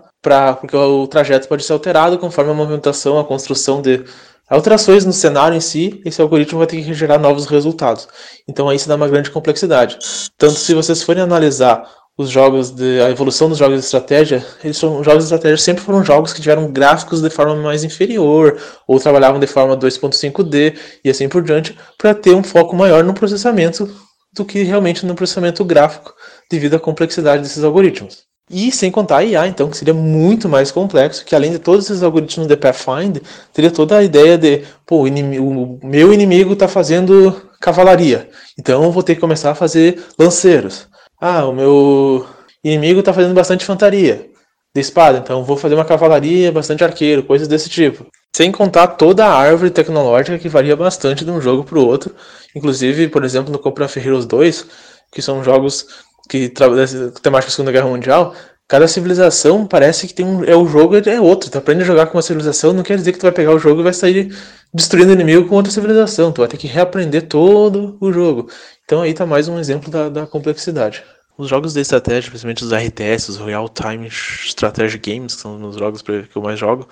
porque 0.61 0.77
o 0.77 1.07
trajeto 1.09 1.49
pode 1.49 1.65
ser 1.65 1.73
alterado 1.73 2.19
conforme 2.19 2.53
a 2.53 2.55
movimentação, 2.55 3.19
a 3.19 3.25
construção 3.25 3.83
de 3.83 4.05
alterações 4.49 5.05
no 5.05 5.13
cenário 5.13 5.57
em 5.57 5.61
si, 5.61 6.01
esse 6.05 6.23
algoritmo 6.23 6.59
vai 6.59 6.69
ter 6.69 6.81
que 6.81 6.95
gerar 6.95 7.19
novos 7.19 7.47
resultados. 7.47 8.07
Então 8.49 8.69
aí 8.69 8.77
isso 8.77 8.89
dá 8.89 8.95
uma 8.95 9.09
grande 9.09 9.33
complexidade. 9.33 9.99
Tanto 10.39 10.55
se 10.55 10.73
vocês 10.73 11.03
forem 11.03 11.21
analisar 11.21 11.85
os 12.19 12.31
jogos 12.31 12.71
de 12.71 13.01
a 13.01 13.11
evolução 13.11 13.49
dos 13.49 13.59
jogos 13.59 13.79
de 13.79 13.85
estratégia, 13.85 14.45
eles 14.65 14.79
são 14.79 15.05
jogos 15.05 15.25
de 15.25 15.35
estratégia 15.35 15.59
sempre 15.59 15.85
foram 15.85 16.03
jogos 16.03 16.33
que 16.33 16.41
tiveram 16.41 16.71
gráficos 16.71 17.21
de 17.21 17.29
forma 17.29 17.55
mais 17.57 17.85
inferior 17.85 18.59
ou 18.87 18.99
trabalhavam 18.99 19.39
de 19.39 19.47
forma 19.47 19.77
2.5D 19.77 20.77
e 21.05 21.11
assim 21.11 21.29
por 21.29 21.43
diante, 21.43 21.77
para 21.99 22.15
ter 22.15 22.35
um 22.35 22.43
foco 22.43 22.75
maior 22.75 23.05
no 23.05 23.13
processamento 23.13 23.89
do 24.33 24.45
que 24.45 24.63
realmente 24.63 25.05
no 25.05 25.15
processamento 25.15 25.65
gráfico 25.65 26.15
devido 26.51 26.75
à 26.75 26.81
complexidade 26.81 27.43
desses 27.43 27.63
algoritmos. 27.63 28.25
E 28.49 28.71
sem 28.71 28.93
contar 28.93 29.19
a 29.19 29.25
IA, 29.25 29.49
então, 29.49 29.69
que 29.69 29.77
seria 29.77 29.93
muito 29.93 30.49
mais 30.49 30.71
complexo, 30.71 31.25
que 31.25 31.35
além 31.35 31.51
de 31.51 31.59
todos 31.59 31.87
esses 31.87 32.03
algoritmos 32.03 32.47
de 32.47 32.57
Pathfinder, 32.57 33.21
teria 33.53 33.73
toda 33.73 33.97
a 33.97 34.05
ideia 34.05 34.39
de, 34.39 34.63
pô, 34.87 35.03
o, 35.03 35.09
inimigo, 35.09 35.45
o 35.83 35.87
meu 35.87 36.13
inimigo 36.13 36.53
está 36.53 36.69
fazendo 36.69 37.43
cavalaria, 37.61 38.29
então 38.57 38.85
eu 38.85 38.93
vou 38.93 39.03
ter 39.03 39.17
que 39.17 39.21
começar 39.21 39.51
a 39.51 39.55
fazer 39.55 40.01
lanceiros. 40.17 40.87
Ah, 41.21 41.47
o 41.47 41.53
meu 41.53 42.27
inimigo 42.63 43.01
está 43.01 43.13
fazendo 43.13 43.35
bastante 43.35 43.63
infantaria 43.63 44.31
de 44.75 44.81
espada, 44.81 45.19
então 45.19 45.43
vou 45.43 45.57
fazer 45.57 45.75
uma 45.75 45.85
cavalaria, 45.85 46.53
bastante 46.53 46.85
arqueiro, 46.85 47.23
coisas 47.23 47.49
desse 47.49 47.71
tipo. 47.71 48.07
Sem 48.35 48.53
contar 48.53 48.89
toda 48.89 49.25
a 49.25 49.35
árvore 49.35 49.71
tecnológica 49.71 50.39
que 50.39 50.49
varia 50.49 50.77
bastante 50.77 51.25
de 51.25 51.31
um 51.31 51.41
jogo 51.41 51.65
para 51.65 51.79
o 51.79 51.87
outro. 51.87 52.15
Inclusive, 52.55 53.09
por 53.09 53.25
exemplo, 53.25 53.51
no 53.51 53.59
Cobra 53.59 53.89
Heroes 53.97 54.27
2, 54.27 54.67
que 55.11 55.23
são 55.23 55.43
jogos 55.43 55.87
que 56.29 56.51
trabalham 56.51 57.11
temática 57.23 57.51
Segunda 57.51 57.73
Guerra 57.73 57.89
Mundial, 57.89 58.35
cada 58.69 58.87
civilização 58.87 59.67
parece 59.67 60.07
que 60.07 60.13
tem 60.13 60.27
um. 60.27 60.45
É 60.45 60.55
o 60.55 60.67
jogo 60.67 60.97
é 60.97 61.21
outro. 61.21 61.51
Tu 61.51 61.57
aprende 61.57 61.83
a 61.83 61.87
jogar 61.87 62.07
com 62.07 62.19
uma 62.19 62.23
civilização, 62.23 62.75
não 62.75 62.83
quer 62.83 62.97
dizer 62.97 63.13
que 63.13 63.19
tu 63.19 63.23
vai 63.23 63.33
pegar 63.33 63.53
o 63.53 63.59
jogo 63.59 63.81
e 63.81 63.85
vai 63.85 63.95
sair 63.95 64.35
destruindo 64.75 65.11
o 65.11 65.15
inimigo 65.15 65.49
com 65.49 65.55
outra 65.55 65.73
civilização. 65.73 66.33
Tu 66.33 66.43
vai 66.43 66.49
ter 66.49 66.59
que 66.59 66.67
reaprender 66.67 67.29
todo 67.29 67.97
o 68.01 68.13
jogo. 68.13 68.51
Então 68.87 69.03
aí 69.03 69.13
tá 69.13 69.27
mais 69.27 69.49
um 69.49 69.59
exemplo 69.59 69.91
da, 69.91 70.09
da 70.09 70.27
complexidade. 70.29 71.03
Os 71.37 71.49
jogos 71.49 71.75
de 71.75 71.81
estratégia, 71.81 72.31
principalmente 72.31 72.65
os 72.65 72.73
RTS, 72.73 73.31
os 73.31 73.37
Real 73.37 73.69
Time 73.69 74.07
Strategy 74.07 74.97
Games, 74.99 75.35
que 75.35 75.41
são 75.41 75.61
os 75.65 75.77
jogos 75.77 76.03
que 76.03 76.29
eu 76.33 76.41
mais 76.41 76.57
jogo, 76.57 76.89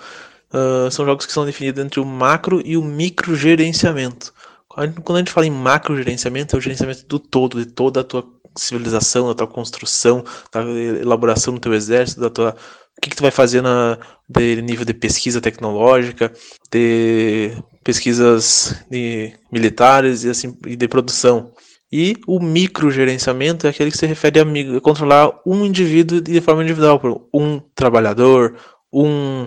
uh, 0.53 0.91
são 0.91 1.05
jogos 1.05 1.25
que 1.25 1.31
são 1.31 1.45
definidos 1.45 1.81
entre 1.81 2.01
o 2.01 2.05
macro 2.05 2.61
e 2.65 2.75
o 2.75 2.83
micro 2.83 3.33
gerenciamento. 3.33 4.33
Quando 4.67 5.15
a 5.15 5.19
gente 5.19 5.31
fala 5.31 5.47
em 5.47 5.51
macro 5.51 5.95
gerenciamento, 5.95 6.53
é 6.53 6.59
o 6.59 6.61
gerenciamento 6.61 7.05
do 7.05 7.17
todo, 7.17 7.63
de 7.63 7.71
toda 7.71 8.01
a 8.01 8.03
tua 8.03 8.27
civilização, 8.57 9.29
da 9.29 9.33
tua 9.33 9.47
construção, 9.47 10.21
da 10.51 10.63
elaboração 10.63 11.53
do 11.53 11.61
teu 11.61 11.73
exército, 11.73 12.19
da 12.19 12.29
tua 12.29 12.57
o 12.97 13.01
que, 13.01 13.09
que 13.09 13.15
tu 13.15 13.23
vai 13.23 13.31
fazer 13.31 13.61
na 13.61 13.97
de 14.27 14.61
nível 14.61 14.83
de 14.83 14.93
pesquisa 14.93 15.39
tecnológica, 15.39 16.33
de 16.69 17.51
pesquisas 17.83 18.75
de 18.89 19.33
militares 19.49 20.25
e 20.25 20.29
assim 20.29 20.57
e 20.65 20.75
de 20.75 20.87
produção. 20.89 21.53
E 21.91 22.15
o 22.27 22.39
microgerenciamento 22.39 23.67
é 23.67 23.69
aquele 23.69 23.91
que 23.91 23.97
se 23.97 24.05
refere 24.05 24.39
a 24.39 24.81
controlar 24.81 25.39
um 25.45 25.63
indivíduo 25.65 26.19
de 26.19 26.41
forma 26.41 26.63
individual, 26.63 27.29
um 27.33 27.59
trabalhador, 27.73 28.57
um 28.91 29.45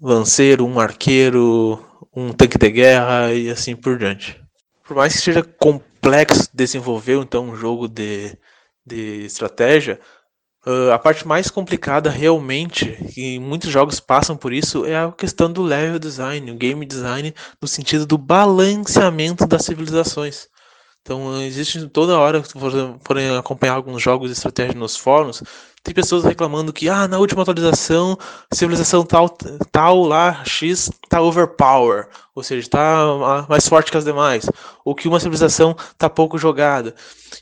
lanceiro, 0.00 0.66
um 0.66 0.80
arqueiro, 0.80 1.84
um 2.14 2.32
tanque 2.32 2.58
de 2.58 2.70
guerra 2.70 3.32
e 3.32 3.48
assim 3.48 3.76
por 3.76 3.98
diante. 3.98 4.40
Por 4.86 4.96
mais 4.96 5.14
que 5.14 5.20
seja 5.20 5.42
complexo 5.42 6.48
desenvolver 6.52 7.20
então 7.20 7.50
um 7.50 7.56
jogo 7.56 7.88
de, 7.88 8.36
de 8.86 9.24
estratégia, 9.24 10.00
Uh, 10.66 10.90
a 10.92 10.98
parte 10.98 11.26
mais 11.26 11.48
complicada 11.50 12.10
realmente, 12.10 12.98
e 13.16 13.38
muitos 13.38 13.70
jogos 13.70 14.00
passam 14.00 14.36
por 14.36 14.52
isso, 14.52 14.84
é 14.84 14.96
a 14.96 15.10
questão 15.10 15.50
do 15.50 15.62
level 15.62 15.98
design, 15.98 16.50
o 16.50 16.56
game 16.56 16.84
design, 16.84 17.32
no 17.62 17.66
sentido 17.66 18.04
do 18.04 18.18
balanceamento 18.18 19.46
das 19.46 19.64
civilizações. 19.64 20.48
Então, 21.08 21.40
existe 21.40 21.88
toda 21.88 22.18
hora, 22.18 22.44
se 22.44 22.52
forem 23.02 23.34
acompanhar 23.34 23.72
alguns 23.72 24.02
jogos 24.02 24.28
de 24.28 24.36
estratégia 24.36 24.78
nos 24.78 24.94
fóruns, 24.94 25.42
tem 25.88 25.94
pessoas 25.94 26.24
reclamando 26.24 26.70
que, 26.70 26.88
ah, 26.88 27.08
na 27.08 27.18
última 27.18 27.40
atualização, 27.40 28.18
civilização 28.52 29.02
tal, 29.04 29.30
tal 29.72 30.04
lá, 30.04 30.42
X, 30.44 30.90
tá 31.08 31.20
overpower, 31.22 32.08
ou 32.34 32.42
seja, 32.42 32.60
está 32.60 33.46
mais 33.48 33.66
forte 33.66 33.90
que 33.90 33.96
as 33.96 34.04
demais, 34.04 34.46
ou 34.84 34.94
que 34.94 35.08
uma 35.08 35.18
civilização 35.18 35.74
tá 35.96 36.10
pouco 36.10 36.36
jogada. 36.36 36.94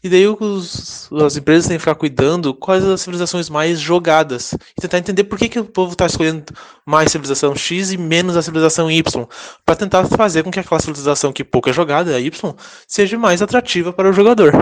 E 0.02 0.08
daí 0.08 0.28
os, 0.28 1.10
as 1.12 1.36
empresas 1.36 1.66
têm 1.66 1.76
que 1.76 1.80
ficar 1.80 1.96
cuidando 1.96 2.54
quais 2.54 2.84
as 2.84 3.00
civilizações 3.00 3.50
mais 3.50 3.80
jogadas. 3.80 4.54
E 4.76 4.80
tentar 4.80 4.98
entender 4.98 5.24
por 5.24 5.38
que, 5.38 5.48
que 5.48 5.58
o 5.58 5.64
povo 5.64 5.92
está 5.92 6.06
escolhendo 6.06 6.44
mais 6.84 7.10
civilização 7.10 7.56
X 7.56 7.90
e 7.90 7.96
menos 7.96 8.36
a 8.36 8.42
civilização 8.42 8.88
Y. 8.88 9.26
Para 9.64 9.74
tentar 9.74 10.04
fazer 10.04 10.44
com 10.44 10.50
que 10.52 10.60
aquela 10.60 10.80
civilização 10.80 11.32
que 11.32 11.42
pouco 11.42 11.68
é 11.68 11.72
jogada, 11.72 12.14
a 12.14 12.20
Y, 12.20 12.54
seja 12.86 13.18
mais 13.18 13.42
atrativa 13.42 13.92
para 13.92 14.08
o 14.08 14.12
jogador. 14.12 14.52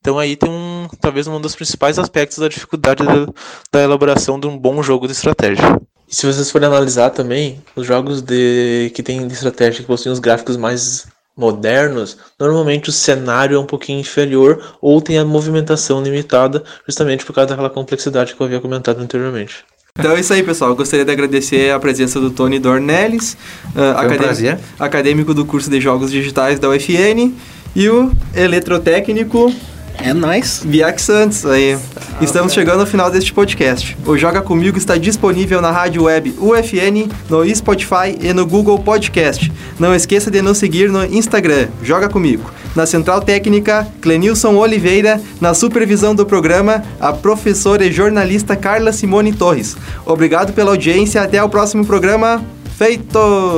Então 0.00 0.18
aí 0.18 0.36
tem 0.36 0.50
um, 0.50 0.88
talvez 1.00 1.26
um 1.26 1.40
dos 1.40 1.56
principais 1.56 1.98
aspectos 1.98 2.38
da 2.38 2.48
dificuldade 2.48 3.04
da, 3.04 3.26
da 3.72 3.82
elaboração 3.82 4.38
de 4.38 4.46
um 4.46 4.56
bom 4.56 4.82
jogo 4.82 5.06
de 5.06 5.12
estratégia. 5.12 5.80
E 6.08 6.14
se 6.14 6.26
vocês 6.26 6.50
forem 6.50 6.68
analisar 6.68 7.10
também, 7.10 7.60
os 7.74 7.86
jogos 7.86 8.22
de 8.22 8.92
que 8.94 9.02
tem 9.02 9.26
de 9.26 9.34
estratégia 9.34 9.80
que 9.80 9.86
possuem 9.86 10.12
os 10.12 10.20
gráficos 10.20 10.56
mais 10.56 11.06
modernos, 11.36 12.16
normalmente 12.40 12.88
o 12.88 12.92
cenário 12.92 13.56
é 13.56 13.58
um 13.58 13.66
pouquinho 13.66 14.00
inferior 14.00 14.76
ou 14.80 15.02
tem 15.02 15.18
a 15.18 15.24
movimentação 15.24 16.02
limitada, 16.02 16.64
justamente 16.86 17.26
por 17.26 17.34
causa 17.34 17.48
daquela 17.48 17.68
complexidade 17.68 18.34
que 18.34 18.40
eu 18.40 18.46
havia 18.46 18.60
comentado 18.60 19.00
anteriormente. 19.00 19.64
Então 19.98 20.12
é 20.12 20.20
isso 20.20 20.32
aí, 20.32 20.42
pessoal. 20.42 20.70
Eu 20.70 20.76
gostaria 20.76 21.04
de 21.04 21.10
agradecer 21.10 21.72
a 21.72 21.80
presença 21.80 22.20
do 22.20 22.30
Tony 22.30 22.58
Dornelles, 22.58 23.36
uh, 23.74 23.96
acadêmico, 23.96 24.62
um 24.78 24.84
acadêmico 24.84 25.34
do 25.34 25.44
curso 25.44 25.70
de 25.70 25.80
Jogos 25.80 26.10
Digitais 26.10 26.58
da 26.58 26.68
UFN, 26.68 27.34
e 27.74 27.88
o 27.88 28.12
eletrotécnico 28.34 29.52
é 29.98 30.12
nóis. 30.12 30.62
Biac 30.64 31.00
Santos 31.00 31.44
aí. 31.46 31.76
Estamos 32.20 32.52
chegando 32.52 32.80
ao 32.80 32.86
final 32.86 33.10
deste 33.10 33.32
podcast. 33.32 33.96
O 34.06 34.16
Joga 34.16 34.40
Comigo 34.40 34.78
está 34.78 34.96
disponível 34.96 35.60
na 35.60 35.70
rádio 35.70 36.04
web 36.04 36.34
UFN, 36.38 37.10
no 37.28 37.54
Spotify 37.54 38.16
e 38.20 38.32
no 38.32 38.46
Google 38.46 38.78
Podcast. 38.78 39.52
Não 39.78 39.94
esqueça 39.94 40.30
de 40.30 40.40
nos 40.40 40.58
seguir 40.58 40.90
no 40.90 41.04
Instagram, 41.04 41.68
Joga 41.82 42.08
Comigo. 42.08 42.50
Na 42.74 42.86
Central 42.86 43.20
Técnica, 43.20 43.86
Clenilson 44.00 44.54
Oliveira. 44.54 45.20
Na 45.40 45.54
supervisão 45.54 46.14
do 46.14 46.24
programa, 46.24 46.82
a 47.00 47.12
professora 47.12 47.84
e 47.84 47.92
jornalista 47.92 48.56
Carla 48.56 48.92
Simone 48.92 49.32
Torres. 49.32 49.76
Obrigado 50.04 50.52
pela 50.52 50.70
audiência. 50.70 51.22
Até 51.22 51.42
o 51.42 51.48
próximo 51.48 51.84
programa. 51.84 52.42
Feito! 52.76 53.12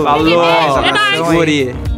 Falou! 0.04 0.44
É 0.44 1.97